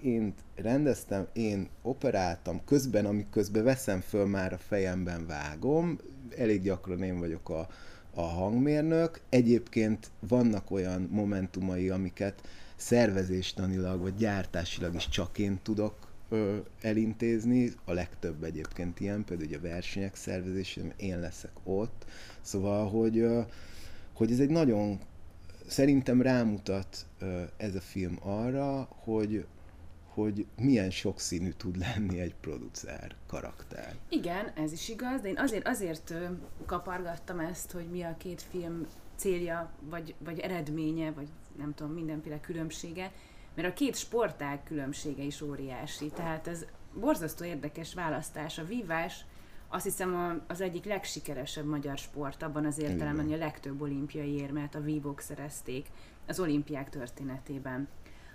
én 0.01 0.34
rendeztem, 0.55 1.28
én 1.34 1.67
operáltam, 1.82 2.61
közben, 2.65 3.05
amiközben 3.05 3.63
veszem 3.63 3.99
föl 4.01 4.26
már 4.26 4.53
a 4.53 4.57
fejemben 4.57 5.28
vágom, 5.28 5.97
elég 6.38 6.61
gyakran 6.61 7.03
én 7.03 7.20
vagyok 7.20 7.49
a, 7.49 7.67
a 8.20 8.28
hangmérnök. 8.28 9.22
Egyébként 9.30 10.11
vannak 10.20 10.72
olyan 10.72 11.07
momentumai, 11.11 11.89
amiket 11.89 12.41
szervezéstanilag 12.76 14.01
vagy 14.01 14.15
gyártásilag 14.15 14.95
is 14.95 15.09
csak 15.09 15.38
én 15.38 15.59
tudok 15.63 16.07
elintézni, 16.82 17.72
a 17.86 17.93
legtöbb 17.93 18.43
egyébként 18.43 18.99
ilyen, 18.99 19.24
például 19.24 19.55
a 19.55 19.61
versenyek 19.61 20.15
szervezésében 20.15 20.93
én 20.97 21.20
leszek 21.20 21.51
ott, 21.63 22.05
szóval, 22.41 22.89
hogy, 22.89 23.26
hogy 24.13 24.32
ez 24.32 24.39
egy 24.39 24.49
nagyon, 24.49 24.99
szerintem 25.67 26.22
rámutat 26.22 27.05
ez 27.57 27.76
a 27.76 27.82
film 27.82 28.17
arra, 28.22 28.88
hogy, 28.89 29.45
hogy 30.22 30.45
milyen 30.55 30.89
sokszínű 30.89 31.49
tud 31.49 31.78
lenni 31.78 32.20
egy 32.20 32.36
producer 32.41 33.15
karakter. 33.28 33.95
Igen, 34.09 34.51
ez 34.55 34.72
is 34.72 34.89
igaz, 34.89 35.22
de 35.22 35.28
én 35.28 35.38
azért, 35.38 35.67
azért 35.67 36.13
kapargattam 36.65 37.39
ezt, 37.39 37.72
hogy 37.72 37.86
mi 37.91 38.01
a 38.01 38.15
két 38.17 38.41
film 38.41 38.88
célja, 39.15 39.72
vagy, 39.89 40.15
vagy 40.17 40.39
eredménye, 40.39 41.11
vagy 41.11 41.28
nem 41.57 41.74
tudom, 41.74 41.93
mindenféle 41.93 42.39
különbsége, 42.39 43.11
mert 43.55 43.67
a 43.67 43.74
két 43.74 43.95
sportág 43.95 44.63
különbsége 44.63 45.24
is 45.24 45.41
óriási, 45.41 46.09
tehát 46.09 46.47
ez 46.47 46.65
borzasztó 46.99 47.45
érdekes 47.45 47.93
választás. 47.93 48.57
A 48.57 48.65
vívás 48.65 49.26
azt 49.67 49.84
hiszem 49.84 50.41
az 50.47 50.61
egyik 50.61 50.86
legsikeresebb 50.86 51.65
magyar 51.65 51.97
sport, 51.97 52.43
abban 52.43 52.65
az 52.65 52.80
értelemben, 52.80 53.26
hogy 53.26 53.34
a 53.34 53.38
legtöbb 53.38 53.82
olimpiai 53.82 54.34
érmet 54.34 54.76
a 54.76 54.82
vívók 54.82 55.20
szerezték 55.20 55.86
az 56.28 56.39
olimpiák 56.39 56.89
történetében. 56.89 57.88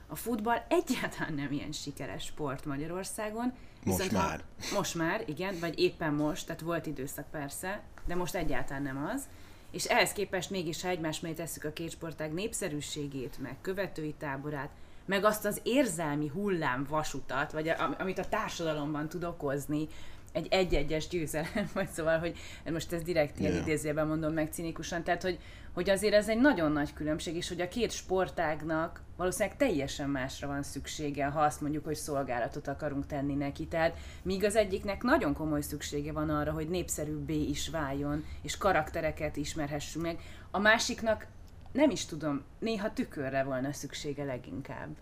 A 0.07 0.17
futball 0.17 0.65
egyáltalán 0.69 1.35
nem 1.35 1.53
ilyen 1.53 1.73
sikeres 1.73 2.25
sport 2.25 2.65
Magyarországon. 2.65 3.53
Most 3.85 4.13
már. 4.13 4.43
Ha, 4.71 4.77
most 4.77 4.95
már, 4.95 5.25
igen, 5.27 5.59
vagy 5.61 5.79
éppen 5.79 6.15
most, 6.15 6.47
tehát 6.47 6.61
volt 6.61 6.87
időszak 6.87 7.31
persze, 7.31 7.83
de 8.07 8.15
most 8.15 8.35
egyáltalán 8.35 8.83
nem 8.83 9.09
az. 9.15 9.23
És 9.71 9.85
ehhez 9.85 10.13
képest 10.13 10.51
mégis, 10.51 10.83
ha 10.83 10.89
egymás 10.89 11.21
mellé 11.21 11.35
tesszük 11.35 11.65
a 11.65 11.73
két 11.73 11.91
sportág 11.91 12.33
népszerűségét, 12.33 13.39
meg 13.39 13.57
követői 13.61 14.15
táborát, 14.19 14.71
meg 15.05 15.25
azt 15.25 15.45
az 15.45 15.61
érzelmi 15.63 16.29
hullám 16.29 16.87
vasutat, 16.89 17.53
vagy 17.53 17.69
a, 17.69 17.97
amit 17.99 18.19
a 18.19 18.29
társadalomban 18.29 19.09
tud 19.09 19.25
okozni, 19.25 19.89
egy 20.35 20.47
egy-egyes 20.51 21.09
győzelem, 21.09 21.71
vagy 21.75 21.89
szóval, 21.89 22.19
hogy 22.19 22.37
most 22.71 22.93
ezt 22.93 23.05
direkt 23.05 23.39
ilyen 23.39 23.53
yeah. 23.53 23.65
idézőben 23.65 24.07
mondom 24.07 24.33
meg 24.33 24.53
cinikusan, 24.53 25.03
tehát 25.03 25.23
hogy, 25.23 25.39
hogy 25.73 25.91
azért 25.91 26.15
ez 26.15 26.29
egy 26.29 26.41
nagyon 26.41 26.73
nagy 26.73 26.93
különbség, 26.93 27.37
és 27.37 27.49
hogy 27.49 27.61
a 27.61 27.69
két 27.69 27.91
sportágnak 27.91 29.03
valószínűleg 29.17 29.57
teljesen 29.57 30.11
másra 30.11 30.47
van 30.47 30.63
szüksége, 30.63 31.27
ha 31.27 31.41
azt 31.41 31.61
mondjuk, 31.61 31.85
hogy 31.85 31.95
szolgálatot 31.95 32.69
akarunk 32.69 33.07
tenni 33.07 33.35
neki. 33.35 33.67
Tehát 33.67 33.97
míg 34.23 34.45
az 34.45 34.57
egyiknek 34.57 35.03
nagyon 35.03 35.35
komoly 35.35 35.61
szüksége 35.61 36.13
van 36.13 36.31
arra, 36.31 36.53
hogy 36.53 36.69
népszerűbbé 36.69 37.43
is 37.43 37.69
váljon, 37.69 38.25
és 38.43 38.57
karaktereket 38.57 39.37
ismerhessünk 39.37 40.05
meg, 40.05 40.19
a 40.51 40.59
másiknak 40.59 41.27
nem 41.73 41.91
is 41.91 42.05
tudom, 42.05 42.43
néha 42.59 42.93
tükörre 42.93 43.43
volna 43.43 43.73
szüksége 43.73 44.25
leginkább. 44.25 44.97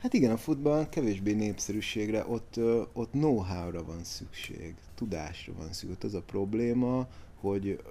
Hát 0.00 0.12
igen, 0.14 0.30
a 0.30 0.36
futball 0.36 0.88
kevésbé 0.88 1.32
népszerűségre, 1.32 2.26
ott, 2.26 2.56
ott 2.92 3.10
know-how-ra 3.10 3.84
van 3.84 4.04
szükség, 4.04 4.74
tudásra 4.94 5.52
van 5.52 5.66
szükség. 5.66 5.90
Ott 5.90 6.04
az 6.04 6.14
a 6.14 6.22
probléma, 6.22 7.08
hogy 7.40 7.82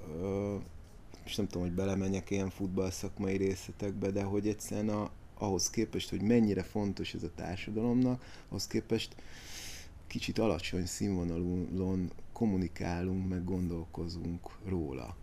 és 1.26 1.36
nem 1.36 1.48
tudom, 1.48 1.68
hogy 1.68 1.76
belemenjek 1.76 2.30
ilyen 2.30 2.50
futball 2.50 2.90
szakmai 2.90 3.38
részletekbe, 3.38 4.12
de 4.12 4.24
hogy 4.24 4.48
egyszerűen 4.48 4.90
a, 4.90 5.10
ahhoz 5.38 5.70
képest, 5.70 6.10
hogy 6.10 6.22
mennyire 6.22 6.64
fontos 6.64 7.14
ez 7.14 7.24
a 7.24 7.32
társadalomnak, 7.36 8.24
ahhoz 8.48 8.68
képest 8.68 9.16
kicsit 10.08 10.40
alacsony 10.40 10.86
színvonalon 10.86 12.12
kommunikálunk, 12.34 13.30
meg 13.30 13.44
gondolkozunk 13.44 14.58
róla. 14.66 15.16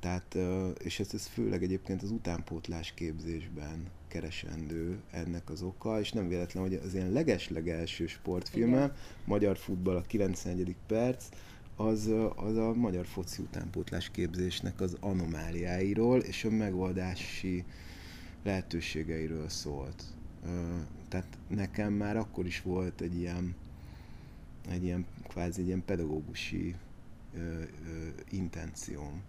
Tehát, 0.00 0.36
és 0.78 1.00
ez, 1.00 1.14
ez 1.14 1.26
főleg 1.26 1.62
egyébként 1.62 2.02
az 2.02 2.10
utánpótlás 2.10 2.94
képzésben 2.94 3.90
keresendő 4.14 5.00
ennek 5.10 5.50
az 5.50 5.62
oka, 5.62 6.00
és 6.00 6.12
nem 6.12 6.28
véletlen, 6.28 6.62
hogy 6.62 6.80
az 6.84 6.94
ilyen 6.94 7.12
leges-legelső 7.12 8.06
sportfilmem, 8.06 8.92
Magyar 9.24 9.56
Futball 9.56 9.96
a 9.96 10.02
91. 10.02 10.76
perc, 10.86 11.24
az, 11.76 12.10
az 12.36 12.56
a 12.56 12.72
magyar 12.74 13.06
foci 13.06 13.42
utánpótlás 13.42 14.10
képzésnek 14.10 14.80
az 14.80 14.96
anomáliáiról 15.00 16.20
és 16.20 16.44
a 16.44 16.50
megoldási 16.50 17.64
lehetőségeiről 18.42 19.48
szólt. 19.48 20.04
Tehát 21.08 21.38
nekem 21.48 21.92
már 21.92 22.16
akkor 22.16 22.46
is 22.46 22.62
volt 22.62 23.00
egy 23.00 23.18
ilyen, 23.18 23.54
egy 24.70 24.84
ilyen 24.84 25.06
kvázi 25.28 25.60
egy 25.60 25.66
ilyen 25.66 25.84
pedagógusi 25.84 26.74
ö, 27.34 27.38
ö, 27.38 27.62
intencióm, 28.30 29.22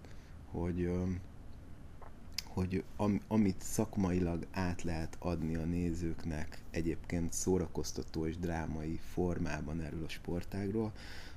hogy, 0.51 0.81
ö, 0.81 1.03
hogy 2.55 2.83
am, 2.95 3.21
amit 3.27 3.61
szakmailag 3.61 4.45
át 4.51 4.83
lehet 4.83 5.15
adni 5.19 5.55
a 5.55 5.63
nézőknek 5.65 6.61
egyébként 6.71 7.33
szórakoztató 7.33 8.27
és 8.27 8.37
drámai 8.37 8.99
formában 9.13 9.81
erről 9.81 10.03
a 10.03 10.09
sportágról, 10.09 10.91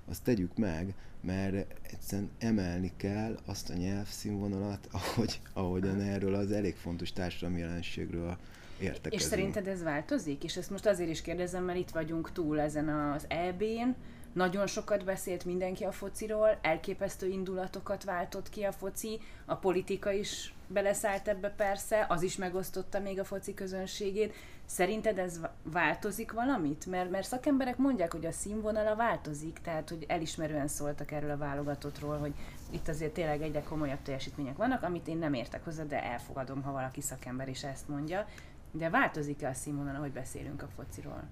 azt 0.04 0.22
tegyük 0.22 0.56
meg, 0.56 0.94
mert 1.20 1.74
egyszerűen 1.82 2.30
emelni 2.38 2.92
kell 2.96 3.38
azt 3.44 3.70
a 3.70 3.74
nyelvszínvonalat, 3.74 4.88
ahogy, 5.00 5.40
ahogyan 5.52 6.00
erről 6.00 6.34
az 6.34 6.52
elég 6.52 6.74
fontos 6.76 7.12
társadalmi 7.12 7.60
jelenségről 7.60 8.36
értekezünk. 8.80 9.14
És 9.14 9.22
szerinted 9.22 9.66
ez 9.66 9.82
változik? 9.82 10.44
És 10.44 10.56
ezt 10.56 10.70
most 10.70 10.86
azért 10.86 11.10
is 11.10 11.22
kérdezem, 11.22 11.64
mert 11.64 11.78
itt 11.78 11.90
vagyunk 11.90 12.32
túl 12.32 12.60
ezen 12.60 12.88
az 12.88 13.24
EB-n, 13.28 13.94
nagyon 14.32 14.66
sokat 14.66 15.04
beszélt 15.04 15.44
mindenki 15.44 15.84
a 15.84 15.92
fociról, 15.92 16.58
elképesztő 16.62 17.26
indulatokat 17.26 18.04
váltott 18.04 18.48
ki 18.48 18.62
a 18.62 18.72
foci, 18.72 19.20
a 19.44 19.54
politika 19.54 20.12
is 20.12 20.54
beleszállt 20.66 21.28
ebbe 21.28 21.50
persze, 21.50 22.06
az 22.08 22.22
is 22.22 22.36
megosztotta 22.36 23.00
még 23.00 23.18
a 23.18 23.24
foci 23.24 23.54
közönségét. 23.54 24.34
Szerinted 24.66 25.18
ez 25.18 25.40
változik 25.62 26.32
valamit? 26.32 26.86
Mert, 26.86 27.10
mert 27.10 27.26
szakemberek 27.26 27.76
mondják, 27.76 28.12
hogy 28.12 28.26
a 28.26 28.32
színvonala 28.32 28.96
változik, 28.96 29.58
tehát 29.62 29.88
hogy 29.88 30.04
elismerően 30.08 30.68
szóltak 30.68 31.10
erről 31.10 31.30
a 31.30 31.36
válogatottról, 31.36 32.16
hogy 32.18 32.32
itt 32.70 32.88
azért 32.88 33.12
tényleg 33.12 33.42
egyre 33.42 33.62
komolyabb 33.62 34.02
teljesítmények 34.02 34.56
vannak, 34.56 34.82
amit 34.82 35.08
én 35.08 35.18
nem 35.18 35.34
értek 35.34 35.64
hozzá, 35.64 35.82
de 35.82 36.02
elfogadom, 36.02 36.62
ha 36.62 36.72
valaki 36.72 37.00
szakember 37.00 37.48
is 37.48 37.64
ezt 37.64 37.88
mondja. 37.88 38.26
De 38.70 38.90
változik-e 38.90 39.48
a 39.48 39.54
színvonal, 39.54 39.94
ahogy 39.94 40.12
beszélünk 40.12 40.62
a 40.62 40.68
fociról? 40.76 41.22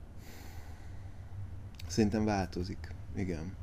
Szerintem 1.86 2.24
változik, 2.24 2.94
igen. 3.14 3.54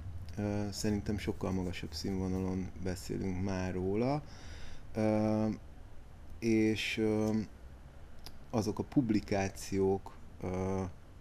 Szerintem 0.72 1.18
sokkal 1.18 1.52
magasabb 1.52 1.94
színvonalon 1.94 2.70
beszélünk 2.84 3.44
már 3.44 3.74
róla, 3.74 4.24
és 6.40 7.06
azok 8.50 8.80
a 8.80 8.84
publikációk, 8.84 10.18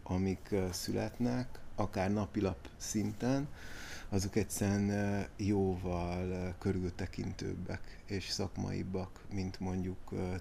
amik 0.02 0.54
születnek, 0.70 1.60
akár 1.74 2.12
napilap 2.12 2.68
szinten, 2.76 3.48
azok 4.08 4.36
egyszerűen 4.36 5.26
jóval 5.36 6.54
körültekintőbbek 6.58 8.02
és 8.06 8.28
szakmaibbak, 8.28 9.24
mint 9.32 9.60
mondjuk 9.60 9.98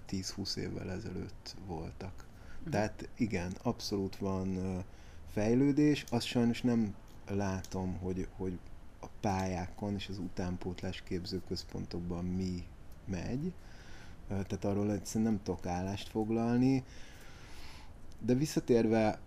10-20 0.10 0.56
évvel 0.56 0.92
ezelőtt 0.92 1.56
voltak. 1.68 2.14
Uh-huh. 2.58 2.72
Tehát 2.72 3.10
igen, 3.16 3.52
abszolút 3.62 4.16
van 4.16 4.84
fejlődés, 5.32 6.06
azt 6.10 6.26
sajnos 6.26 6.62
nem 6.62 6.96
látom, 7.30 7.98
hogy, 8.02 8.28
hogy 8.38 8.60
a 9.00 9.08
pályákon 9.20 9.94
és 9.96 10.08
az 10.10 10.18
utánpótlás 10.18 11.02
képzőközpontokban 11.02 12.26
mi 12.26 12.64
megy, 13.06 13.54
tehát 14.28 14.66
arról 14.66 14.92
egyszerűen 14.92 15.32
nem 15.32 15.44
tudok 15.44 15.66
állást 15.66 16.10
foglalni, 16.10 16.84
de 18.20 18.34
visszatérve 18.34 19.20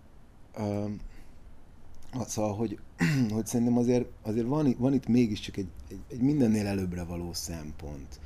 szóval, 2.27 2.55
hogy, 2.55 2.79
hogy 3.35 3.47
szerintem 3.47 3.79
azért, 3.79 4.09
azért 4.23 4.47
van, 4.47 4.75
van 4.79 4.93
itt 4.93 5.07
mégiscsak 5.07 5.57
egy, 5.57 5.71
egy, 5.89 6.01
egy 6.09 6.21
mindennél 6.21 6.67
előbbre 6.67 7.05
való 7.05 7.33
szempont. 7.33 8.21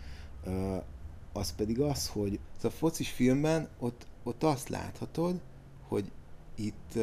Az 1.32 1.54
pedig 1.54 1.80
az, 1.80 2.08
hogy 2.08 2.38
a 2.62 2.70
focis 2.70 3.10
filmben 3.10 3.68
ott, 3.78 4.06
ott 4.22 4.42
azt 4.42 4.68
láthatod, 4.68 5.40
hogy 5.88 6.10
itt 6.54 6.98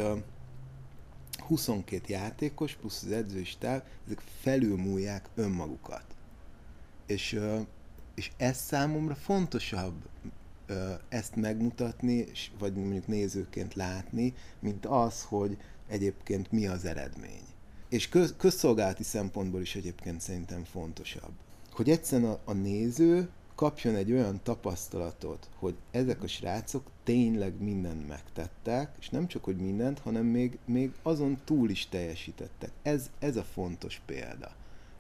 22 1.40 2.14
játékos 2.14 2.74
plusz 2.74 3.04
az 3.04 3.12
edzős 3.12 3.58
táv, 3.58 3.82
ezek 4.06 4.22
felülmúlják 4.42 5.30
önmagukat. 5.36 6.06
És, 7.06 7.40
és 8.16 8.32
ez 8.38 8.58
számomra 8.58 9.16
fontosabb 9.16 10.08
ezt 11.10 11.36
megmutatni, 11.36 12.26
vagy 12.60 12.74
mondjuk 12.74 13.08
nézőként 13.08 13.74
látni, 13.74 14.34
mint 14.60 14.86
az, 14.86 15.24
hogy 15.24 15.58
egyébként 15.88 16.52
mi 16.52 16.68
az 16.68 16.86
eredmény. 16.86 17.44
És 17.90 18.10
köz, 18.10 18.34
közszolgálati 18.38 19.04
szempontból 19.04 19.62
is 19.62 19.76
egyébként 19.76 20.22
szerintem 20.22 20.64
fontosabb. 20.64 21.32
Hogy 21.72 21.90
egyszerűen 21.90 22.32
a, 22.32 22.40
a 22.46 22.54
néző 22.54 23.30
kapjon 23.56 23.96
egy 23.96 24.12
olyan 24.12 24.40
tapasztalatot, 24.44 25.50
hogy 25.56 25.76
ezek 25.92 26.24
a 26.24 26.28
srácok 26.28 26.84
tényleg 27.04 27.62
mindent 27.62 28.08
megtettek, 28.08 28.96
és 29.00 29.10
nem 29.10 29.28
csak, 29.28 29.44
hogy 29.44 29.56
mindent, 29.56 30.00
hanem 30.00 30.26
még, 30.26 30.58
még 30.66 30.92
azon 31.02 31.38
túl 31.44 31.70
is 31.70 31.88
teljesítettek. 31.88 32.72
Ez, 32.82 33.10
ez 33.20 33.36
a 33.36 33.44
fontos 33.44 34.02
példa. 34.06 34.52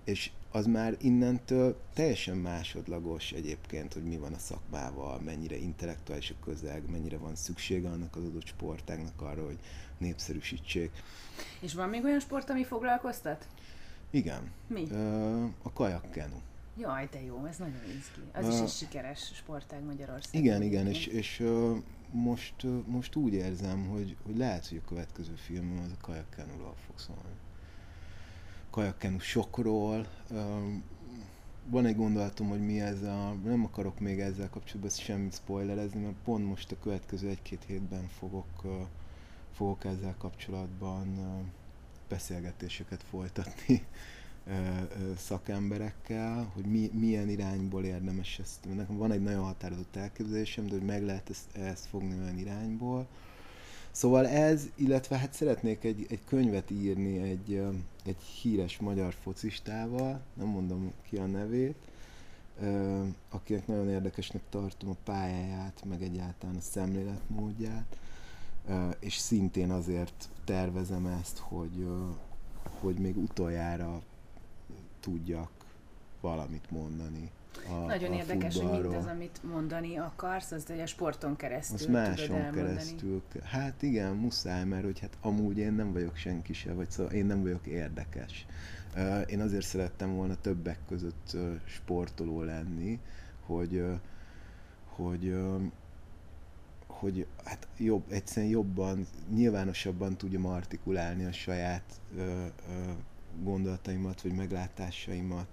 És 0.03 0.31
az 0.51 0.65
már 0.65 0.95
innentől 0.99 1.77
teljesen 1.93 2.37
másodlagos 2.37 3.31
egyébként, 3.31 3.93
hogy 3.93 4.03
mi 4.03 4.17
van 4.17 4.33
a 4.33 4.37
szakmával, 4.37 5.19
mennyire 5.19 5.57
intellektuális 5.57 6.29
a 6.29 6.43
közeg, 6.43 6.89
mennyire 6.89 7.17
van 7.17 7.35
szüksége 7.35 7.89
annak 7.89 8.15
az 8.15 8.23
adott 8.23 8.45
sportágnak 8.45 9.21
arra, 9.21 9.45
hogy 9.45 9.59
népszerűsítsék. 9.97 10.91
És 11.59 11.73
van 11.73 11.89
még 11.89 12.03
olyan 12.03 12.19
sport, 12.19 12.49
ami 12.49 12.63
foglalkoztat? 12.63 13.47
Igen. 14.09 14.51
Mi? 14.67 14.87
A 15.61 15.73
kajakkenu. 15.73 16.37
Jaj, 16.77 17.07
de 17.11 17.21
jó, 17.21 17.45
ez 17.45 17.57
nagyon 17.57 17.81
izgi. 17.97 18.21
Az 18.33 18.47
uh, 18.47 18.53
is 18.53 18.59
egy 18.59 18.69
sikeres 18.69 19.31
sportág 19.33 19.83
Magyarországon. 19.83 20.45
Igen, 20.45 20.61
igen, 20.61 20.87
és, 20.87 21.05
és 21.05 21.39
uh, 21.39 21.77
most, 22.11 22.63
uh, 22.63 22.85
most 22.85 23.15
úgy 23.15 23.33
érzem, 23.33 23.87
hogy, 23.87 24.15
hogy 24.25 24.37
lehet, 24.37 24.67
hogy 24.67 24.81
a 24.85 24.87
következő 24.87 25.33
film 25.35 25.81
az 25.85 25.91
a 25.91 26.01
kajakkenuról 26.01 26.75
fog 26.85 26.99
szólni. 26.99 27.35
Kajakkenu 28.69 29.19
sokról. 29.19 30.07
Uh, 30.29 30.37
van 31.67 31.85
egy 31.85 31.95
gondolatom, 31.95 32.47
hogy 32.47 32.65
mi 32.65 32.81
ez 32.81 33.01
a... 33.01 33.33
Nem 33.43 33.63
akarok 33.63 33.99
még 33.99 34.19
ezzel 34.19 34.49
kapcsolatban 34.49 34.89
semmit 34.89 35.33
spoilerezni, 35.33 36.01
mert 36.01 36.15
pont 36.23 36.45
most 36.45 36.71
a 36.71 36.79
következő 36.79 37.29
egy-két 37.29 37.63
hétben 37.63 38.07
fogok, 38.07 38.63
uh, 38.63 38.71
fogok 39.51 39.85
ezzel 39.85 40.15
kapcsolatban 40.17 41.07
uh, 41.17 41.45
beszélgetéseket 42.09 43.03
folytatni 43.03 43.85
szakemberekkel, 45.17 46.51
hogy 46.53 46.65
mi, 46.65 46.89
milyen 46.93 47.29
irányból 47.29 47.83
érdemes 47.83 48.39
ezt. 48.39 48.75
Nekem 48.75 48.97
van 48.97 49.11
egy 49.11 49.21
nagyon 49.21 49.43
határozott 49.43 49.95
elképzelésem, 49.95 50.65
de 50.65 50.71
hogy 50.71 50.85
meg 50.85 51.03
lehet 51.03 51.29
ezt, 51.29 51.57
ezt 51.57 51.85
fogni 51.85 52.15
olyan 52.23 52.37
irányból. 52.37 53.07
Szóval 53.91 54.27
ez, 54.27 54.67
illetve 54.75 55.17
hát 55.17 55.33
szeretnék 55.33 55.83
egy, 55.83 56.05
egy 56.09 56.19
könyvet 56.25 56.71
írni 56.71 57.17
egy, 57.17 57.61
egy 58.05 58.21
híres 58.21 58.77
magyar 58.77 59.13
focistával, 59.13 60.21
nem 60.33 60.47
mondom 60.47 60.91
ki 61.09 61.17
a 61.17 61.25
nevét, 61.25 61.75
akinek 63.29 63.67
nagyon 63.67 63.89
érdekesnek 63.89 64.41
tartom 64.49 64.89
a 64.89 64.95
pályáját, 65.03 65.83
meg 65.89 66.01
egyáltalán 66.01 66.55
a 66.55 66.61
szemléletmódját, 66.61 67.97
és 68.99 69.17
szintén 69.17 69.71
azért 69.71 70.29
tervezem 70.43 71.05
ezt, 71.05 71.37
hogy, 71.37 71.87
hogy 72.79 72.95
még 72.95 73.17
utoljára 73.17 74.01
tudjak 75.05 75.51
valamit 76.21 76.71
mondani. 76.71 77.31
A, 77.69 77.73
Nagyon 77.73 78.11
a 78.11 78.15
érdekes, 78.15 78.53
futballról. 78.53 78.81
hogy 78.81 78.91
mindaz, 78.91 79.11
amit 79.13 79.39
mondani 79.43 79.97
akarsz, 79.97 80.51
az 80.51 80.69
a 80.83 80.85
sporton 80.85 81.35
keresztül 81.35 81.75
Azt 81.75 81.87
máson 81.87 82.27
tudod 82.27 82.53
keresztül. 82.53 83.21
Hát 83.43 83.81
igen, 83.81 84.15
muszáj, 84.15 84.63
mert 84.63 84.83
hogy 84.83 84.99
hát 84.99 85.17
amúgy 85.21 85.57
én 85.57 85.73
nem 85.73 85.93
vagyok 85.93 86.15
senki 86.15 86.53
se, 86.53 86.73
vagy 86.73 86.89
szóval 86.89 87.13
én 87.13 87.25
nem 87.25 87.41
vagyok 87.41 87.67
érdekes. 87.67 88.45
Én 89.27 89.41
azért 89.41 89.65
szerettem 89.65 90.15
volna 90.15 90.35
többek 90.41 90.79
között 90.87 91.37
sportoló 91.65 92.41
lenni, 92.41 92.99
hogy, 93.45 93.83
hogy 94.85 95.35
hogy 96.87 97.27
hát 97.43 97.67
jobb, 97.77 98.03
egyszerűen 98.11 98.51
jobban, 98.51 99.07
nyilvánosabban 99.33 100.17
tudjam 100.17 100.45
artikulálni 100.45 101.25
a 101.25 101.31
saját 101.31 101.83
ö, 102.17 102.21
ö, 102.21 102.91
gondolataimat, 103.43 104.21
vagy 104.21 104.33
meglátásaimat, 104.33 105.47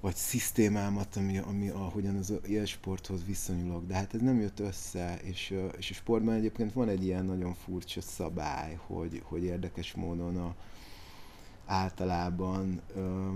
vagy 0.00 0.14
szisztémámat, 0.14 1.16
ami, 1.16 1.38
ami 1.38 1.68
ahogyan 1.68 2.16
az 2.16 2.32
élsporthoz 2.46 3.24
viszonyulok. 3.26 3.86
De 3.86 3.94
hát 3.94 4.14
ez 4.14 4.20
nem 4.20 4.40
jött 4.40 4.60
össze, 4.60 5.18
és, 5.22 5.54
és 5.78 5.90
a 5.90 5.94
sportban 5.94 6.34
egyébként 6.34 6.72
van 6.72 6.88
egy 6.88 7.04
ilyen 7.04 7.24
nagyon 7.24 7.54
furcsa 7.54 8.00
szabály, 8.00 8.78
hogy, 8.86 9.22
hogy 9.24 9.42
érdekes 9.42 9.94
módon 9.94 10.36
a, 10.36 10.54
általában 11.66 12.80
ö, 12.94 13.30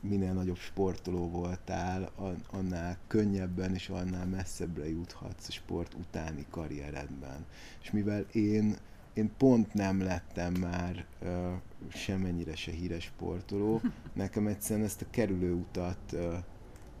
minél 0.00 0.32
nagyobb 0.32 0.56
sportoló 0.56 1.28
voltál, 1.28 2.10
annál 2.50 2.98
könnyebben 3.06 3.74
és 3.74 3.88
annál 3.88 4.26
messzebbre 4.26 4.88
juthatsz 4.88 5.48
a 5.48 5.52
sport 5.52 5.94
utáni 5.94 6.46
karrieredben. 6.50 7.46
És 7.82 7.90
mivel 7.90 8.20
én, 8.32 8.76
én 9.14 9.30
pont 9.36 9.74
nem 9.74 10.02
lettem 10.02 10.52
már 10.52 11.06
uh, 11.22 11.52
semennyire 11.88 12.56
se 12.56 12.70
híres 12.70 13.04
sportoló, 13.04 13.80
nekem 14.12 14.46
egyszerűen 14.46 14.86
ezt 14.86 15.02
a 15.02 15.10
kerülő 15.10 15.52
utat 15.52 16.12
uh, 16.12 16.34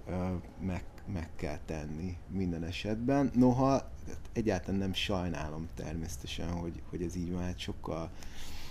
uh, 0.06 0.30
meg, 0.60 0.84
meg 1.12 1.28
kell 1.36 1.58
tenni 1.64 2.16
minden 2.28 2.64
esetben. 2.64 3.30
Noha 3.34 3.90
egyáltalán 4.32 4.80
nem 4.80 4.92
sajnálom 4.92 5.68
természetesen, 5.74 6.50
hogy, 6.50 6.82
hogy 6.90 7.02
ez 7.02 7.16
így 7.16 7.32
van, 7.32 7.42
hát 7.42 7.58
sokkal 7.58 8.10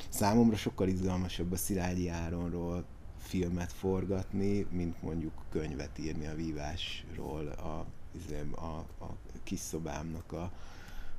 számomra 0.09 0.55
sokkal 0.55 0.87
izgalmasabb 0.87 1.51
a 1.51 1.55
Szilágyi 1.55 2.09
Áronról 2.09 2.85
filmet 3.17 3.71
forgatni, 3.71 4.67
mint 4.71 5.01
mondjuk 5.01 5.33
könyvet 5.49 5.99
írni 5.99 6.27
a 6.27 6.35
vívásról 6.35 7.47
a, 7.47 7.85
izé, 8.11 8.43
a, 8.55 9.03
a 9.03 9.15
kis 9.43 9.59
szobámnak 9.59 10.31
a, 10.31 10.51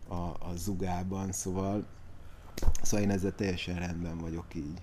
a, 0.08 0.48
a 0.50 0.52
zugában, 0.56 1.32
szóval, 1.32 1.86
szóval 2.82 3.04
én 3.04 3.10
ezzel 3.10 3.34
teljesen 3.34 3.78
rendben 3.78 4.18
vagyok 4.18 4.54
így. 4.54 4.82